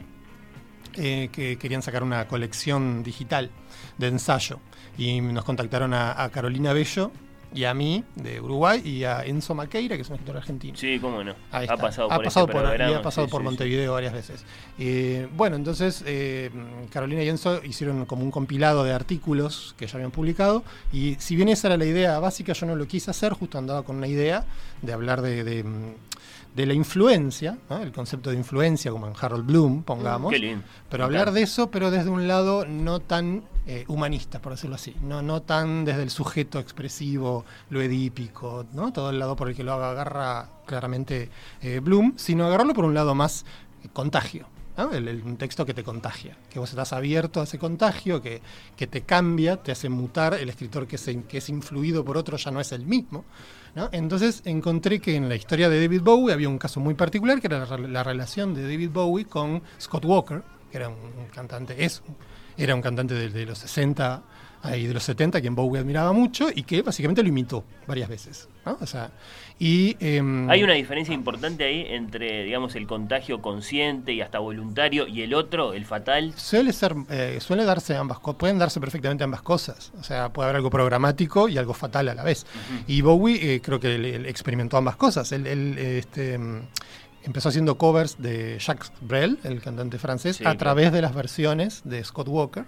eh, 0.96 1.30
que 1.32 1.58
querían 1.58 1.82
sacar 1.82 2.04
una 2.04 2.28
colección 2.28 3.04
digital 3.04 3.52
de 3.98 4.08
ensayo. 4.08 4.60
Y 4.98 5.22
nos 5.22 5.44
contactaron 5.46 5.94
a, 5.94 6.22
a 6.24 6.30
Carolina 6.30 6.74
Bello 6.74 7.12
y 7.54 7.66
a 7.66 7.74
mí, 7.74 8.04
de 8.16 8.40
Uruguay, 8.40 8.82
y 8.86 9.04
a 9.04 9.26
Enzo 9.26 9.54
Maqueira, 9.56 9.96
que 9.96 10.04
es 10.04 10.08
un 10.10 10.16
escritor 10.16 10.38
argentino. 10.38 10.78
Sí, 10.78 11.00
cómo 11.00 11.24
no. 11.24 11.32
Ahí 11.52 11.62
ha 11.62 11.74
está. 11.74 11.78
pasado 11.78 12.12
Ha 12.12 12.16
por 12.16 12.24
pasado 12.26 12.46
este 12.46 12.54
por- 12.54 12.62
programa. 12.64 12.92
y 12.92 12.94
ha 12.96 13.02
pasado 13.02 13.28
sí, 13.28 13.32
por 13.32 13.42
sí, 13.42 13.44
sí. 13.44 13.50
Montevideo 13.50 13.94
varias 13.94 14.14
veces. 14.14 14.46
Eh, 14.80 15.28
bueno, 15.36 15.56
entonces 15.58 16.04
eh, 16.06 16.50
Carolina 16.92 17.24
y 17.24 17.30
Enzo 17.30 17.64
hicieron 17.64 18.06
como 18.06 18.24
un 18.24 18.32
compilado 18.32 18.84
de 18.84 18.94
artículos 18.94 19.76
que 19.78 19.88
ya 19.88 19.96
habían 19.96 20.12
publicado 20.12 20.64
y 20.94 21.16
si 21.20 21.36
bien 21.36 21.50
esa 21.50 21.68
era 21.68 21.78
la 21.78 21.86
idea 21.86 22.18
básica, 22.20 22.54
yo 22.54 22.66
no 22.66 22.76
lo 22.76 22.88
quise 22.88 23.12
hacer, 23.12 23.34
justo 23.34 23.58
andaba 23.58 23.84
con 23.84 23.98
una 23.98 24.08
idea 24.08 24.46
de 24.82 24.94
hablar 24.94 25.22
de, 25.22 25.44
de, 25.44 25.66
de 26.56 26.66
la 26.66 26.74
influencia, 26.74 27.58
¿no? 27.70 27.78
el 27.82 27.92
concepto 27.92 28.30
de 28.30 28.36
influencia 28.36 28.92
como 28.92 29.08
en 29.08 29.14
Harold 29.20 29.46
Bloom, 29.46 29.84
pongamos. 29.84 30.32
Qué 30.32 30.40
lindo. 30.40 30.66
Pero 30.90 31.06
hablar 31.06 31.32
de 31.32 31.42
eso, 31.44 31.72
pero 31.72 31.92
desde 31.92 32.10
un 32.10 32.28
lado 32.28 32.66
no 32.66 33.00
tan 33.00 33.44
eh, 33.68 33.86
humanista, 33.88 34.42
por 34.42 34.52
decirlo 34.54 34.76
así. 34.76 34.96
No, 35.02 35.22
no 35.22 35.42
tan 35.44 35.86
desde 35.86 36.04
el 36.04 36.10
sujeto 36.10 36.60
expresivo, 36.60 37.46
lo 37.70 37.82
edípico, 37.82 38.66
¿no? 38.74 38.92
Todo 38.92 39.12
el 39.12 39.20
lado 39.20 39.36
por 39.36 39.48
el 39.50 39.56
que 39.56 39.64
lo 39.64 39.74
agarra 39.74 40.50
claramente 40.66 41.30
eh, 41.62 41.80
Bloom, 41.80 42.14
sino 42.18 42.46
agarrarlo 42.46 42.74
por 42.74 42.86
un 42.86 42.94
lado 42.94 43.16
más 43.16 43.46
eh, 43.84 43.88
contagio. 43.94 44.48
¿no? 44.78 44.92
El- 44.92 45.08
el- 45.08 45.22
un 45.24 45.38
texto 45.38 45.66
que 45.66 45.74
te 45.74 45.84
contagia, 45.84 46.38
que 46.50 46.58
vos 46.60 46.70
estás 46.70 46.92
abierto 46.94 47.40
a 47.40 47.44
ese 47.44 47.60
contagio, 47.60 48.22
que, 48.22 48.42
que 48.76 48.88
te 48.88 49.02
cambia, 49.02 49.58
te 49.58 49.72
hace 49.72 49.90
mutar, 49.90 50.34
el 50.34 50.50
escritor 50.50 50.88
que, 50.88 50.98
se, 50.98 51.24
que 51.24 51.38
es 51.38 51.50
influido 51.50 52.04
por 52.04 52.18
otro 52.18 52.36
ya 52.38 52.52
no 52.52 52.60
es 52.60 52.72
el 52.72 52.86
mismo. 52.86 53.24
¿No? 53.76 53.90
Entonces 53.92 54.42
encontré 54.46 55.00
que 55.00 55.16
en 55.16 55.30
la 55.30 55.36
historia 55.36 55.70
de 55.70 55.82
David 55.82 56.02
Bowie 56.02 56.34
había 56.34 56.50
un 56.50 56.58
caso 56.58 56.80
muy 56.80 56.94
particular, 56.94 57.40
que 57.40 57.48
era 57.48 57.66
la, 57.66 57.78
la 57.78 58.04
relación 58.04 58.54
de 58.54 58.64
David 58.64 58.90
Bowie 58.92 59.26
con 59.26 59.62
Scott 59.80 60.06
Walker, 60.06 60.44
que 60.72 60.78
era 60.78 60.90
un, 60.90 61.28
cantante, 61.34 61.84
es, 61.84 62.02
era 62.58 62.76
un 62.76 62.82
cantante 62.82 63.14
de, 63.14 63.30
de 63.30 63.46
los 63.46 63.60
60 63.60 64.24
y 64.76 64.86
de 64.86 64.94
los 64.94 65.04
70, 65.04 65.42
quien 65.42 65.56
Bowie 65.56 65.80
admiraba 65.80 66.14
mucho, 66.14 66.48
y 66.54 66.64
que 66.64 66.82
básicamente 66.82 67.24
lo 67.24 67.30
imitó 67.30 67.64
varias 67.88 68.08
veces. 68.10 68.48
¿no? 68.66 68.78
O 68.80 68.86
sea, 68.86 69.10
y, 69.58 69.96
em, 70.00 70.50
Hay 70.50 70.64
una 70.64 70.74
diferencia 70.74 71.14
importante 71.14 71.64
ahí 71.64 71.86
entre, 71.90 72.44
digamos, 72.44 72.76
el 72.76 72.86
contagio 72.88 73.42
consciente 73.42 74.14
y 74.14 74.22
hasta 74.22 74.40
voluntario 74.40 75.08
y 75.08 75.22
el 75.24 75.34
otro, 75.34 75.74
el 75.74 75.86
fatal. 75.86 76.34
Suele 76.36 76.74
ser, 76.74 76.96
eh, 77.10 77.38
suele 77.42 77.64
darse 77.66 77.96
ambas 77.96 78.20
cosas, 78.20 78.38
pueden 78.40 78.60
darse 78.60 78.80
perfectamente 78.80 79.24
ambas 79.24 79.42
cosas. 79.42 79.92
O 80.00 80.04
sea, 80.04 80.30
puede 80.32 80.46
haber 80.48 80.58
algo 80.58 80.70
programático 80.70 81.50
y 81.50 81.58
algo 81.58 81.74
fatal 81.74 82.10
a 82.10 82.14
la 82.16 82.24
vez. 82.24 82.46
Y 82.88 83.02
Bowie 83.02 83.56
eh, 83.56 83.62
creo 83.62 83.80
que 83.80 83.96
él- 83.96 84.06
él 84.06 84.26
experimentó 84.26 84.78
ambas 84.78 84.96
cosas. 84.96 85.32
Él, 85.32 85.48
él, 85.48 85.76
eh, 85.78 85.98
este, 86.00 86.38
mm, 86.38 86.62
empezó 87.24 87.50
haciendo 87.50 87.78
covers 87.78 88.20
de 88.22 88.58
Jacques 88.60 88.92
Brel, 89.02 89.38
el 89.44 89.62
cantante 89.62 89.98
francés, 90.00 90.38
Sí, 90.38 90.44
a 90.44 90.46
claro. 90.46 90.58
través 90.60 90.92
de 90.92 91.02
las 91.02 91.14
versiones 91.14 91.82
de 91.84 92.04
Scott 92.04 92.28
Walker. 92.28 92.66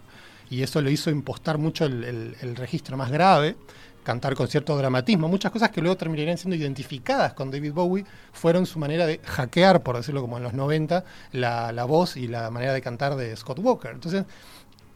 Y 0.50 0.62
eso 0.64 0.82
le 0.82 0.92
hizo 0.92 1.10
impostar 1.10 1.58
mucho 1.58 1.86
el, 1.86 2.04
el- 2.04 2.36
el 2.42 2.56
registro 2.56 2.96
más 2.98 3.12
grave, 3.12 3.56
cantar 4.04 4.36
con 4.36 4.48
cierto 4.48 4.76
dramatismo. 4.78 5.28
Muchas 5.30 5.52
cosas 5.52 5.70
que 5.72 5.80
luego 5.82 5.96
terminarían 5.96 6.38
siendo 6.38 6.56
identificadas 6.56 7.34
con 7.34 7.50
David 7.50 7.72
Bowie 7.74 8.06
fueron 8.34 8.66
su 8.66 8.78
manera 8.78 9.06
de 9.06 9.20
hackear, 9.24 9.82
por 9.82 9.96
decirlo 9.96 10.22
como 10.22 10.38
en 10.38 10.44
los 10.44 10.54
90, 10.54 11.06
la, 11.32 11.72
la 11.72 11.86
voz 11.86 12.18
y 12.18 12.28
la 12.28 12.50
manera 12.52 12.74
de 12.74 12.82
cantar 12.82 13.16
de 13.16 13.36
Scott 13.36 13.60
Walker. 13.60 13.92
Entonces, 13.92 14.26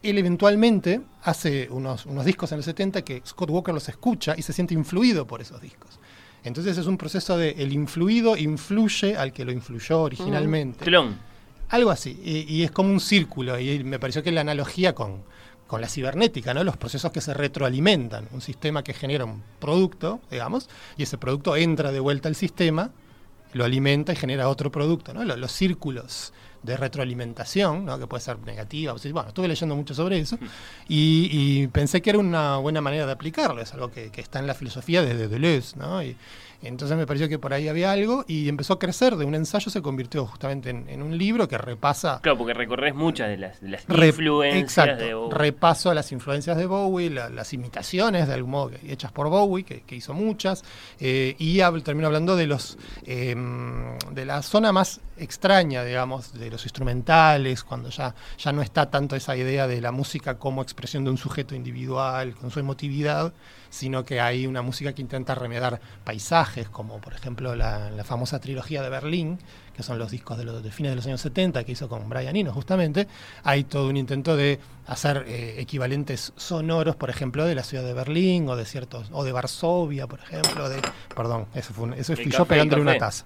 él 0.03 0.17
eventualmente 0.17 1.01
hace 1.23 1.69
unos, 1.71 2.05
unos 2.05 2.25
discos 2.25 2.51
en 2.51 2.59
el 2.59 2.63
70 2.63 3.01
que 3.03 3.21
Scott 3.25 3.49
Walker 3.49 3.73
los 3.73 3.87
escucha 3.89 4.35
y 4.37 4.41
se 4.41 4.53
siente 4.53 4.73
influido 4.73 5.25
por 5.25 5.41
esos 5.41 5.59
discos. 5.61 5.99
Entonces 6.43 6.77
es 6.77 6.85
un 6.85 6.97
proceso 6.97 7.37
de 7.37 7.51
el 7.57 7.73
influido 7.73 8.37
influye 8.37 9.17
al 9.17 9.33
que 9.33 9.43
lo 9.43 9.51
influyó 9.51 10.01
originalmente. 10.01 10.85
Clon. 10.85 11.17
Algo 11.69 11.89
así. 11.91 12.17
Y, 12.23 12.39
y 12.53 12.63
es 12.63 12.71
como 12.71 12.89
un 12.91 12.99
círculo. 13.01 13.59
Y 13.59 13.83
me 13.83 13.99
pareció 13.99 14.21
que 14.23 14.31
la 14.31 14.41
analogía 14.41 14.93
con, 14.95 15.23
con 15.67 15.81
la 15.81 15.89
cibernética, 15.89 16.53
¿no? 16.53 16.63
Los 16.63 16.77
procesos 16.77 17.11
que 17.11 17.21
se 17.21 17.33
retroalimentan. 17.33 18.27
Un 18.31 18.41
sistema 18.41 18.83
que 18.83 18.93
genera 18.93 19.25
un 19.25 19.43
producto, 19.59 20.21
digamos, 20.31 20.69
y 20.97 21.03
ese 21.03 21.17
producto 21.17 21.55
entra 21.55 21.91
de 21.91 21.99
vuelta 21.99 22.29
al 22.29 22.35
sistema, 22.35 22.91
lo 23.53 23.65
alimenta 23.65 24.13
y 24.13 24.15
genera 24.15 24.49
otro 24.49 24.71
producto, 24.71 25.13
¿no? 25.13 25.23
Los, 25.23 25.37
los 25.37 25.51
círculos 25.51 26.33
de 26.63 26.75
retroalimentación, 26.75 27.85
¿no? 27.85 27.97
que 27.97 28.07
puede 28.07 28.21
ser 28.21 28.39
negativa. 28.39 28.93
o 28.93 28.97
sea, 28.97 29.11
Bueno, 29.11 29.29
estuve 29.29 29.47
leyendo 29.47 29.75
mucho 29.75 29.93
sobre 29.93 30.19
eso 30.19 30.37
y, 30.87 31.29
y 31.31 31.67
pensé 31.67 32.01
que 32.01 32.09
era 32.09 32.19
una 32.19 32.57
buena 32.57 32.81
manera 32.81 33.05
de 33.05 33.11
aplicarlo. 33.11 33.61
Es 33.61 33.73
algo 33.73 33.89
que, 33.89 34.11
que 34.11 34.21
está 34.21 34.39
en 34.39 34.47
la 34.47 34.53
filosofía 34.53 35.01
desde 35.01 35.27
Deleuze. 35.27 35.77
¿no? 35.77 36.03
Y, 36.03 36.15
entonces 36.61 36.97
me 36.97 37.05
pareció 37.05 37.29
que 37.29 37.39
por 37.39 37.53
ahí 37.53 37.67
había 37.67 37.91
algo 37.91 38.25
y 38.27 38.49
empezó 38.49 38.73
a 38.73 38.79
crecer. 38.79 39.15
De 39.15 39.25
un 39.25 39.35
ensayo 39.35 39.69
se 39.71 39.81
convirtió 39.81 40.25
justamente 40.25 40.69
en, 40.69 40.89
en 40.89 41.01
un 41.01 41.17
libro 41.17 41.47
que 41.47 41.57
repasa 41.57 42.19
Claro, 42.21 42.37
porque 42.37 42.53
recorres 42.53 42.95
muchas 42.95 43.29
de 43.29 43.37
las, 43.37 43.61
de 43.61 43.69
las 43.69 43.85
influencias 43.89 44.63
exacto, 44.63 45.03
de 45.03 45.13
Bowie. 45.13 45.35
repaso 45.37 45.89
a 45.89 45.93
las 45.93 46.11
influencias 46.11 46.57
de 46.57 46.65
Bowie, 46.65 47.09
la- 47.09 47.29
las 47.29 47.53
imitaciones 47.53 48.27
de 48.27 48.33
algún 48.33 48.51
modo 48.51 48.71
hechas 48.87 49.11
por 49.11 49.29
Bowie, 49.29 49.63
que, 49.63 49.81
que 49.81 49.95
hizo 49.95 50.13
muchas, 50.13 50.63
eh, 50.99 51.35
y 51.37 51.57
hab- 51.57 51.83
termino 51.83 52.07
hablando 52.07 52.35
de 52.35 52.47
los 52.47 52.77
eh, 53.05 53.35
de 54.11 54.25
la 54.25 54.41
zona 54.41 54.71
más 54.71 54.99
extraña, 55.17 55.83
digamos, 55.83 56.33
de 56.33 56.49
los 56.51 56.63
instrumentales, 56.63 57.63
cuando 57.63 57.89
ya, 57.89 58.13
ya 58.37 58.51
no 58.51 58.61
está 58.61 58.89
tanto 58.89 59.15
esa 59.15 59.35
idea 59.35 59.67
de 59.67 59.81
la 59.81 59.91
música 59.91 60.37
como 60.37 60.61
expresión 60.61 61.03
de 61.03 61.11
un 61.11 61.17
sujeto 61.17 61.55
individual, 61.55 62.35
con 62.35 62.51
su 62.51 62.59
emotividad, 62.59 63.33
sino 63.77 64.03
que 64.03 64.19
hay 64.19 64.47
una 64.47 64.61
música 64.61 64.93
que 64.93 65.01
intenta 65.01 65.35
remedar 65.35 65.79
paisajes, 66.03 66.67
como 66.69 66.99
por 66.99 67.13
ejemplo 67.13 67.55
la, 67.55 67.91
la 67.91 68.03
famosa 68.03 68.39
trilogía 68.39 68.81
de 68.81 68.89
Berlín, 68.89 69.37
que 69.75 69.83
son 69.83 69.99
los 69.99 70.09
discos 70.09 70.37
de 70.39 70.43
los 70.45 70.63
de 70.63 70.71
fines 70.71 70.91
de 70.91 70.95
los 70.95 71.05
años 71.05 71.21
70 71.21 71.63
que 71.63 71.71
hizo 71.73 71.87
con 71.87 72.09
Brian 72.09 72.35
Eno 72.35 72.51
justamente, 72.51 73.07
hay 73.43 73.63
todo 73.63 73.87
un 73.89 73.97
intento 73.97 74.35
de 74.35 74.59
hacer 74.87 75.25
eh, 75.27 75.55
equivalentes 75.59 76.33
sonoros, 76.35 76.95
por 76.95 77.09
ejemplo, 77.11 77.45
de 77.45 77.53
la 77.53 77.63
ciudad 77.63 77.83
de 77.83 77.93
Berlín 77.93 78.49
o 78.49 78.55
de 78.55 78.65
ciertos 78.65 79.09
o 79.11 79.23
de 79.23 79.31
Varsovia, 79.31 80.07
por 80.07 80.19
ejemplo, 80.19 80.67
de 80.69 80.81
perdón, 81.15 81.45
eso 81.53 81.73
fue 81.73 81.83
un- 81.85 81.93
eso 81.93 82.13
fui 82.15 82.31
yo 82.31 82.45
pegándole 82.45 82.81
una 82.81 82.91
taza. 82.99 83.25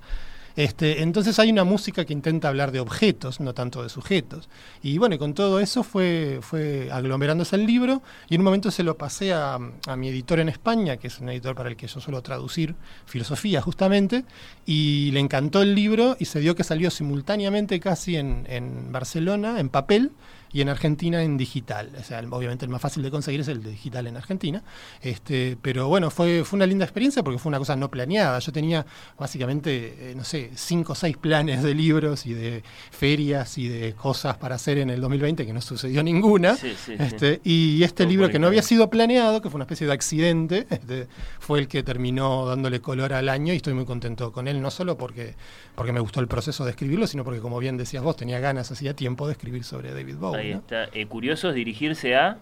Este, 0.55 1.01
entonces 1.01 1.39
hay 1.39 1.51
una 1.51 1.63
música 1.63 2.05
que 2.05 2.13
intenta 2.13 2.49
hablar 2.49 2.71
de 2.71 2.79
objetos, 2.79 3.39
no 3.39 3.53
tanto 3.53 3.83
de 3.83 3.89
sujetos. 3.89 4.49
Y 4.83 4.97
bueno, 4.97 5.17
con 5.17 5.33
todo 5.33 5.59
eso 5.59 5.83
fue, 5.83 6.39
fue 6.41 6.89
aglomerándose 6.91 7.55
el 7.55 7.65
libro 7.65 8.01
y 8.29 8.35
en 8.35 8.41
un 8.41 8.45
momento 8.45 8.71
se 8.71 8.83
lo 8.83 8.97
pasé 8.97 9.33
a, 9.33 9.57
a 9.87 9.95
mi 9.95 10.09
editor 10.09 10.39
en 10.39 10.49
España, 10.49 10.97
que 10.97 11.07
es 11.07 11.19
un 11.19 11.29
editor 11.29 11.55
para 11.55 11.69
el 11.69 11.75
que 11.75 11.87
yo 11.87 11.99
suelo 11.99 12.21
traducir 12.21 12.75
filosofía 13.05 13.61
justamente, 13.61 14.25
y 14.65 15.11
le 15.11 15.19
encantó 15.19 15.61
el 15.61 15.75
libro 15.75 16.15
y 16.19 16.25
se 16.25 16.39
dio 16.39 16.55
que 16.55 16.63
salió 16.63 16.89
simultáneamente 16.89 17.79
casi 17.79 18.17
en, 18.17 18.45
en 18.49 18.91
Barcelona, 18.91 19.59
en 19.59 19.69
papel, 19.69 20.11
y 20.53 20.61
en 20.61 20.69
Argentina 20.69 21.23
en 21.23 21.37
digital. 21.37 21.91
O 21.99 22.03
sea, 22.03 22.21
obviamente 22.29 22.65
el 22.65 22.71
más 22.71 22.81
fácil 22.81 23.03
de 23.03 23.11
conseguir 23.11 23.41
es 23.41 23.47
el 23.47 23.63
de 23.63 23.71
digital 23.71 24.07
en 24.07 24.17
Argentina. 24.17 24.63
Este, 25.01 25.57
pero 25.61 25.87
bueno, 25.87 26.09
fue, 26.09 26.43
fue 26.43 26.57
una 26.57 26.65
linda 26.65 26.85
experiencia 26.85 27.23
porque 27.23 27.39
fue 27.39 27.49
una 27.49 27.59
cosa 27.59 27.75
no 27.75 27.89
planeada. 27.89 28.39
Yo 28.39 28.51
tenía 28.51 28.85
básicamente, 29.17 30.11
eh, 30.11 30.13
no 30.15 30.23
sé, 30.23 30.51
cinco 30.55 30.93
o 30.93 30.95
seis 30.95 31.17
planes 31.17 31.63
de 31.63 31.73
libros 31.73 32.25
y 32.25 32.33
de 32.33 32.63
ferias 32.91 33.57
y 33.57 33.67
de 33.67 33.93
cosas 33.93 34.37
para 34.37 34.55
hacer 34.55 34.77
en 34.77 34.89
el 34.89 35.01
2020 35.01 35.45
que 35.45 35.53
no 35.53 35.61
sucedió 35.61 36.03
ninguna. 36.03 36.55
Sí, 36.55 36.69
sí, 36.69 36.75
sí. 36.85 36.95
Este, 36.99 37.41
Y 37.43 37.83
este 37.83 38.05
libro 38.05 38.29
que 38.29 38.39
no 38.39 38.47
había 38.47 38.61
sido 38.61 38.89
planeado, 38.89 39.41
que 39.41 39.49
fue 39.49 39.57
una 39.57 39.65
especie 39.65 39.87
de 39.87 39.93
accidente, 39.93 40.67
este, 40.69 41.07
fue 41.39 41.59
el 41.59 41.67
que 41.67 41.83
terminó 41.83 42.45
dándole 42.45 42.81
color 42.81 43.13
al 43.13 43.29
año 43.29 43.53
y 43.53 43.57
estoy 43.57 43.73
muy 43.73 43.85
contento 43.85 44.31
con 44.31 44.47
él, 44.47 44.61
no 44.61 44.71
solo 44.71 44.97
porque, 44.97 45.35
porque 45.75 45.91
me 45.91 45.99
gustó 45.99 46.19
el 46.19 46.27
proceso 46.27 46.65
de 46.65 46.71
escribirlo, 46.71 47.07
sino 47.07 47.23
porque, 47.23 47.39
como 47.39 47.59
bien 47.59 47.77
decías 47.77 48.03
vos, 48.03 48.15
tenía 48.15 48.39
ganas 48.39 48.71
hacía 48.71 48.95
tiempo 48.95 49.27
de 49.27 49.33
escribir 49.33 49.63
sobre 49.63 49.93
David 49.93 50.17
Bowie. 50.17 50.40
Ahí 50.41 50.53
¿no? 50.53 50.59
está. 50.59 50.85
Eh, 50.93 51.05
curiosos 51.05 51.53
dirigirse 51.53 52.15
a. 52.15 52.37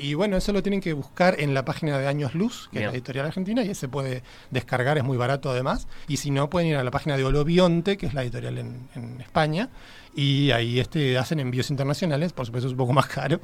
Y 0.00 0.14
bueno, 0.14 0.36
eso 0.36 0.52
lo 0.52 0.62
tienen 0.62 0.80
que 0.80 0.92
buscar 0.92 1.40
en 1.40 1.54
la 1.54 1.64
página 1.64 1.98
de 1.98 2.06
Años 2.06 2.34
Luz, 2.34 2.68
que 2.70 2.78
Bien. 2.78 2.88
es 2.88 2.92
la 2.92 2.96
editorial 2.98 3.26
argentina, 3.26 3.62
y 3.64 3.74
se 3.74 3.88
puede 3.88 4.22
descargar, 4.50 4.96
es 4.96 5.02
muy 5.02 5.16
barato 5.16 5.50
además. 5.50 5.88
Y 6.06 6.18
si 6.18 6.30
no, 6.30 6.48
pueden 6.48 6.68
ir 6.68 6.76
a 6.76 6.84
la 6.84 6.92
página 6.92 7.16
de 7.16 7.24
Olobionte, 7.24 7.96
que 7.96 8.06
es 8.06 8.14
la 8.14 8.22
editorial 8.22 8.58
en, 8.58 8.88
en 8.94 9.20
España, 9.20 9.70
y 10.14 10.52
ahí 10.52 10.78
este, 10.78 11.18
hacen 11.18 11.40
envíos 11.40 11.70
internacionales, 11.70 12.32
por 12.32 12.46
supuesto 12.46 12.68
es 12.68 12.72
un 12.72 12.78
poco 12.78 12.92
más 12.92 13.06
caro. 13.06 13.40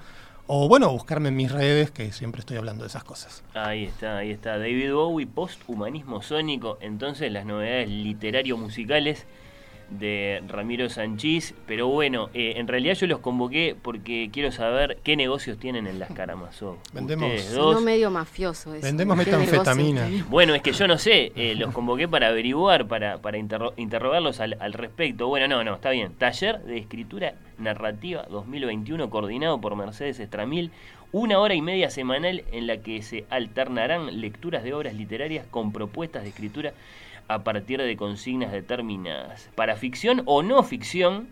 O 0.47 0.69
bueno, 0.69 0.91
buscarme 0.91 1.31
en 1.31 1.37
mis 1.37 1.51
redes, 1.51 1.91
que 1.91 2.13
siempre 2.13 2.41
estoy 2.41 2.59
hablando 2.59 2.85
de 2.85 2.89
esas 2.89 3.03
cosas. 3.03 3.43
Ahí 3.55 3.85
está, 3.85 4.19
ahí 4.19 4.31
está. 4.31 4.59
David 4.59 4.93
Bowie, 4.93 5.27
post-humanismo 5.27 6.21
sónico. 6.21 6.77
Entonces, 6.83 7.33
las 7.33 7.47
novedades 7.47 7.89
literario-musicales 7.89 9.27
de 9.99 10.43
Ramiro 10.49 10.89
Sanchís. 10.89 11.55
Pero 11.67 11.89
bueno, 11.89 12.31
eh, 12.35 12.55
en 12.57 12.69
realidad 12.69 12.95
yo 12.95 13.07
los 13.07 13.19
convoqué 13.21 13.77
porque 13.81 14.31
quiero 14.33 14.53
saber 14.53 14.99
qué 15.03 15.17
negocios 15.17 15.59
tienen 15.59 15.87
en 15.87 15.99
las 15.99 16.11
Karamazov. 16.13 16.77
Vendemos- 16.93 17.53
No 17.55 17.81
medio 17.81 18.11
mafioso 18.11 18.75
eso. 18.75 18.87
Vendemos 18.87 19.17
metanfetamina. 19.17 20.09
Bueno, 20.29 20.55
es 20.55 20.63
que 20.63 20.73
yo 20.73 20.87
no 20.87 20.99
sé, 20.99 21.33
eh, 21.37 21.55
los 21.57 21.73
convoqué 21.73 22.09
para 22.09 22.29
averiguar, 22.29 22.87
para, 22.87 23.19
para 23.19 23.39
interro- 23.39 23.73
interrogarlos 23.77 24.41
al, 24.41 24.57
al 24.61 24.73
respecto. 24.73 25.29
Bueno, 25.29 25.49
no, 25.49 25.65
no, 25.65 25.75
está 25.75 25.91
bien. 25.91 26.13
Taller 26.15 26.61
de 26.63 26.79
Escritura 26.79 27.35
Narrativa 27.59 28.27
2021 28.31 29.11
coordinado 29.11 29.61
por 29.61 29.77
Mercedes 29.77 30.21
Estramil. 30.21 30.71
Una 31.13 31.39
hora 31.39 31.55
y 31.55 31.63
media 31.63 31.91
semanal 31.91 32.43
en 32.51 32.67
la 32.67 32.79
que 32.79 33.01
se 33.03 33.25
alternarán 33.31 34.21
lecturas 34.21 34.65
de 34.65 34.75
obras 34.75 34.95
literarias 34.95 35.47
con 35.49 35.71
propuestas 35.73 36.25
de 36.25 36.31
escritura 36.31 36.73
a 37.29 37.43
partir 37.45 37.81
de 37.81 37.97
consignas 37.97 38.53
determinadas. 38.53 39.49
Para 39.55 39.77
ficción 39.77 40.23
o 40.27 40.43
no 40.43 40.63
ficción, 40.63 41.29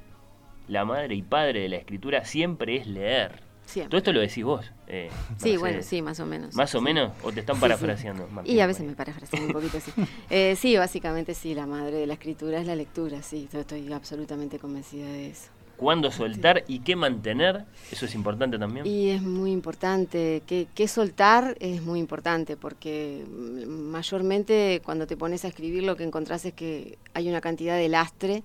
la 0.68 0.84
madre 0.84 1.14
y 1.14 1.22
padre 1.22 1.60
de 1.60 1.68
la 1.68 1.76
escritura 1.76 2.24
siempre 2.24 2.76
es 2.76 2.86
leer. 2.86 3.40
Siempre. 3.66 3.90
Todo 3.90 3.98
esto 3.98 4.12
lo 4.12 4.20
decís 4.20 4.44
vos. 4.44 4.70
eh, 4.86 5.08
Sí, 5.38 5.56
bueno, 5.56 5.82
sí, 5.82 6.02
más 6.02 6.18
o 6.20 6.26
menos. 6.26 6.54
¿Más 6.54 6.74
o 6.74 6.78
Sí. 6.78 6.84
menos? 6.84 7.12
¿O 7.22 7.32
te 7.32 7.40
están 7.40 7.56
Sí, 7.56 7.62
parafraseando? 7.62 8.26
sí. 8.26 8.32
Martín? 8.32 8.56
Y 8.56 8.60
a 8.60 8.66
veces 8.66 8.84
me 8.86 8.92
parafraseo 8.94 9.40
un 9.46 9.52
poquito, 9.52 9.78
sí. 9.80 9.92
Eh, 10.30 10.56
sí, 10.56 10.76
básicamente 10.76 11.32
sí, 11.34 11.54
la 11.54 11.66
madre 11.66 11.96
de 11.98 12.06
la 12.06 12.14
escritura 12.14 12.58
es 12.60 12.66
la 12.66 12.74
lectura, 12.76 13.22
sí, 13.22 13.48
yo 13.52 13.60
estoy 13.60 13.90
absolutamente 13.92 14.58
convencida 14.58 15.06
de 15.06 15.30
eso. 15.30 15.50
¿Cuándo 15.76 16.10
soltar 16.10 16.64
y 16.68 16.80
qué 16.80 16.96
mantener? 16.96 17.64
Eso 17.90 18.06
es 18.06 18.14
importante 18.14 18.58
también. 18.58 18.86
Y 18.86 19.10
es 19.10 19.22
muy 19.22 19.50
importante, 19.50 20.42
que, 20.46 20.68
que 20.74 20.86
soltar 20.86 21.56
es 21.60 21.82
muy 21.82 21.98
importante, 21.98 22.56
porque 22.56 23.24
mayormente 23.66 24.80
cuando 24.84 25.06
te 25.06 25.16
pones 25.16 25.44
a 25.44 25.48
escribir 25.48 25.82
lo 25.82 25.96
que 25.96 26.04
encontrás 26.04 26.44
es 26.44 26.54
que 26.54 26.98
hay 27.14 27.28
una 27.28 27.40
cantidad 27.40 27.76
de 27.76 27.88
lastre 27.88 28.42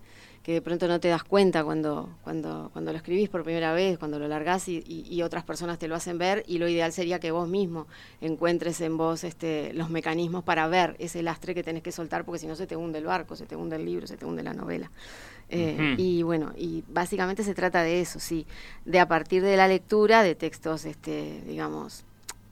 que 0.47 0.53
de 0.53 0.61
pronto 0.61 0.87
no 0.87 1.01
te 1.01 1.09
das 1.09 1.25
cuenta 1.25 1.61
cuando, 1.65 2.09
cuando, 2.23 2.69
cuando 2.71 2.93
lo 2.93 2.97
escribís 2.97 3.27
por 3.27 3.43
primera 3.43 3.73
vez, 3.73 3.97
cuando 3.99 4.17
lo 4.17 4.29
largás 4.29 4.69
y, 4.69 4.77
y- 4.87 5.05
y 5.13 5.21
otras 5.21 5.43
personas 5.43 5.77
te 5.77 5.89
lo 5.89 5.95
hacen 5.95 6.17
ver, 6.17 6.45
y 6.47 6.57
lo 6.57 6.69
ideal 6.69 6.93
sería 6.93 7.19
que 7.19 7.31
vos 7.31 7.49
mismo 7.49 7.85
encuentres 8.21 8.79
en 8.79 8.95
vos 8.95 9.25
este, 9.25 9.73
los 9.73 9.89
mecanismos 9.89 10.45
para 10.45 10.65
ver 10.69 10.95
ese 10.99 11.21
lastre 11.21 11.53
que 11.53 11.63
tenés 11.63 11.83
que 11.83 11.91
soltar, 11.91 12.23
porque 12.23 12.39
si 12.39 12.47
no 12.47 12.55
se 12.55 12.65
te 12.65 12.77
hunde 12.77 12.97
el 12.99 13.03
barco, 13.05 13.35
se 13.35 13.45
te 13.45 13.57
hunde 13.57 13.75
el 13.75 13.83
libro, 13.83 14.07
se 14.07 14.15
te 14.15 14.25
hunde 14.25 14.41
la 14.41 14.53
novela. 14.53 14.89
Eh. 15.49 15.95
Y 15.97 16.23
bueno, 16.23 16.53
y 16.57 16.85
básicamente 16.87 17.43
se 17.43 17.53
trata 17.53 17.81
de 17.83 17.99
eso, 17.99 18.21
sí, 18.21 18.45
de 18.85 18.99
a 19.01 19.07
partir 19.09 19.43
de 19.43 19.57
la 19.57 19.67
lectura 19.67 20.23
de 20.23 20.33
textos, 20.33 20.85
este, 20.85 21.41
digamos, 21.45 22.05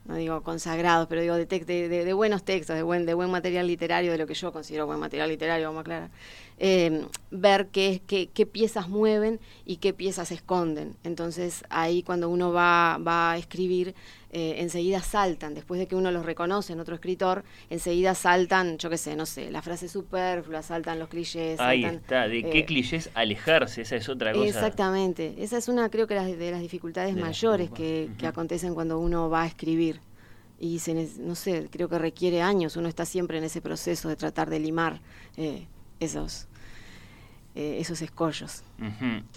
no 0.04 0.16
digo 0.16 0.42
consagrados, 0.42 1.08
pero 1.08 1.20
digo 1.22 1.34
de, 1.36 1.46
de, 1.46 1.88
de- 1.88 2.04
de 2.04 2.12
buenos 2.12 2.44
textos, 2.44 2.76
de 2.76 2.82
buen, 2.82 3.06
de 3.06 3.14
buen 3.14 3.30
material 3.30 3.66
literario, 3.66 4.12
de 4.12 4.18
lo 4.18 4.26
que 4.26 4.34
yo 4.34 4.52
considero 4.52 4.86
buen 4.86 5.00
material 5.00 5.28
literario, 5.30 5.66
vamos 5.66 5.78
a 5.78 5.80
aclarar, 5.80 6.10
eh, 6.58 7.06
ver 7.30 7.68
qué, 7.68 8.00
qué, 8.06 8.28
qué 8.32 8.46
piezas 8.46 8.88
mueven 8.88 9.40
y 9.64 9.76
qué 9.76 9.92
piezas 9.92 10.32
esconden. 10.32 10.96
Entonces 11.04 11.64
ahí 11.70 12.02
cuando 12.02 12.28
uno 12.30 12.52
va, 12.52 12.98
va 12.98 13.32
a 13.32 13.38
escribir, 13.38 13.94
eh, 14.30 14.56
enseguida 14.58 15.00
saltan, 15.00 15.54
después 15.54 15.78
de 15.78 15.86
que 15.86 15.94
uno 15.96 16.10
los 16.10 16.24
reconoce 16.26 16.72
en 16.72 16.80
otro 16.80 16.94
escritor, 16.94 17.44
enseguida 17.70 18.14
saltan, 18.14 18.78
yo 18.78 18.90
qué 18.90 18.98
sé, 18.98 19.16
no 19.16 19.24
sé, 19.26 19.50
las 19.50 19.64
frases 19.64 19.90
superfluas, 19.92 20.66
saltan 20.66 20.98
los 20.98 21.08
clichés. 21.08 21.58
Ahí 21.60 21.82
saltan, 21.82 22.00
está. 22.02 22.28
¿De 22.28 22.42
qué 22.42 22.58
eh, 22.60 22.64
clichés 22.64 23.10
alejarse? 23.14 23.82
Esa 23.82 23.96
es 23.96 24.08
otra 24.08 24.32
cosa. 24.32 24.44
Exactamente. 24.46 25.34
Esa 25.38 25.58
es 25.58 25.68
una, 25.68 25.88
creo 25.90 26.06
que, 26.06 26.14
las- 26.14 26.26
de 26.38 26.50
las 26.50 26.60
dificultades 26.60 27.14
De 27.14 27.20
las 27.20 27.28
mayores 27.28 27.70
que, 27.70 28.10
que 28.18 28.26
acontecen 28.26 28.74
cuando 28.74 28.98
uno 28.98 29.28
va 29.30 29.42
a 29.42 29.46
escribir. 29.46 30.00
Y 30.58 30.78
se, 30.78 30.94
no 31.18 31.34
sé, 31.34 31.68
creo 31.70 31.88
que 31.88 31.98
requiere 31.98 32.40
años. 32.40 32.76
Uno 32.76 32.88
está 32.88 33.04
siempre 33.04 33.38
en 33.38 33.44
ese 33.44 33.60
proceso 33.60 34.08
de 34.08 34.16
tratar 34.16 34.48
de 34.48 34.58
limar 34.58 35.00
eh, 35.36 35.66
esos, 36.00 36.48
eh, 37.54 37.78
esos 37.80 38.02
escollos. 38.02 38.62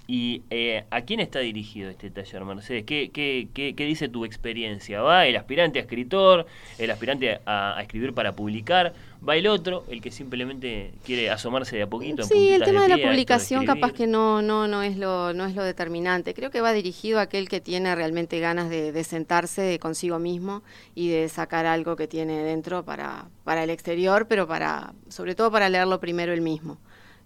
¿Y 0.08 0.44
eh, 0.50 0.86
a 0.90 1.02
quién 1.02 1.20
está 1.20 1.40
dirigido 1.40 1.90
este 1.90 2.10
taller, 2.10 2.44
Mercedes? 2.46 2.84
¿Qué, 2.86 3.10
qué, 3.12 3.48
qué, 3.54 3.76
qué 3.76 3.86
dice 3.86 4.10
tu 4.10 4.26
experiencia? 4.26 5.02
¿Va 5.02 5.26
el 5.26 5.36
aspirante 5.36 5.80
a 5.80 5.84
escritor, 5.84 6.46
el 6.78 6.92
aspirante 6.92 7.40
a, 7.46 7.78
a 7.78 7.82
escribir 7.82 8.14
para 8.14 8.36
publicar? 8.36 8.94
¿Va 9.28 9.36
el 9.36 9.48
otro, 9.48 9.84
el 9.90 10.02
que 10.02 10.12
simplemente 10.12 10.94
quiere 11.06 11.30
asomarse 11.30 11.76
de 11.76 11.84
a 11.84 11.88
poquito? 11.88 12.24
Sí, 12.24 12.54
el 12.54 12.64
tema 12.64 12.88
de 12.88 12.96
pie 12.96 13.04
la 13.04 13.10
publicación 13.10 13.66
capaz 13.66 13.92
que 13.92 14.08
no, 14.08 14.42
no, 14.42 14.68
no 14.68 14.82
es 14.82 14.98
lo, 14.98 15.34
no 15.34 15.46
es 15.46 15.56
lo 15.56 15.64
determinante. 15.64 16.34
Creo 16.34 16.52
que 16.52 16.62
va 16.62 16.72
dirigido 16.72 17.20
a 17.20 17.24
aquel 17.24 17.50
que 17.50 17.60
tiene 17.60 17.94
realmente 17.96 18.40
ganas 18.40 18.70
de, 18.70 18.94
de 18.94 19.04
sentarse 19.04 19.78
consigo 19.80 20.20
mismo 20.20 20.64
y 20.96 21.10
de 21.10 21.28
sacar 21.28 21.66
algo 21.66 21.98
que 21.98 22.08
tiene 22.08 22.44
dentro 22.44 22.86
para, 22.86 23.28
para 23.44 23.66
el 23.66 23.70
exterior, 23.72 24.26
pero 24.28 24.48
para, 24.48 24.94
sobre 25.10 25.36
todo 25.36 25.52
para 25.52 25.68
leerlo 25.68 26.00
primero 26.00 26.32
él 26.32 26.42
mismo. 26.42 26.78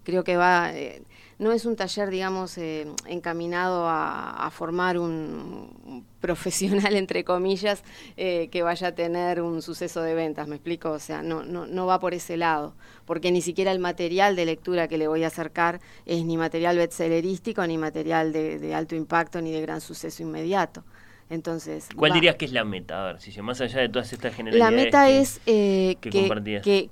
Creo 0.04 0.24
que 0.24 0.36
va, 0.36 0.74
eh, 0.74 1.04
no 1.40 1.52
es 1.52 1.66
un 1.66 1.76
taller, 1.76 2.10
digamos, 2.10 2.58
eh, 2.58 2.88
encaminado 3.08 3.86
a, 3.88 4.50
formar 4.52 4.98
un, 4.98 6.06
profesional, 6.20 6.96
entre 6.96 7.24
comillas, 7.24 7.84
eh, 8.18 8.50
que 8.52 8.64
vaya 8.64 8.90
a 8.90 8.96
tener 8.96 9.42
un 9.42 9.62
suceso 9.62 10.02
de 10.02 10.14
ventas, 10.14 10.48
¿me 10.48 10.56
explico? 10.56 10.92
O 10.92 11.00
sea, 11.00 11.22
no, 11.22 11.44
no, 11.44 11.66
no 11.68 11.86
va 11.86 12.00
por 12.00 12.14
ese 12.14 12.38
lado, 12.38 12.76
porque 13.06 13.32
ni 13.32 13.42
siquiera 13.42 13.72
el 13.72 13.80
material 13.80 14.36
de 14.36 14.46
lectura 14.46 14.88
que 14.88 14.98
le 14.98 15.08
voy 15.08 15.24
a 15.24 15.28
acercar 15.28 15.82
es 16.06 16.24
ni 16.26 16.38
material 16.38 16.78
bestsellerístico, 16.78 17.66
ni 17.68 17.78
material 17.78 18.32
de 18.34 18.74
alto 18.76 18.96
impacto, 18.96 19.42
ni 19.42 19.52
de 19.52 19.62
gran 19.62 19.82
suceso 19.82 20.24
inmediato. 20.24 20.84
Entonces, 21.34 21.90
¿Cuál 21.96 22.14
dirías 22.14 22.36
que 22.36 22.46
es 22.46 22.52
la 22.52 22.64
meta? 22.64 23.02
A 23.02 23.06
ver, 23.14 23.22
si 23.22 23.42
más 23.42 23.60
allá 23.60 23.82
de 23.82 23.90
todas 23.90 24.14
estas 24.14 24.36
generalidades. 24.36 24.72
La 24.72 24.84
meta 24.84 25.10
es 25.10 25.42
eh, 25.48 25.98
que, 26.00 26.12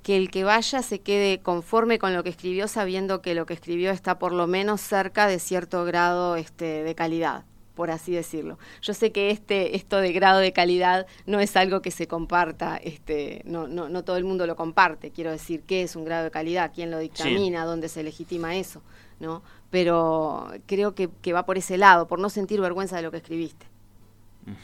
que, 0.02 0.16
el 0.16 0.30
que 0.32 0.42
vaya 0.42 0.82
se 0.82 0.98
quede 0.98 1.38
conforme 1.38 2.00
con 2.00 2.12
lo 2.12 2.24
que 2.24 2.30
escribió, 2.30 2.66
sabiendo 2.66 3.22
que 3.22 3.36
lo 3.36 3.46
que 3.46 3.54
escribió 3.54 3.92
está 3.92 4.18
por 4.18 4.32
lo 4.32 4.48
menos 4.48 4.80
cerca 4.80 5.28
de 5.28 5.38
cierto 5.38 5.84
grado 5.84 6.34
este, 6.34 6.82
de 6.82 6.94
calidad 6.96 7.44
por 7.76 7.90
así 7.90 8.12
decirlo. 8.12 8.58
Yo 8.82 8.92
sé 8.92 9.12
que 9.12 9.30
este, 9.30 9.76
esto 9.76 9.96
de 9.96 10.12
grado 10.12 10.40
de 10.40 10.52
calidad 10.52 11.06
no 11.24 11.40
es 11.40 11.56
algo 11.56 11.80
que 11.80 11.90
se 11.90 12.06
comparta, 12.06 12.76
este, 12.76 13.40
no, 13.46 13.66
no, 13.66 13.88
no 13.88 14.04
todo 14.04 14.18
el 14.18 14.24
mundo 14.24 14.46
lo 14.46 14.56
comparte, 14.56 15.10
quiero 15.10 15.30
decir, 15.30 15.62
¿qué 15.62 15.80
es 15.80 15.96
un 15.96 16.04
grado 16.04 16.24
de 16.24 16.30
calidad? 16.30 16.72
¿Quién 16.74 16.90
lo 16.90 16.98
dictamina? 16.98 17.64
¿Dónde 17.64 17.88
se 17.88 18.02
legitima 18.02 18.56
eso? 18.56 18.82
¿no? 19.20 19.42
Pero 19.70 20.48
creo 20.66 20.94
que, 20.94 21.08
que 21.22 21.32
va 21.32 21.46
por 21.46 21.56
ese 21.56 21.78
lado, 21.78 22.06
por 22.06 22.18
no 22.18 22.28
sentir 22.28 22.60
vergüenza 22.60 22.96
de 22.96 23.02
lo 23.02 23.10
que 23.10 23.16
escribiste 23.16 23.71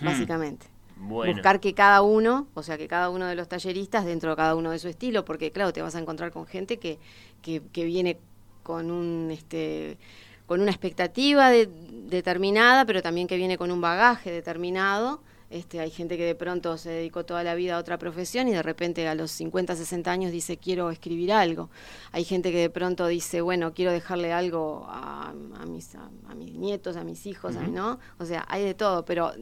básicamente. 0.01 0.67
Buscar 0.97 1.61
que 1.61 1.75
cada 1.75 2.03
uno, 2.03 2.49
o 2.55 2.63
sea, 2.63 2.77
que 2.77 2.89
cada 2.89 3.09
uno 3.09 3.27
de 3.27 3.37
los 3.37 3.49
talleristas, 3.49 4.05
dentro 4.05 4.31
de 4.31 4.37
cada 4.37 4.57
uno 4.57 4.73
de 4.73 4.79
su 4.79 4.89
estilo, 4.89 5.25
porque 5.25 5.53
claro, 5.53 5.73
te 5.73 5.81
vas 5.81 5.95
a 5.95 6.01
encontrar 6.01 6.33
con 6.33 6.47
gente 6.47 6.79
que, 6.79 6.99
que, 7.41 7.63
que 7.73 7.85
viene 7.85 8.19
con 8.63 8.91
un 8.91 9.31
este 9.31 9.97
con 10.47 10.63
una 10.63 10.71
expectativa 10.71 11.51
determinada, 11.51 12.87
pero 12.87 13.03
también 13.03 13.29
que 13.29 13.37
viene 13.37 13.59
con 13.59 13.71
un 13.71 13.83
bagaje 13.83 14.33
determinado 14.33 15.21
este, 15.51 15.81
hay 15.81 15.91
gente 15.91 16.19
que 16.19 16.25
de 16.25 16.35
pronto 16.35 16.77
se 16.77 16.91
dedicó 16.91 17.25
toda 17.25 17.43
la 17.43 17.55
vida 17.55 17.77
a 17.77 17.79
otra 17.79 17.99
profesión 17.99 18.49
y 18.49 18.53
de 18.53 18.63
repente 18.63 19.09
a 19.09 19.15
los 19.15 19.31
50, 19.31 19.77
60 19.77 20.11
años 20.11 20.31
dice 20.31 20.59
quiero 20.59 20.91
escribir 20.91 21.33
algo. 21.33 21.71
Hay 22.13 22.25
gente 22.25 22.53
que 22.53 22.59
de 22.59 22.71
pronto 22.71 23.07
dice, 23.07 23.41
bueno, 23.41 23.73
quiero 23.73 23.91
dejarle 23.91 24.33
algo 24.33 24.87
a, 24.91 25.33
mis, 25.67 25.95
a, 25.95 26.35
mis 26.35 26.55
nietos, 26.55 26.97
a 26.97 27.05
mis 27.05 27.25
hijos, 27.25 27.55
¿no? 27.55 27.99
O 28.19 28.27
sea, 28.27 28.45
hay 28.49 28.63
de 28.63 28.75
todo, 28.75 29.07
pero 29.07 29.33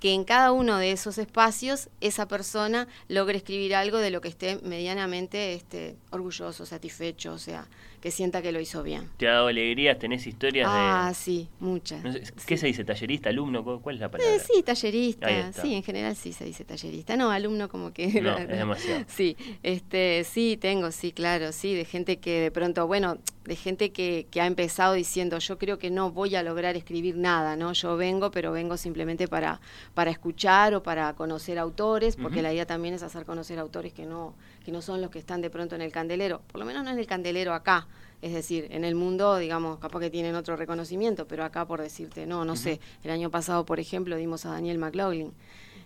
que 0.00 0.12
en 0.12 0.24
cada 0.24 0.52
uno 0.52 0.78
de 0.78 0.92
esos 0.92 1.18
espacios 1.18 1.88
esa 2.00 2.28
persona 2.28 2.88
logre 3.08 3.38
escribir 3.38 3.74
algo 3.74 3.98
de 3.98 4.10
lo 4.10 4.20
que 4.20 4.28
esté 4.28 4.58
medianamente 4.62 5.54
este, 5.54 5.96
orgulloso, 6.10 6.66
satisfecho, 6.66 7.32
o 7.32 7.38
sea, 7.38 7.66
que 8.00 8.10
sienta 8.10 8.42
que 8.42 8.50
lo 8.50 8.58
hizo 8.58 8.82
bien. 8.82 9.08
¿Te 9.16 9.28
ha 9.28 9.34
dado 9.34 9.46
alegrías? 9.46 9.96
¿Tenés 9.96 10.26
historias 10.26 10.68
ah, 10.68 10.74
de...? 10.74 10.80
Ah, 10.80 11.14
sí, 11.14 11.48
muchas. 11.60 12.02
¿Qué 12.44 12.56
se 12.56 12.66
dice? 12.66 12.84
¿Tallerista, 12.84 13.28
alumno? 13.28 13.62
¿Cuál 13.80 13.94
es 13.94 14.00
la 14.00 14.10
palabra? 14.10 14.34
Eh, 14.34 14.40
sí, 14.40 14.62
tallerista. 14.64 15.52
Sí, 15.52 15.72
en 15.72 15.84
general 15.84 16.16
sí 16.16 16.32
se 16.32 16.44
dice 16.44 16.64
tallerista. 16.64 17.16
No, 17.16 17.30
alumno 17.30 17.68
como 17.68 17.92
que... 17.92 18.20
No, 18.20 18.36
es 18.36 18.48
demasiado. 18.48 19.04
Sí, 19.06 19.36
este, 19.62 20.24
sí, 20.24 20.58
tengo, 20.60 20.90
sí, 20.90 21.12
claro, 21.12 21.52
sí, 21.52 21.74
de 21.74 21.84
gente 21.84 22.18
que 22.18 22.40
de 22.40 22.50
pronto, 22.50 22.88
bueno, 22.88 23.18
de 23.44 23.54
gente 23.54 23.92
que, 23.92 24.26
que 24.30 24.40
ha 24.40 24.46
empezado 24.46 24.94
diciendo, 24.94 25.38
yo 25.38 25.58
creo 25.58 25.78
que 25.78 25.90
no 25.90 26.10
voy 26.10 26.34
a 26.34 26.42
lograr 26.42 26.76
escribir 26.76 27.16
nada, 27.16 27.54
¿no? 27.54 27.72
Yo 27.72 27.96
vengo, 27.96 28.32
pero 28.32 28.50
vengo 28.50 28.76
simplemente 28.76 29.28
para, 29.28 29.60
para 29.94 30.10
escuchar 30.10 30.74
o 30.74 30.82
para 30.82 31.12
conocer 31.14 31.58
autores, 31.58 32.16
porque 32.16 32.42
la 32.42 32.52
idea 32.52 32.66
también 32.66 32.94
es 32.94 33.02
hacer 33.02 33.24
conocer 33.24 33.58
autores 33.58 33.92
que 33.92 34.06
no, 34.06 34.34
que 34.64 34.72
no 34.72 34.82
son 34.82 35.00
los 35.00 35.10
que 35.10 35.18
están 35.18 35.40
de 35.40 35.50
pronto 35.50 35.74
en 35.74 35.82
el 35.82 35.92
candelero, 35.92 36.40
por 36.46 36.58
lo 36.58 36.64
menos 36.64 36.84
no 36.84 36.90
en 36.90 36.98
el 36.98 37.06
candelero 37.06 37.54
acá, 37.54 37.86
es 38.22 38.32
decir, 38.32 38.68
en 38.70 38.84
el 38.84 38.94
mundo, 38.94 39.36
digamos, 39.36 39.78
capaz 39.78 40.00
que 40.00 40.10
tienen 40.10 40.36
otro 40.36 40.56
reconocimiento, 40.56 41.26
pero 41.26 41.44
acá 41.44 41.66
por 41.66 41.80
decirte, 41.80 42.26
no, 42.26 42.44
no 42.44 42.54
sé, 42.54 42.80
el 43.02 43.10
año 43.10 43.30
pasado, 43.30 43.64
por 43.64 43.80
ejemplo, 43.80 44.16
dimos 44.16 44.46
a 44.46 44.50
Daniel 44.50 44.78
McLaughlin, 44.78 45.32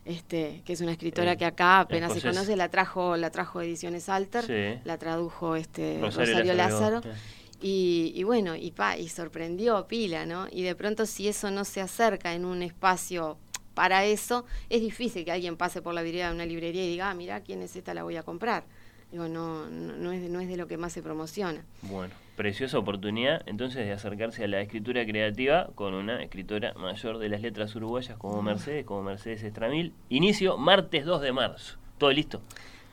este, 0.05 0.63
que 0.65 0.75
es 0.75 0.81
una 0.81 0.93
escritora 0.93 1.33
eh, 1.33 1.37
que 1.37 1.45
acá 1.45 1.81
apenas 1.81 2.13
se 2.13 2.21
conoce, 2.21 2.55
la 2.55 2.69
trajo, 2.69 3.17
la 3.17 3.31
trajo 3.31 3.61
Ediciones 3.61 4.09
Alter, 4.09 4.81
la 4.85 4.99
tradujo 4.99 5.57
este 5.57 5.99
Rosario, 6.01 6.55
Lázaro. 6.55 7.01
Y, 7.61 8.13
y, 8.15 8.23
bueno, 8.23 8.55
y, 8.55 8.71
pa, 8.71 8.99
y 8.99 9.09
sorprendió 9.09 9.87
pila, 9.89 10.27
¿no? 10.27 10.47
Y 10.53 10.63
de 10.63 10.75
pronto 10.75 11.07
si 11.07 11.27
eso 11.27 11.51
no 11.51 11.65
se 11.65 11.81
acerca 11.81 12.35
en 12.35 12.45
un 12.45 12.63
espacio 12.63 13.39
para 13.77 14.07
eso, 14.07 14.47
es 14.71 14.81
difícil 14.81 15.27
que 15.27 15.33
alguien 15.33 15.59
pase 15.59 15.83
por 15.83 15.93
la 15.93 16.01
vidriera 16.01 16.31
de 16.31 16.35
una 16.35 16.47
librería 16.47 16.83
y 16.83 16.89
diga, 16.89 17.11
ah, 17.11 17.15
mira, 17.15 17.43
¿quién 17.43 17.61
es 17.61 17.77
esta? 17.77 17.93
La 17.93 18.05
voy 18.05 18.17
a 18.17 18.23
comprar. 18.23 18.65
Digo, 19.13 19.29
no, 19.29 19.67
no, 19.67 20.13
es, 20.13 20.31
no 20.31 20.41
es 20.41 20.49
de 20.49 20.57
lo 20.57 20.67
que 20.67 20.79
más 20.79 20.95
se 20.95 21.03
promociona. 21.03 21.63
Bueno, 21.83 22.15
preciosa 22.37 22.79
oportunidad 22.79 23.43
entonces 23.47 23.85
de 23.85 23.93
acercarse 23.93 24.45
a 24.45 24.49
la 24.49 24.63
escritura 24.63 25.05
creativa 25.05 25.69
con 25.75 25.93
una 25.93 26.23
escritora 26.23 26.73
mayor 26.73 27.19
de 27.19 27.29
las 27.29 27.43
letras 27.43 27.77
uruguayas 27.77 28.17
como 28.17 28.41
Mercedes, 28.41 28.87
como 28.87 29.03
Mercedes 29.03 29.43
Estramil. 29.43 29.93
Inicio 30.09 30.57
martes 30.57 31.05
2 31.05 31.21
de 31.21 31.33
marzo. 31.33 31.77
¿Todo 31.99 32.11
listo? 32.13 32.41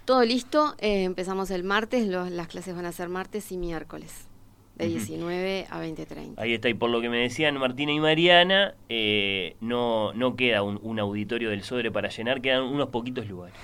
Todo 0.04 0.26
listo. 0.26 0.76
Eh, 0.80 1.06
empezamos 1.06 1.50
el 1.50 1.64
martes, 1.64 2.06
las 2.08 2.48
clases 2.50 2.76
van 2.76 2.86
a 2.86 2.92
ser 2.92 3.08
martes 3.08 3.54
y 3.54 3.58
miércoles. 3.58 4.28
De 4.76 4.88
19 4.88 5.68
a 5.70 5.84
20.30. 5.84 6.34
Ahí 6.38 6.54
está, 6.54 6.68
y 6.68 6.74
por 6.74 6.90
lo 6.90 7.00
que 7.00 7.10
me 7.10 7.18
decían 7.18 7.58
Martina 7.60 7.92
y 7.92 8.00
Mariana, 8.00 8.74
eh, 8.90 9.56
no, 9.62 10.14
no 10.14 10.36
queda 10.36 10.64
un, 10.64 11.00
auditorio 11.00 11.52
del 11.52 11.64
Sodre 11.64 11.92
para 11.92 12.10
llenar, 12.10 12.42
quedan 12.42 12.64
unos 12.64 12.90
poquitos 12.90 13.28
lugares. 13.28 13.56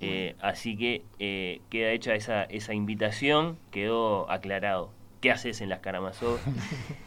Eh, 0.00 0.36
así 0.40 0.76
que 0.76 1.02
eh, 1.18 1.60
queda 1.70 1.90
hecha 1.92 2.14
esa, 2.14 2.44
esa 2.44 2.74
invitación, 2.74 3.58
quedó 3.70 4.30
aclarado. 4.30 4.90
¿Qué 5.20 5.30
haces 5.30 5.60
en 5.60 5.68
las 5.68 5.80
Karamazov? 5.80 6.38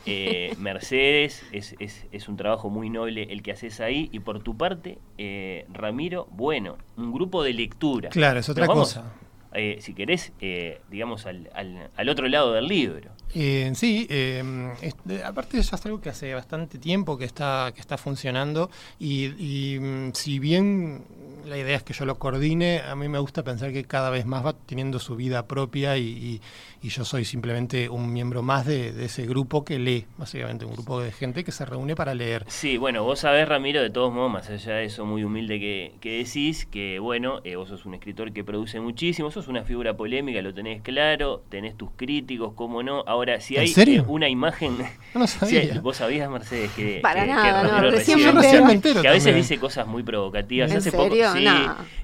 Eh, 0.09 0.55
Mercedes, 0.57 1.43
es, 1.51 1.75
es, 1.79 2.05
es, 2.13 2.29
un 2.29 2.37
trabajo 2.37 2.69
muy 2.69 2.89
noble 2.89 3.23
el 3.23 3.43
que 3.43 3.51
haces 3.51 3.81
ahí. 3.81 4.07
Y 4.13 4.21
por 4.21 4.41
tu 4.41 4.55
parte, 4.55 4.99
Ramiro, 5.67 6.29
bueno, 6.31 6.77
un 6.95 7.11
grupo 7.11 7.43
de 7.43 7.51
lectura. 7.51 8.07
Claro, 8.07 8.39
es 8.39 8.47
otra 8.47 8.67
cosa. 8.67 9.11
Si 9.79 9.93
querés, 9.93 10.31
digamos, 10.89 11.25
al, 11.25 11.49
al, 11.53 11.89
al, 11.95 12.09
otro 12.09 12.27
lado 12.27 12.53
del 12.53 12.67
libro. 12.67 13.09
sí, 13.73 14.07
aparte 15.25 15.61
ya 15.61 15.75
es 15.75 15.85
algo 15.85 16.01
que 16.01 16.09
hace 16.09 16.33
bastante 16.33 16.77
tiempo 16.77 17.17
que 17.17 17.25
está, 17.25 17.71
que 17.73 17.81
está 17.81 17.97
funcionando 17.97 18.69
y, 18.99 19.25
y 19.37 19.79
mm, 19.79 20.13
si 20.13 20.39
bien 20.39 21.05
la 21.47 21.57
idea 21.57 21.77
es 21.77 21.83
que 21.83 21.93
yo 21.93 22.05
lo 22.05 22.19
coordine. 22.19 22.81
A 22.81 22.95
mí 22.95 23.07
me 23.07 23.19
gusta 23.19 23.43
pensar 23.43 23.71
que 23.71 23.83
cada 23.85 24.09
vez 24.09 24.25
más 24.25 24.45
va 24.45 24.53
teniendo 24.53 24.99
su 24.99 25.15
vida 25.15 25.47
propia 25.47 25.97
y, 25.97 26.41
yo 26.83 27.05
soy 27.05 27.25
simplemente 27.25 27.89
un 27.89 28.11
miembro 28.11 28.41
más 28.41 28.65
de, 28.65 29.05
ese 29.05 29.25
grupo 29.25 29.63
que 29.63 29.79
lee, 29.79 30.05
básicamente 30.17 30.65
un 30.65 30.73
grupo 30.73 30.99
de 31.01 31.11
gente 31.11 31.43
que 31.43 31.51
se 31.51 31.65
reúne 31.65 31.95
para 31.95 32.13
leer. 32.13 32.45
Sí, 32.47 32.77
bueno, 32.77 33.03
vos 33.03 33.19
sabés, 33.19 33.47
Ramiro, 33.47 33.81
de 33.81 33.89
todos 33.89 34.13
modos, 34.13 34.31
más 34.31 34.49
allá 34.49 34.75
de 34.75 34.85
eso 34.85 35.05
muy 35.05 35.23
humilde 35.23 35.59
que, 35.59 36.17
decís, 36.17 36.65
que 36.65 36.99
bueno, 36.99 37.41
eh, 37.43 37.55
vos 37.55 37.69
sos 37.69 37.85
un 37.85 37.93
escritor 37.93 38.31
que 38.31 38.43
produce 38.43 38.79
muchísimo, 38.79 39.31
sos 39.31 39.47
una 39.47 39.63
figura 39.63 39.95
polémica, 39.95 40.41
lo 40.41 40.53
tenés 40.53 40.81
claro, 40.81 41.43
tenés 41.49 41.75
tus 41.75 41.89
críticos, 41.95 42.53
cómo 42.53 42.83
no. 42.83 43.03
Ahora, 43.07 43.39
si 43.41 43.57
hay 43.57 43.73
una 44.07 44.29
imagen... 44.29 44.77
No 45.13 45.27
sabía. 45.27 45.79
vos 45.81 45.97
sabías, 45.97 46.29
Mercedes, 46.29 46.71
que... 46.71 46.99
Para 47.01 47.25
nada, 47.25 47.81
no, 47.81 47.91
recién, 47.91 48.19
me 48.35 48.81
Que 48.81 49.07
a 49.07 49.11
veces 49.11 49.35
dice 49.35 49.57
cosas 49.57 49.87
muy 49.87 50.03
provocativas. 50.03 50.71
¿En 50.71 50.81
serio? 50.81 51.31
Sí, 51.33 51.47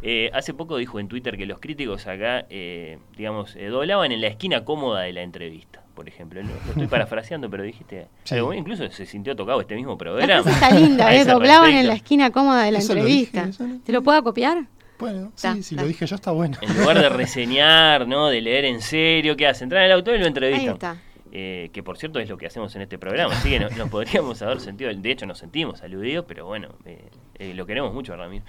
eh, 0.01 0.29
hace 0.33 0.53
poco 0.53 0.77
dijo 0.77 0.99
en 0.99 1.07
Twitter 1.07 1.37
que 1.37 1.45
los 1.45 1.59
críticos 1.59 2.07
acá, 2.07 2.45
eh, 2.49 2.97
digamos, 3.15 3.55
eh, 3.55 3.67
doblaban 3.67 4.11
en 4.11 4.21
la 4.21 4.27
esquina 4.27 4.62
cómoda 4.63 5.01
de 5.01 5.13
la 5.13 5.21
entrevista 5.21 5.83
por 5.93 6.07
ejemplo. 6.07 6.41
Lo, 6.41 6.49
estoy 6.69 6.87
parafraseando, 6.89 7.49
pero 7.49 7.63
dijiste. 7.63 8.07
incluso 8.55 8.89
se 8.89 9.05
sintió 9.05 9.35
tocado 9.35 9.61
este 9.61 9.75
mismo 9.75 9.97
programa. 9.97 10.49
está 10.49 10.71
linda, 10.71 11.13
¿eh? 11.15 11.25
Doblaban 11.25 11.71
en 11.71 11.87
la 11.87 11.93
esquina 11.93 12.31
cómoda 12.31 12.63
de 12.63 12.71
la 12.71 12.79
entrevista. 12.79 13.49
¿Te 13.85 13.91
lo 13.91 14.01
puedo 14.01 14.23
copiar? 14.23 14.65
Bueno, 14.99 15.31
sí, 15.35 15.63
si 15.63 15.75
lo 15.75 15.85
dije 15.85 16.05
yo 16.05 16.15
está 16.15 16.31
bueno. 16.31 16.57
En 16.61 16.77
lugar 16.77 16.99
de 16.99 17.09
reseñar, 17.09 18.07
¿no? 18.07 18.29
De 18.29 18.41
leer 18.41 18.65
en 18.65 18.81
serio, 18.81 19.35
¿qué 19.35 19.47
hace? 19.47 19.63
Entrar 19.65 19.81
en 19.81 19.87
el 19.87 19.91
auto 19.93 20.15
y 20.15 20.19
lo 20.19 20.27
entrevistan. 20.27 20.67
Ahí 20.67 20.73
está. 20.73 20.97
Eh, 21.35 21.71
que 21.73 21.81
por 21.81 21.97
cierto 21.97 22.19
es 22.19 22.29
lo 22.29 22.37
que 22.37 22.45
hacemos 22.45 22.75
en 22.75 22.83
este 22.83 22.99
programa, 22.99 23.33
así 23.33 23.49
que 23.49 23.59
nos, 23.59 23.73
podríamos 23.89 24.39
haber 24.43 24.59
sentido, 24.59 24.93
de 24.93 25.11
hecho 25.11 25.25
nos 25.25 25.39
sentimos 25.39 25.81
aludidos, 25.81 26.25
pero 26.27 26.45
bueno, 26.45 26.67
eh, 26.85 27.09
eh, 27.39 27.55
lo 27.55 27.65
queremos 27.65 27.91
mucho, 27.91 28.15
Ramiro. 28.15 28.45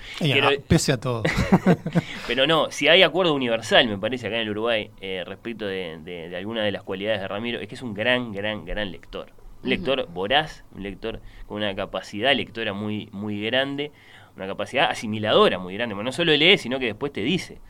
pese 0.69 0.93
a 0.93 1.01
todo. 1.01 1.23
pero 2.27 2.47
no, 2.47 2.71
si 2.71 2.89
hay 2.89 3.03
acuerdo 3.03 3.33
universal, 3.33 3.89
me 3.89 3.97
parece, 3.97 4.27
acá 4.27 4.37
en 4.37 4.43
el 4.43 4.51
Uruguay, 4.51 4.91
respecto 5.25 5.67
de, 5.67 5.99
de, 6.05 6.37
alguna 6.37 6.63
de 6.63 6.73
las 6.73 6.83
cualidades 6.83 7.23
de 7.23 7.29
Ramiro, 7.29 7.59
es 7.59 7.69
que 7.69 7.75
es 7.75 7.81
un 7.81 7.95
gran, 7.95 8.33
gran, 8.33 8.67
gran 8.67 8.93
lector. 8.93 9.33
Un 9.63 9.71
lector 9.71 10.07
voraz, 10.13 10.63
un 10.75 10.83
lector 10.83 11.21
con 11.47 11.57
una 11.57 11.75
capacidad 11.75 12.35
lectora 12.35 12.75
muy, 12.75 13.09
muy 13.13 13.41
grande, 13.41 13.93
una 14.37 14.47
capacidad 14.47 14.91
asimiladora 14.91 15.59
muy 15.59 15.73
grande. 15.73 15.95
Bueno, 15.95 16.09
no 16.09 16.13
solo 16.13 16.37
lee, 16.37 16.59
sino 16.59 16.79
que 16.79 16.85
después 16.85 17.15
te 17.15 17.23
dice. 17.23 17.61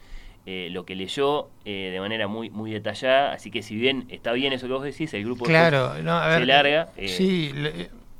Eh, 0.47 0.69
lo 0.71 0.85
que 0.85 0.95
leyó 0.95 1.49
eh, 1.65 1.89
de 1.91 2.01
manera 2.01 2.29
muy 2.29 2.51
muy 2.51 2.71
detallada, 2.71 3.33
así 3.33 3.51
que 3.51 3.63
si 3.63 3.77
bien 3.77 4.05
está 4.11 4.33
bien 4.33 4.53
eso 4.53 4.67
que 4.67 4.75
vos 4.75 4.85
decís, 4.85 5.15
el 5.15 5.25
grupo 5.25 5.47
claro, 5.47 5.95
se 5.95 6.45
larga. 6.45 6.91
Eh, 6.99 7.09
sí, 7.09 7.51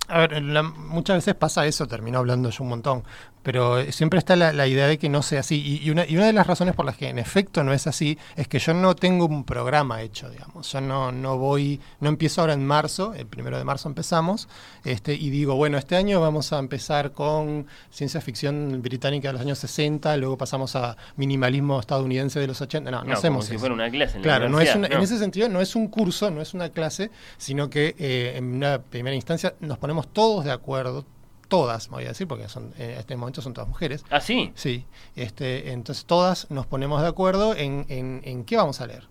A 0.09 0.19
ver, 0.21 0.43
la- 0.43 0.63
muchas 0.63 1.17
veces 1.17 1.35
pasa 1.35 1.67
eso, 1.67 1.87
termino 1.87 2.19
hablando 2.19 2.51
yo 2.51 2.63
un 2.63 2.69
montón, 2.71 3.05
pero 3.43 3.79
eh, 3.79 3.93
siempre 3.93 4.19
está 4.19 4.37
la, 4.37 4.53
la 4.53 4.67
idea 4.67 4.87
de 4.87 4.99
que 4.99 5.09
no 5.09 5.23
sea 5.23 5.41
así. 5.41 5.61
Y, 5.63 5.87
y 5.87 5.91
una, 5.91 6.07
y 6.07 6.17
una 6.17 6.27
de 6.27 6.33
las 6.33 6.47
razones 6.47 6.75
por 6.75 6.85
las 6.87 6.97
que 6.97 7.09
en 7.09 7.19
efecto 7.19 7.63
no 7.65 7.73
es 7.75 7.87
así 7.87 8.19
es 8.37 8.49
que 8.49 8.59
yo 8.59 8.73
no 8.75 8.95
tengo 8.97 9.27
un 9.27 9.45
programa 9.45 10.01
hecho, 10.03 10.29
digamos. 10.31 10.71
Yo 10.73 10.81
no, 10.81 11.13
no 11.13 11.37
voy, 11.39 11.81
no 12.01 12.09
empiezo 12.11 12.41
ahora 12.43 12.53
en 12.55 12.67
marzo, 12.67 13.13
el 13.15 13.27
primero 13.27 13.57
de 13.59 13.65
marzo 13.65 13.89
empezamos, 13.89 14.49
este, 14.85 15.15
y 15.15 15.31
digo, 15.31 15.57
bueno, 15.57 15.77
este 15.79 15.97
año 15.97 16.21
vamos 16.21 16.53
a 16.53 16.59
empezar 16.59 17.13
con 17.13 17.67
ciencia 17.91 18.21
ficción 18.21 18.81
británica 18.83 19.29
de 19.29 19.33
los 19.35 19.43
años 19.43 19.59
60, 19.59 20.17
luego 20.19 20.37
pasamos 20.39 20.75
a 20.77 20.97
minimalismo 21.17 21.81
estadounidense 21.81 22.41
de 22.41 22.47
los 22.47 22.61
80. 22.61 22.91
No, 22.91 22.99
no, 23.01 23.05
No, 23.05 23.13
hacemos 23.15 23.39
como 23.45 23.49
si 23.49 23.53
eso. 23.55 23.61
fuera 23.61 23.75
una 23.75 23.91
clase 23.91 24.17
en 24.17 24.23
la 24.23 24.25
Claro, 24.25 24.49
no 24.49 24.61
es 24.61 24.75
en 24.75 24.85
ese 24.85 25.19
sentido 25.19 25.49
no 25.49 25.61
es 25.61 25.77
un 25.77 25.89
curso, 25.89 26.31
no 26.31 26.41
es 26.41 26.55
una 26.55 26.69
clase, 26.71 27.11
sino 27.37 27.69
que 27.71 27.95
eh, 27.99 28.35
en 28.37 28.55
una 28.55 28.79
primera 28.81 29.15
instancia 29.15 29.55
nos 29.61 29.77
ponemos 29.79 29.94
todos 30.03 30.45
de 30.45 30.53
acuerdo, 30.53 31.05
todas, 31.49 31.89
voy 31.89 32.05
a 32.05 32.09
decir, 32.09 32.27
porque 32.27 32.49
son 32.49 32.73
en 32.79 32.91
este 32.91 33.17
momento 33.17 33.43
son 33.43 33.55
todas 33.55 33.69
mujeres. 33.69 34.05
Ah, 34.11 34.21
sí. 34.21 34.53
Sí, 34.55 34.87
este, 35.15 35.73
entonces 35.73 36.05
todas 36.05 36.51
nos 36.51 36.67
ponemos 36.67 37.01
de 37.03 37.09
acuerdo 37.09 37.55
en, 37.55 37.87
en, 37.89 38.21
en 38.25 38.45
qué 38.45 38.57
vamos 38.57 38.81
a 38.81 38.87
leer. 38.87 39.09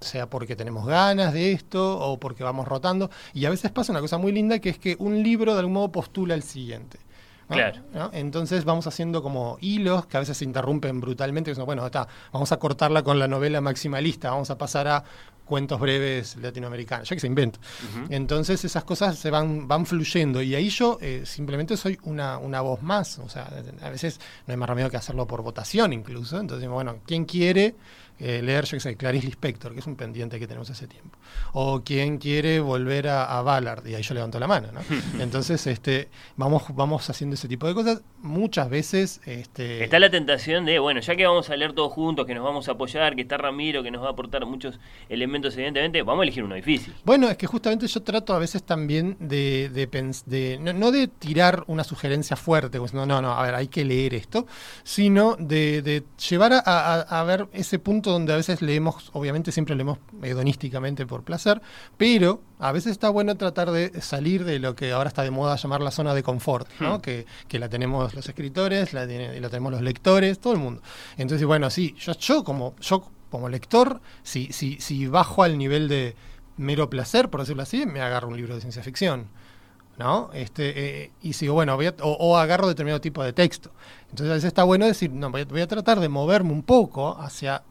Sea 0.00 0.28
porque 0.28 0.56
tenemos 0.56 0.86
ganas 0.86 1.32
de 1.32 1.52
esto 1.52 1.98
o 1.98 2.18
porque 2.18 2.42
vamos 2.42 2.66
rotando. 2.66 3.10
Y 3.34 3.44
a 3.44 3.50
veces 3.50 3.70
pasa 3.70 3.92
una 3.92 4.00
cosa 4.00 4.18
muy 4.18 4.32
linda 4.32 4.58
que 4.58 4.70
es 4.70 4.78
que 4.78 4.96
un 4.98 5.22
libro 5.22 5.54
de 5.54 5.60
algún 5.60 5.74
modo 5.74 5.92
postula 5.92 6.34
el 6.34 6.42
siguiente. 6.42 6.98
¿no? 7.48 7.56
Claro. 7.56 7.82
¿no? 7.92 8.10
Entonces 8.12 8.64
vamos 8.64 8.86
haciendo 8.86 9.22
como 9.22 9.58
hilos 9.60 10.06
que 10.06 10.16
a 10.16 10.20
veces 10.20 10.36
se 10.38 10.44
interrumpen 10.44 11.00
brutalmente. 11.00 11.50
que 11.50 11.54
son, 11.54 11.66
bueno, 11.66 11.86
está, 11.86 12.08
vamos 12.32 12.50
a 12.50 12.58
cortarla 12.58 13.02
con 13.02 13.18
la 13.18 13.28
novela 13.28 13.60
maximalista, 13.60 14.30
vamos 14.30 14.50
a 14.50 14.58
pasar 14.58 14.88
a 14.88 15.04
cuentos 15.44 15.80
breves 15.80 16.36
latinoamericanos, 16.36 17.08
ya 17.08 17.16
que 17.16 17.20
se 17.20 17.26
invento. 17.26 17.58
Entonces 18.08 18.64
esas 18.64 18.84
cosas 18.84 19.18
se 19.18 19.30
van, 19.30 19.68
van 19.68 19.86
fluyendo 19.86 20.42
y 20.42 20.54
ahí 20.54 20.68
yo 20.68 20.98
eh, 21.00 21.22
simplemente 21.24 21.76
soy 21.76 21.98
una, 22.04 22.38
una 22.38 22.60
voz 22.60 22.82
más. 22.82 23.18
O 23.18 23.28
sea, 23.28 23.48
a 23.82 23.90
veces 23.90 24.20
no 24.46 24.52
hay 24.52 24.56
más 24.56 24.68
remedio 24.68 24.90
que 24.90 24.96
hacerlo 24.96 25.26
por 25.26 25.42
votación 25.42 25.92
incluso. 25.92 26.38
Entonces, 26.38 26.68
bueno, 26.68 26.98
¿quién 27.06 27.24
quiere 27.24 27.74
eh, 28.18 28.40
leer, 28.40 28.64
yo 28.66 28.76
qué 28.76 28.80
sé, 28.80 28.96
Clarice 28.96 29.26
Lispector, 29.26 29.72
que 29.72 29.80
es 29.80 29.86
un 29.86 29.96
pendiente 29.96 30.38
que 30.38 30.46
tenemos 30.46 30.70
hace 30.70 30.86
tiempo? 30.86 31.18
O 31.54 31.82
¿quién 31.84 32.18
quiere 32.18 32.60
volver 32.60 33.08
a, 33.08 33.36
a 33.36 33.42
Ballard? 33.42 33.84
Y 33.86 33.96
ahí 33.96 34.02
yo 34.02 34.14
levanto 34.14 34.38
la 34.38 34.46
mano, 34.46 34.68
¿no? 34.70 34.80
Entonces, 35.20 35.66
este, 35.66 36.08
vamos, 36.36 36.62
vamos 36.74 37.08
haciendo 37.10 37.34
ese 37.34 37.48
tipo 37.48 37.66
de 37.66 37.74
cosas. 37.74 38.02
Muchas 38.20 38.70
veces... 38.70 39.20
Este, 39.26 39.82
Está 39.82 39.98
la 39.98 40.08
tentación 40.08 40.64
de, 40.64 40.78
bueno, 40.78 41.00
ya 41.00 41.16
que 41.16 41.26
vamos 41.26 41.50
a 41.50 41.56
leer 41.56 41.72
todos 41.72 41.92
juntos, 41.92 42.24
que 42.24 42.34
nos 42.34 42.44
vamos 42.44 42.68
a 42.68 42.72
apoyar, 42.72 43.16
que 43.16 43.22
está 43.22 43.38
Ramiro, 43.38 43.82
que 43.82 43.90
nos 43.90 44.02
va 44.02 44.08
a 44.08 44.12
aportar 44.12 44.46
muchos 44.46 44.78
elementos, 45.08 45.31
evidentemente, 45.36 46.02
vamos 46.02 46.20
a 46.20 46.24
elegir 46.24 46.44
uno 46.44 46.54
difícil. 46.54 46.94
Bueno, 47.04 47.28
es 47.28 47.36
que 47.36 47.46
justamente 47.46 47.86
yo 47.86 48.02
trato 48.02 48.34
a 48.34 48.38
veces 48.38 48.62
también 48.62 49.16
de, 49.20 49.68
de, 50.26 50.58
no, 50.60 50.72
no 50.72 50.90
de 50.90 51.08
tirar 51.08 51.64
una 51.66 51.84
sugerencia 51.84 52.36
fuerte, 52.36 52.78
diciendo, 52.78 53.06
no, 53.06 53.22
no, 53.22 53.32
a 53.32 53.42
ver, 53.42 53.54
hay 53.54 53.68
que 53.68 53.84
leer 53.84 54.14
esto, 54.14 54.46
sino 54.84 55.36
de, 55.38 55.82
de 55.82 56.04
llevar 56.28 56.52
a, 56.52 56.58
a- 56.64 57.20
a 57.20 57.24
ver 57.24 57.48
ese 57.52 57.78
punto 57.78 58.10
donde 58.10 58.32
a 58.32 58.36
veces 58.36 58.62
leemos, 58.62 59.10
obviamente 59.12 59.52
siempre 59.52 59.74
leemos 59.74 59.98
hedonísticamente 60.22 61.06
por 61.06 61.22
placer, 61.24 61.60
pero 61.96 62.42
a 62.58 62.72
veces 62.72 62.92
está 62.92 63.08
bueno 63.10 63.36
tratar 63.36 63.70
de 63.70 64.00
salir 64.00 64.44
de 64.44 64.58
lo 64.58 64.74
que 64.74 64.92
ahora 64.92 65.08
está 65.08 65.22
de 65.22 65.30
moda 65.30 65.56
llamar 65.56 65.80
la 65.80 65.90
zona 65.90 66.14
de 66.14 66.22
confort, 66.22 66.68
¿no? 66.80 66.98
Hmm. 66.98 67.00
que, 67.00 67.26
que 67.48 67.58
la 67.58 67.68
tenemos 67.68 68.14
los 68.14 68.26
escritores, 68.28 68.92
la 68.92 69.06
tenemos 69.06 69.72
los 69.72 69.82
lectores, 69.82 70.38
todo 70.40 70.52
el 70.52 70.58
mundo. 70.58 70.82
Entonces, 71.16 71.46
bueno, 71.46 71.70
sí, 71.70 71.94
yo, 71.98 72.12
yo 72.14 72.44
como 72.44 72.74
yo 72.80 73.10
como 73.32 73.48
lector, 73.48 74.00
si, 74.22 74.52
si, 74.52 74.78
si 74.80 75.08
bajo 75.08 75.42
al 75.42 75.58
nivel 75.58 75.88
de 75.88 76.14
mero 76.56 76.88
placer, 76.88 77.28
por 77.30 77.40
decirlo 77.40 77.64
así, 77.64 77.84
me 77.86 78.00
agarro 78.00 78.28
un 78.28 78.36
libro 78.36 78.54
de 78.54 78.60
ciencia 78.60 78.82
ficción. 78.84 79.26
¿No? 79.98 80.30
Este, 80.32 81.02
eh, 81.04 81.10
y 81.22 81.34
sigo, 81.34 81.52
bueno, 81.54 81.76
voy 81.76 81.86
a- 81.86 81.94
o, 82.00 82.12
o 82.12 82.36
agarro 82.38 82.66
determinado 82.66 83.00
tipo 83.00 83.22
de 83.22 83.32
texto. 83.34 83.70
Entonces 84.10 84.30
a 84.30 84.34
veces 84.34 84.48
está 84.48 84.64
bueno 84.64 84.86
decir, 84.86 85.10
no, 85.10 85.30
voy 85.30 85.42
a, 85.42 85.44
voy 85.44 85.60
a 85.60 85.66
tratar 85.66 86.00
de 86.00 86.08
moverme 86.08 86.50
un 86.52 86.62
poco 86.62 87.18
hacia 87.20 87.62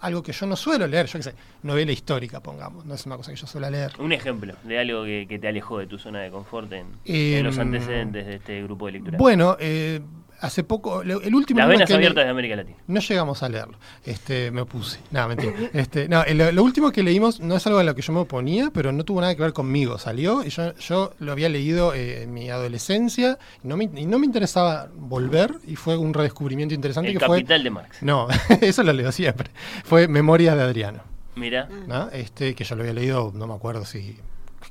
algo 0.00 0.22
que 0.22 0.32
yo 0.32 0.46
no 0.46 0.56
suelo 0.56 0.86
leer, 0.86 1.06
yo 1.06 1.18
qué 1.18 1.22
sé, 1.22 1.34
novela 1.62 1.92
histórica, 1.92 2.40
pongamos, 2.40 2.86
no 2.86 2.94
es 2.94 3.04
una 3.06 3.16
cosa 3.18 3.30
que 3.30 3.36
yo 3.36 3.46
suelo 3.46 3.68
leer. 3.68 3.92
Un 3.98 4.12
ejemplo 4.12 4.54
de 4.64 4.78
algo 4.78 5.04
que, 5.04 5.26
que 5.28 5.38
te 5.38 5.48
alejó 5.48 5.78
de 5.78 5.86
tu 5.86 5.98
zona 5.98 6.20
de 6.20 6.30
confort 6.30 6.72
en, 6.72 6.86
Em, 7.04 7.38
en 7.38 7.44
los 7.44 7.58
antecedentes 7.58 8.26
de 8.26 8.34
este 8.36 8.62
grupo 8.62 8.86
de 8.86 8.92
lectura. 8.92 9.18
Bueno, 9.18 9.56
eh, 9.60 10.00
hace 10.40 10.64
poco, 10.64 11.02
el 11.02 11.34
último 11.34 11.60
Las 11.60 11.68
venas 11.68 11.86
que 11.86 11.92
le- 11.94 11.96
abiertas 11.98 12.24
de 12.24 12.30
América 12.30 12.56
Latina. 12.56 12.76
No 12.86 13.00
llegamos 13.00 13.42
a 13.42 13.48
leerlo. 13.48 13.78
Este, 14.04 14.50
me 14.50 14.60
opuse. 14.60 14.98
No, 15.10 15.26
mentira. 15.28 15.52
Este, 15.72 16.08
no, 16.08 16.24
lo, 16.34 16.52
lo 16.52 16.62
último 16.62 16.92
que 16.92 17.02
leímos 17.02 17.40
no 17.40 17.56
es 17.56 17.66
algo 17.66 17.78
a 17.78 17.84
lo 17.84 17.94
que 17.94 18.02
yo 18.02 18.12
me 18.12 18.20
oponía, 18.20 18.70
pero 18.72 18.92
no 18.92 19.04
tuvo 19.04 19.20
nada 19.20 19.34
que 19.34 19.42
ver 19.42 19.52
conmigo. 19.52 19.98
Salió 19.98 20.44
y 20.44 20.50
yo, 20.50 20.74
yo 20.76 21.12
lo 21.18 21.32
había 21.32 21.48
leído 21.48 21.94
eh, 21.94 22.22
en 22.24 22.34
mi 22.34 22.50
adolescencia 22.50 23.38
y 23.64 23.68
no, 23.68 23.76
me, 23.76 23.84
y 23.84 24.06
no 24.06 24.18
me 24.18 24.26
interesaba 24.26 24.88
volver 24.94 25.54
y 25.66 25.76
fue 25.76 25.96
un 25.96 26.12
redescubrimiento 26.14 26.74
interesante 26.74 27.10
El 27.10 27.18
que 27.18 27.24
fue. 27.26 27.38
capital 27.38 27.64
de 27.64 27.70
Marx. 27.70 28.02
No, 28.02 28.28
eso 28.60 28.82
lo 28.82 28.92
leo 28.92 29.12
siempre. 29.12 29.50
Fue 29.84 30.08
Memorias 30.08 30.56
de 30.56 30.62
Adriano. 30.62 31.00
Mira, 31.34 31.68
¿no? 31.86 32.08
Este, 32.10 32.54
que 32.54 32.64
yo 32.64 32.76
lo 32.76 32.82
había 32.82 32.94
leído, 32.94 33.30
no 33.34 33.46
me 33.46 33.54
acuerdo 33.54 33.84
si 33.84 34.16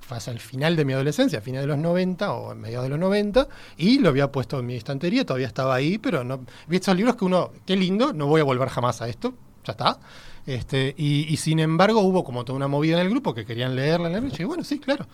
hacia 0.10 0.32
el 0.32 0.40
final 0.40 0.76
de 0.76 0.86
mi 0.86 0.94
adolescencia, 0.94 1.40
a 1.40 1.42
fines 1.42 1.62
de 1.62 1.68
los 1.68 1.78
90 1.78 2.34
o 2.34 2.52
en 2.52 2.62
mediados 2.62 2.86
de 2.86 2.90
los 2.90 3.00
90, 3.00 3.48
y 3.78 4.00
lo 4.00 4.10
había 4.10 4.32
puesto 4.32 4.60
en 4.60 4.66
mi 4.66 4.76
estantería, 4.76 5.26
todavía 5.26 5.48
estaba 5.48 5.76
ahí, 5.76 5.98
pero 5.98 6.24
no. 6.24 6.46
Vi 6.68 6.78
estos 6.78 6.96
libros 6.96 7.16
que 7.16 7.26
uno, 7.26 7.52
qué 7.66 7.76
lindo, 7.76 8.14
no 8.14 8.28
voy 8.28 8.42
a 8.42 8.44
volver 8.44 8.70
jamás 8.70 9.02
a 9.02 9.08
esto, 9.10 9.34
ya 9.64 9.72
está. 9.72 10.00
Este, 10.46 10.94
y, 10.98 11.32
y 11.34 11.38
sin 11.38 11.60
embargo 11.60 12.02
hubo 12.02 12.24
como 12.24 12.46
toda 12.46 12.58
una 12.58 12.68
movida 12.68 13.00
en 13.00 13.06
el 13.06 13.10
grupo 13.10 13.34
que 13.34 13.46
querían 13.46 13.76
leerla, 13.76 14.10
leerla, 14.10 14.28
y 14.28 14.32
yo 14.32 14.36
dije, 14.38 14.46
bueno, 14.46 14.64
sí, 14.64 14.80
claro. 14.80 15.08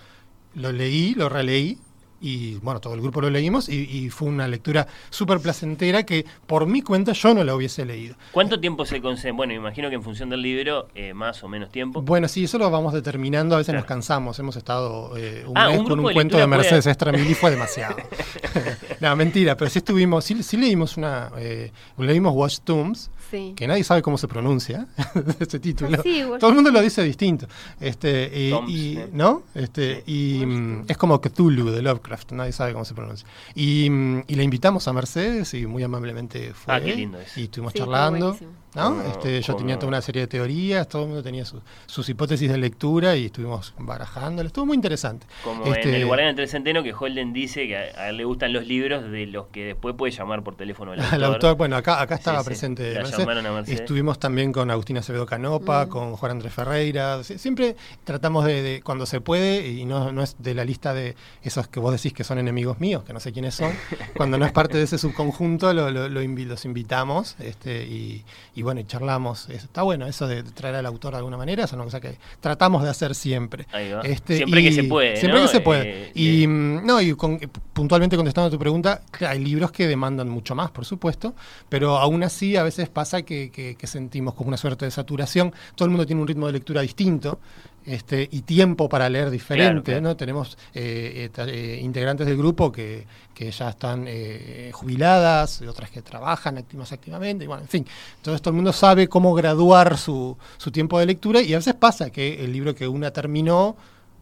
Lo 0.55 0.71
leí, 0.71 1.13
lo 1.13 1.29
releí, 1.29 1.77
y 2.21 2.55
bueno, 2.57 2.79
todo 2.79 2.93
el 2.93 3.01
grupo 3.01 3.19
lo 3.21 3.29
leímos, 3.29 3.67
y, 3.69 3.81
y 3.89 4.09
fue 4.09 4.27
una 4.27 4.47
lectura 4.47 4.87
súper 5.09 5.39
placentera 5.39 6.03
que 6.05 6.25
por 6.47 6.67
mi 6.67 6.81
cuenta 6.81 7.13
yo 7.13 7.33
no 7.33 7.43
la 7.43 7.55
hubiese 7.55 7.83
leído. 7.85 8.15
¿cuánto 8.31 8.59
tiempo 8.59 8.85
se 8.85 9.01
concede? 9.01 9.31
Bueno, 9.31 9.53
imagino 9.53 9.89
que 9.89 9.95
en 9.95 10.03
función 10.03 10.29
del 10.29 10.41
libro, 10.41 10.87
eh, 10.95 11.13
más 11.13 11.43
o 11.43 11.47
menos 11.47 11.71
tiempo. 11.71 12.01
Bueno, 12.01 12.27
sí, 12.27 12.43
eso 12.43 12.57
lo 12.57 12.69
vamos 12.69 12.93
determinando. 12.93 13.55
A 13.55 13.57
veces 13.57 13.71
Claro. 13.71 13.79
nos 13.81 13.87
cansamos. 13.87 14.39
Hemos 14.39 14.55
estado 14.55 15.17
eh, 15.17 15.43
un 15.47 15.57
Ah, 15.57 15.69
mes 15.69 15.79
un 15.79 15.87
con 15.87 15.99
un 15.99 16.05
de 16.07 16.13
cuento 16.13 16.37
de 16.37 16.47
Mercedes 16.47 16.83
puede- 16.85 16.91
Estramil 16.91 17.29
y 17.29 17.33
fue 17.33 17.51
demasiado. 17.51 17.95
no, 18.99 19.15
mentira, 19.15 19.55
pero 19.57 19.69
sí 19.69 19.79
estuvimos, 19.79 20.23
sí, 20.25 20.41
sí 20.43 20.57
leímos 20.57 20.97
una, 20.97 21.31
eh, 21.37 21.71
leímos 21.97 22.33
Watch 22.33 22.59
Tombs, 22.63 23.09
Sí. 23.31 23.53
que 23.55 23.65
nadie 23.65 23.83
sabe 23.83 24.01
cómo 24.01 24.17
se 24.17 24.27
pronuncia 24.27 24.87
ese 25.39 25.59
título. 25.59 26.01
Sí, 26.03 26.23
Todo 26.39 26.49
el 26.49 26.55
mundo 26.55 26.69
lo 26.69 26.81
dice 26.81 27.01
distinto. 27.03 27.47
Este, 27.79 28.29
y, 28.67 28.97
¿eh? 28.97 29.09
¿no? 29.13 29.43
Este, 29.55 30.03
y 30.05 30.45
mm, 30.45 30.85
es 30.87 30.97
como 30.97 31.19
Cthulhu 31.21 31.71
de 31.71 31.81
Lovecraft, 31.81 32.33
nadie 32.33 32.51
sabe 32.51 32.73
cómo 32.73 32.85
se 32.85 32.93
pronuncia. 32.93 33.27
Y, 33.55 33.89
mm, 33.89 34.23
y 34.27 34.35
le 34.35 34.43
invitamos 34.43 34.87
a 34.87 34.93
Mercedes 34.93 35.53
y 35.53 35.65
muy 35.65 35.81
amablemente 35.83 36.53
fue. 36.53 36.73
Ah, 36.73 36.81
qué 36.81 36.95
lindo 36.95 37.19
eso. 37.19 37.39
Y 37.39 37.43
estuvimos 37.43 37.73
charlando. 37.73 38.27
buenísimo. 38.33 38.60
¿No? 38.75 38.83
Como- 38.89 39.01
Este, 39.03 39.41
yo 39.41 39.53
como- 39.53 39.57
tenía 39.59 39.75
toda 39.77 39.87
una 39.89 40.01
serie 40.01 40.21
de 40.23 40.27
teorías, 40.27 40.87
todo 40.87 41.03
el 41.03 41.07
mundo 41.09 41.23
tenía 41.23 41.45
su- 41.45 41.61
sus 41.85 42.07
hipótesis 42.09 42.49
de 42.49 42.57
lectura 42.57 43.15
y 43.15 43.25
estuvimos 43.25 43.73
barajándolas. 43.77 44.47
Estuvo 44.51 44.65
muy 44.65 44.75
interesante. 44.75 45.27
Como 45.43 45.65
Este, 45.65 45.89
en 45.89 45.95
el 45.95 46.05
Guardián 46.05 46.35
del 46.35 46.47
Centeno, 46.47 46.83
que 46.83 46.93
Holden 46.93 47.33
dice 47.33 47.67
que 47.67 47.77
a, 47.77 47.81
a 48.01 48.09
él 48.09 48.17
le 48.17 48.25
gustan 48.25 48.53
los 48.53 48.65
libros 48.67 49.09
de 49.11 49.25
los 49.27 49.47
que 49.47 49.65
después 49.65 49.95
puede 49.95 50.11
llamar 50.13 50.43
por 50.43 50.55
teléfono 50.55 50.91
al 50.93 50.99
autor. 51.01 51.13
Al 51.13 51.23
autor, 51.23 51.55
bueno, 51.57 51.75
acá, 51.75 52.01
acá 52.01 52.15
estaba 52.15 52.39
Sí, 52.39 52.43
sí, 52.43 52.47
presente. 52.49 52.93
la 52.93 52.99
Mercedes. 53.01 53.19
llamaron 53.19 53.45
a 53.45 53.51
Mercedes. 53.51 53.79
Estuvimos 53.81 54.19
también 54.19 54.51
con 54.53 54.71
Agustina 54.71 54.99
Acevedo 55.01 55.25
Canopa, 55.25 55.87
con 55.87 56.15
Juan 56.15 56.31
Andrés 56.33 56.53
Ferreira. 56.53 57.19
Sie- 57.19 57.37
Siempre 57.37 57.75
tratamos 58.03 58.45
de, 58.45 58.61
de- 58.61 58.81
cuando 58.81 59.05
se 59.05 59.21
puede, 59.21 59.67
y 59.67 59.85
no, 59.85 60.11
no 60.11 60.23
es 60.23 60.35
de 60.39 60.53
la 60.55 60.63
lista 60.65 60.93
de 60.93 61.15
esos 61.43 61.67
que 61.67 61.79
vos 61.79 61.91
decís 61.91 62.13
que 62.13 62.23
son 62.23 62.37
enemigos 62.39 62.79
míos, 62.79 63.03
que 63.03 63.13
no 63.13 63.19
sé 63.19 63.31
quiénes 63.33 63.55
son, 63.55 63.71
cuando 64.15 64.37
no 64.37 64.45
es 64.45 64.51
parte 64.51 64.77
de 64.77 64.83
ese 64.83 64.97
subconjunto, 64.97 65.73
lo, 65.73 65.89
lo- 65.91 66.09
lo 66.09 66.21
invi- 66.21 66.45
los 66.45 66.65
invitamos 66.65 67.35
este, 67.39 67.83
y, 67.85 68.23
y 68.55 68.60
bueno, 68.61 68.79
y 68.81 68.85
charlamos. 68.85 69.49
Es- 69.49 69.63
Está 69.63 69.83
bueno 69.83 70.05
eso 70.07 70.27
de 70.27 70.43
traer 70.43 70.75
al 70.75 70.85
autor 70.85 71.11
de 71.13 71.17
alguna 71.17 71.37
manera, 71.37 71.63
es 71.63 71.73
una 71.73 71.83
cosa 71.83 71.99
que 72.01 72.17
tratamos 72.39 72.83
de 72.83 72.89
hacer 72.89 73.15
siempre. 73.15 73.67
Ahí 73.71 73.91
va. 73.91 74.01
Este, 74.01 74.37
Siempre 74.37 74.61
y- 74.61 74.63
que 74.65 74.71
se 74.73 74.83
puede. 74.83 75.15
Siempre 75.17 75.39
¿no? 75.39 75.45
que 75.45 75.51
se 75.51 75.61
puede. 75.61 76.03
Eh, 76.07 76.11
y 76.15 76.47
mm, 76.47 76.85
no, 76.85 77.01
y 77.01 77.13
con- 77.15 77.39
puntualmente 77.73 78.15
contestando 78.17 78.47
a 78.47 78.51
tu 78.51 78.59
pregunta, 78.59 79.01
hay 79.27 79.39
libros 79.39 79.71
que 79.71 79.87
demandan 79.87 80.29
mucho 80.29 80.55
más, 80.55 80.71
por 80.71 80.85
supuesto, 80.85 81.33
pero 81.69 81.97
aún 81.97 82.23
así 82.23 82.55
a 82.57 82.63
veces 82.63 82.89
pasa 82.89 83.21
que, 83.21 83.49
que- 83.51 83.75
que 83.75 83.87
sentimos 83.87 84.33
como 84.33 84.49
una 84.49 84.57
suerte 84.57 84.85
de 84.85 84.91
saturación. 84.91 85.53
Todo 85.75 85.85
el 85.85 85.91
mundo 85.91 86.05
tiene 86.05 86.21
un 86.21 86.27
ritmo 86.27 86.47
de 86.47 86.53
lectura 86.53 86.81
distinto. 86.81 87.39
Este, 87.83 88.29
y 88.31 88.43
tiempo 88.43 88.87
para 88.87 89.09
leer 89.09 89.31
diferente, 89.31 89.65
Claro, 89.71 89.83
claro. 89.83 90.01
¿no? 90.01 90.15
Tenemos 90.15 90.55
eh, 90.73 91.31
eh, 91.35 91.43
eh, 91.47 91.79
integrantes 91.81 92.27
del 92.27 92.37
grupo 92.37 92.71
que, 92.71 93.07
que 93.33 93.49
ya 93.49 93.69
están 93.69 94.05
eh, 94.07 94.69
jubiladas, 94.71 95.61
y 95.61 95.67
otras 95.67 95.89
que 95.89 96.03
trabajan 96.03 96.63
más 96.73 96.91
activamente, 96.91 97.45
y 97.45 97.47
bueno, 97.47 97.63
en 97.63 97.67
fin. 97.67 97.87
Entonces 98.17 98.39
todo 98.41 98.51
el 98.51 98.57
mundo 98.57 98.71
sabe 98.71 99.07
cómo 99.07 99.33
graduar 99.33 99.97
su, 99.97 100.37
su 100.57 100.71
tiempo 100.71 100.99
de 100.99 101.07
lectura 101.07 101.41
y 101.41 101.53
a 101.53 101.57
veces 101.57 101.73
pasa 101.73 102.11
que 102.11 102.43
el 102.45 102.53
libro 102.53 102.75
que 102.75 102.87
una 102.87 103.09
terminó, 103.11 103.75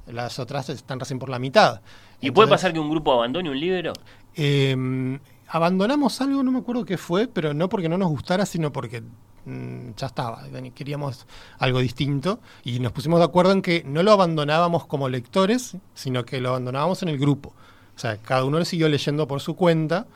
las 0.08 0.40
otras 0.40 0.70
están 0.70 1.00
recién 1.00 1.20
por 1.20 1.30
la 1.30 1.38
mitad. 1.38 1.82
¿Y 2.22 2.32
puede 2.32 2.48
pasar 2.48 2.72
que 2.72 2.80
un 2.80 2.90
grupo 2.90 3.12
abandone 3.12 3.50
un 3.50 3.60
libro? 3.60 3.92
eh, 4.36 5.20
abandonamos 5.50 6.22
algo, 6.22 6.44
no 6.44 6.52
me 6.52 6.60
acuerdo 6.60 6.86
qué 6.86 6.98
fue, 6.98 7.28
pero 7.28 7.54
no 7.54 7.68
porque 7.70 7.90
no 7.90 7.98
nos 7.98 8.10
gustara, 8.10 8.46
sino 8.46 8.72
porque 8.72 9.04
mm, 9.50 9.96
ya 9.98 10.08
estaba, 10.08 10.44
queríamos 10.76 11.26
algo 11.58 11.80
distinto 11.80 12.40
y 12.64 12.80
nos 12.80 12.92
pusimos 12.92 13.20
de 13.20 13.26
acuerdo 13.26 13.52
en 13.52 13.62
que 13.62 13.84
no 13.86 14.04
lo 14.04 14.12
abandonábamos 14.12 14.86
como 14.86 15.10
lectores, 15.10 15.76
sino 15.94 16.26
que 16.26 16.40
lo 16.40 16.50
abandonábamos 16.50 17.02
en 17.04 17.10
el 17.10 17.18
grupo. 17.18 17.54
O 17.96 18.00
sea, 18.00 18.18
cada 18.18 18.46
uno 18.46 18.64
siguió 18.64 18.88
leyendo 18.88 19.28
por 19.28 19.42
su 19.42 19.56
cuenta 19.56 20.08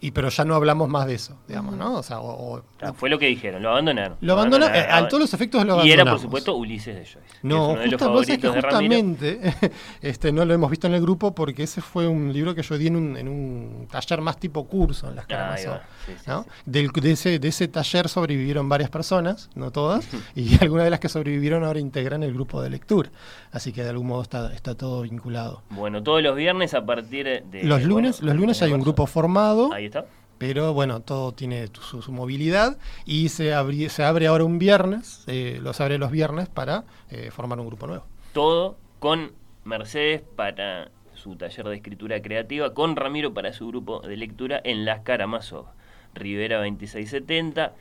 y 0.00 0.12
pero 0.12 0.28
ya 0.28 0.44
no 0.44 0.54
hablamos 0.54 0.88
más 0.88 1.06
de 1.06 1.14
eso, 1.14 1.36
digamos, 1.48 1.76
¿no? 1.76 1.96
O 1.96 2.02
sea, 2.02 2.20
o, 2.20 2.58
o 2.58 2.62
fue 2.94 3.10
lo 3.10 3.18
que 3.18 3.26
dijeron, 3.26 3.62
lo 3.62 3.70
abandonaron. 3.70 4.16
Lo 4.20 4.34
abandonaron, 4.34 4.76
eh, 4.76 4.86
a 4.88 5.08
todos 5.08 5.22
los 5.22 5.34
efectos 5.34 5.64
lo 5.64 5.72
abandonaron. 5.74 5.88
Y 5.88 5.92
era, 5.92 6.10
por 6.10 6.20
supuesto, 6.20 6.54
Ulises 6.54 6.94
de 6.94 7.04
Joyce. 7.04 7.38
No, 7.42 7.80
es 7.80 7.90
justo, 7.90 8.10
vos 8.10 8.28
es 8.28 8.38
que 8.38 8.48
justamente 8.48 9.40
este, 10.00 10.30
no 10.30 10.44
lo 10.44 10.54
hemos 10.54 10.70
visto 10.70 10.86
en 10.86 10.94
el 10.94 11.02
grupo 11.02 11.34
porque 11.34 11.64
ese 11.64 11.80
fue 11.80 12.06
un 12.06 12.32
libro 12.32 12.54
que 12.54 12.62
yo 12.62 12.78
di 12.78 12.86
en 12.86 12.96
un, 12.96 13.16
en 13.16 13.28
un 13.28 13.88
taller 13.90 14.20
más 14.20 14.38
tipo 14.38 14.68
curso 14.68 15.08
en 15.08 15.16
las 15.16 15.26
Caramazón. 15.26 15.80
Sí, 16.06 16.12
sí, 16.16 16.22
¿no? 16.26 16.46
Del, 16.64 16.88
de, 16.88 17.10
ese, 17.12 17.38
de 17.38 17.48
ese 17.48 17.66
taller 17.66 18.08
sobrevivieron 18.08 18.68
varias 18.68 18.90
personas, 18.90 19.50
no 19.54 19.72
todas, 19.72 20.08
y 20.36 20.62
algunas 20.62 20.84
de 20.84 20.90
las 20.90 21.00
que 21.00 21.08
sobrevivieron 21.08 21.64
ahora 21.64 21.80
integran 21.80 22.22
el 22.22 22.32
grupo 22.32 22.62
de 22.62 22.70
lectura. 22.70 23.10
Así 23.50 23.72
que 23.72 23.82
de 23.82 23.90
algún 23.90 24.06
modo 24.06 24.22
está, 24.22 24.52
está 24.54 24.76
todo 24.76 25.02
vinculado. 25.02 25.62
Bueno, 25.70 26.02
todos 26.02 26.22
los 26.22 26.36
viernes 26.36 26.74
a 26.74 26.84
partir 26.84 27.26
de... 27.26 27.64
Los 27.64 27.82
lunes, 27.82 28.22
los 28.22 28.36
lunes 28.36 28.62
hay 28.62 28.72
un 28.72 28.80
grupo 28.80 29.06
formado. 29.06 29.70
Pero 30.38 30.72
bueno, 30.72 31.00
todo 31.00 31.32
tiene 31.32 31.68
su, 31.80 32.12
movilidad 32.12 32.78
y 33.04 33.28
se, 33.28 33.52
se 33.88 34.04
abre 34.04 34.26
ahora 34.28 34.44
un 34.44 34.58
viernes, 34.58 35.24
eh, 35.26 35.58
los 35.60 35.80
abre 35.80 35.98
los 35.98 36.10
viernes 36.10 36.48
para 36.48 36.84
eh, 37.10 37.30
formar 37.30 37.58
un 37.58 37.66
grupo 37.66 37.86
nuevo. 37.86 38.04
Todo 38.32 38.76
con 39.00 39.32
Mercedes 39.64 40.22
para 40.36 40.90
su 41.14 41.34
taller 41.34 41.66
de 41.66 41.76
escritura 41.76 42.22
creativa, 42.22 42.72
con 42.72 42.94
Ramiro 42.94 43.34
para 43.34 43.52
su 43.52 43.66
grupo 43.66 44.00
de 44.00 44.16
lectura 44.16 44.60
en 44.62 44.84
Las 44.84 45.00
Karamazov, 45.00 45.66
Rivera 46.14 46.58
2670 46.58 47.74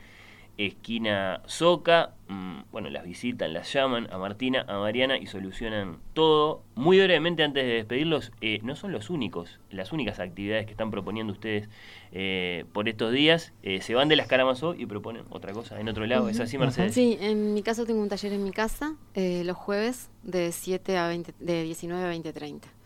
esquina 0.58 1.42
Soca. 1.46 2.14
Mm, 2.28 2.64
bueno, 2.72 2.90
las 2.90 3.06
visitan, 3.06 3.54
las 3.54 3.72
llaman 3.72 4.08
a 4.12 4.18
Martina, 4.18 4.66
a 4.68 4.80
Mariana 4.80 5.18
y 5.18 5.28
solucionan 5.28 6.00
todo. 6.14 6.64
Muy 6.76 6.98
brevemente, 6.98 7.44
antes 7.44 7.66
de 7.66 7.74
despedirlos, 7.74 8.32
eh, 8.42 8.60
no 8.64 8.76
son 8.76 8.92
los 8.92 9.10
únicos, 9.10 9.60
las 9.70 9.92
únicas 9.92 10.20
actividades 10.20 10.66
que 10.66 10.72
están 10.72 10.92
proponiendo 10.92 11.32
ustedes 11.32 11.70
eh, 12.12 12.66
por 12.74 12.90
estos 12.90 13.14
días. 13.14 13.54
Eh, 13.64 13.82
se 13.82 13.96
van 13.96 14.10
de 14.10 14.16
las 14.16 14.28
Caramazó 14.28 14.76
y 14.76 14.86
proponen 14.86 15.24
otra 15.30 15.54
cosa 15.54 15.80
en 15.80 15.88
otro 15.88 16.06
lado. 16.06 16.28
¿Es 16.30 16.40
así, 16.40 16.58
Mercedes? 16.58 16.94
Sí, 16.94 17.18
en 17.22 17.54
mi 17.54 17.64
caso 17.64 17.86
tengo 17.86 18.02
un 18.02 18.10
taller 18.10 18.34
en 18.34 18.44
mi 18.44 18.52
casa 18.52 18.96
los 19.16 19.58
jueves 19.58 20.10
de 20.24 20.52
7 20.52 20.98
a 20.98 21.08
20, 21.08 21.34
de 21.40 21.64
19 21.64 22.04
a 22.04 22.08
20, 22.08 22.34
30 22.34 22.77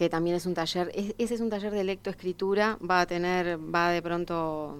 que 0.00 0.08
también 0.08 0.34
es 0.34 0.46
un 0.46 0.54
taller, 0.54 0.90
ese 0.94 1.34
es 1.34 1.42
un 1.42 1.50
taller 1.50 1.72
de 1.72 1.84
lectoescritura, 1.84 2.78
va 2.80 3.02
a 3.02 3.06
tener, 3.06 3.58
va 3.58 3.90
de 3.90 4.00
pronto, 4.00 4.78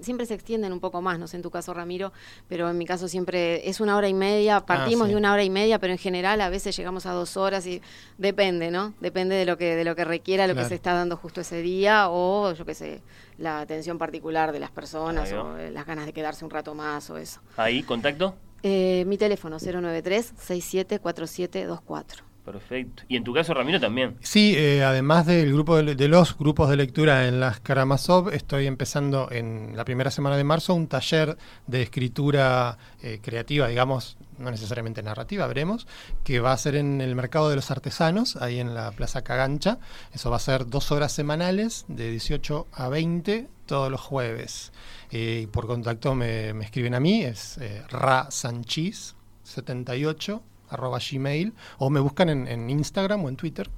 siempre 0.00 0.26
se 0.26 0.34
extienden 0.34 0.72
un 0.72 0.80
poco 0.80 1.00
más, 1.00 1.20
no 1.20 1.28
sé 1.28 1.36
en 1.36 1.44
tu 1.44 1.52
caso 1.52 1.72
Ramiro, 1.72 2.12
pero 2.48 2.68
en 2.68 2.76
mi 2.76 2.84
caso 2.84 3.06
siempre 3.06 3.68
es 3.68 3.78
una 3.78 3.96
hora 3.96 4.08
y 4.08 4.12
media, 4.12 4.56
ah, 4.56 4.66
partimos 4.66 5.06
de 5.06 5.14
una 5.14 5.32
hora 5.32 5.44
y 5.44 5.50
media, 5.50 5.78
pero 5.78 5.92
en 5.92 6.00
general 6.00 6.40
a 6.40 6.48
veces 6.48 6.76
llegamos 6.76 7.06
a 7.06 7.12
dos 7.12 7.36
horas 7.36 7.64
y 7.64 7.80
depende, 8.18 8.72
¿no? 8.72 8.92
Depende 8.98 9.36
de 9.36 9.44
lo 9.44 9.56
que, 9.56 9.76
de 9.76 9.84
lo 9.84 9.94
que 9.94 10.04
requiera 10.04 10.48
lo 10.48 10.56
que 10.56 10.64
se 10.64 10.74
está 10.74 10.94
dando 10.94 11.16
justo 11.16 11.42
ese 11.42 11.62
día 11.62 12.08
o 12.08 12.52
yo 12.52 12.66
qué 12.66 12.74
sé, 12.74 13.02
la 13.38 13.60
atención 13.60 13.98
particular 13.98 14.50
de 14.50 14.58
las 14.58 14.72
personas 14.72 15.32
o 15.32 15.56
las 15.56 15.86
ganas 15.86 16.06
de 16.06 16.12
quedarse 16.12 16.44
un 16.44 16.50
rato 16.50 16.74
más 16.74 17.08
o 17.08 17.18
eso. 17.18 17.40
¿Ahí, 17.56 17.84
contacto? 17.84 18.34
Eh, 18.64 19.04
mi 19.06 19.16
teléfono 19.16 19.58
093 19.60 20.34
674724. 20.44 22.35
Perfecto. 22.46 23.02
Y 23.08 23.16
en 23.16 23.24
tu 23.24 23.34
caso, 23.34 23.52
Ramiro, 23.54 23.80
también. 23.80 24.18
Sí, 24.20 24.54
eh, 24.56 24.84
además 24.84 25.26
del 25.26 25.52
grupo 25.52 25.82
de, 25.82 26.08
los 26.08 26.38
grupos 26.38 26.70
de 26.70 26.76
lectura 26.76 27.26
en 27.26 27.40
las 27.40 27.58
Karamazov, 27.58 28.32
estoy 28.32 28.68
empezando 28.68 29.28
en 29.32 29.72
la 29.74 29.84
primera 29.84 30.12
semana 30.12 30.36
de 30.36 30.44
marzo 30.44 30.72
un 30.72 30.86
taller 30.86 31.36
de 31.66 31.82
escritura 31.82 32.78
eh, 33.02 33.18
creativa, 33.20 33.66
digamos, 33.66 34.16
no 34.38 34.48
necesariamente 34.52 35.02
narrativa, 35.02 35.48
veremos, 35.48 35.88
que 36.22 36.38
va 36.38 36.52
a 36.52 36.56
ser 36.56 36.76
en 36.76 37.00
el 37.00 37.16
mercado 37.16 37.50
de 37.50 37.56
los 37.56 37.72
artesanos, 37.72 38.36
ahí 38.36 38.60
en 38.60 38.74
la 38.74 38.92
Plaza 38.92 39.22
Cagancha. 39.22 39.80
Eso 40.14 40.30
va 40.30 40.36
a 40.36 40.38
ser 40.38 40.68
dos 40.68 40.92
horas 40.92 41.10
semanales, 41.10 41.84
de 41.88 42.12
18 42.12 42.68
a 42.70 42.88
20, 42.88 43.48
todos 43.66 43.90
los 43.90 44.00
jueves. 44.00 44.70
Eh, 45.10 45.48
por 45.50 45.66
contacto 45.66 46.14
me, 46.14 46.50
escriben 46.60 46.94
a 46.94 47.00
mí, 47.00 47.24
es 47.24 47.58
Ra 47.90 48.30
Sanchis 48.30 49.16
78 49.42 50.42
arroba 50.70 50.98
gmail, 50.98 51.52
o 51.78 51.90
me 51.90 52.00
buscan 52.00 52.28
en, 52.28 52.70
Instagram 52.70 53.24
o 53.24 53.28
en 53.28 53.36
Twitter, 53.36 53.68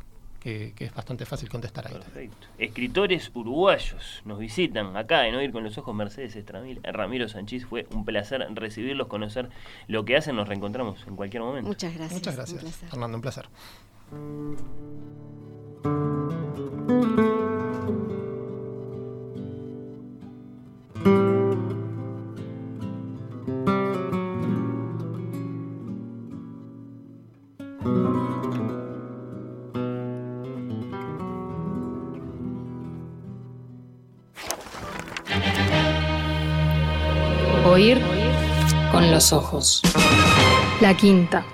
que, 0.41 0.72
es 0.78 0.95
bastante 0.95 1.26
fácil 1.26 1.49
contestar 1.49 1.86
ahí. 1.89 1.95
Perfecto. 1.95 2.47
Escritores 2.59 3.30
uruguayos 3.34 4.22
nos 4.24 4.39
visitan 4.39 4.97
acá 4.97 5.26
en 5.26 5.34
Oír 5.34 5.53
con 5.53 5.64
los 5.64 5.76
Ojos 5.78 5.95
Mercedes 5.95 6.36
Estramil, 6.36 6.80
Ramiro 6.82 7.28
Sánchez. 7.28 7.66
Fue 7.66 7.86
un 7.93 8.05
placer 8.05 8.47
recibirlos, 8.55 9.09
conocer 9.09 9.49
lo 9.89 10.05
que 10.05 10.16
hacen. 10.16 10.36
Nos 10.36 10.49
reencontramos 10.49 11.05
en 11.07 11.16
cualquier 11.16 11.43
momento. 11.43 11.68
Muchas 11.68 11.95
gracias. 11.95 12.20
Muchas 12.20 12.36
gracias, 12.36 12.76
Fernando. 12.91 13.16
Un 13.16 13.22
placer. 13.22 13.49
Los 39.19 39.33
ojos. 39.33 39.83
La 40.81 40.97
quinta. 40.97 41.45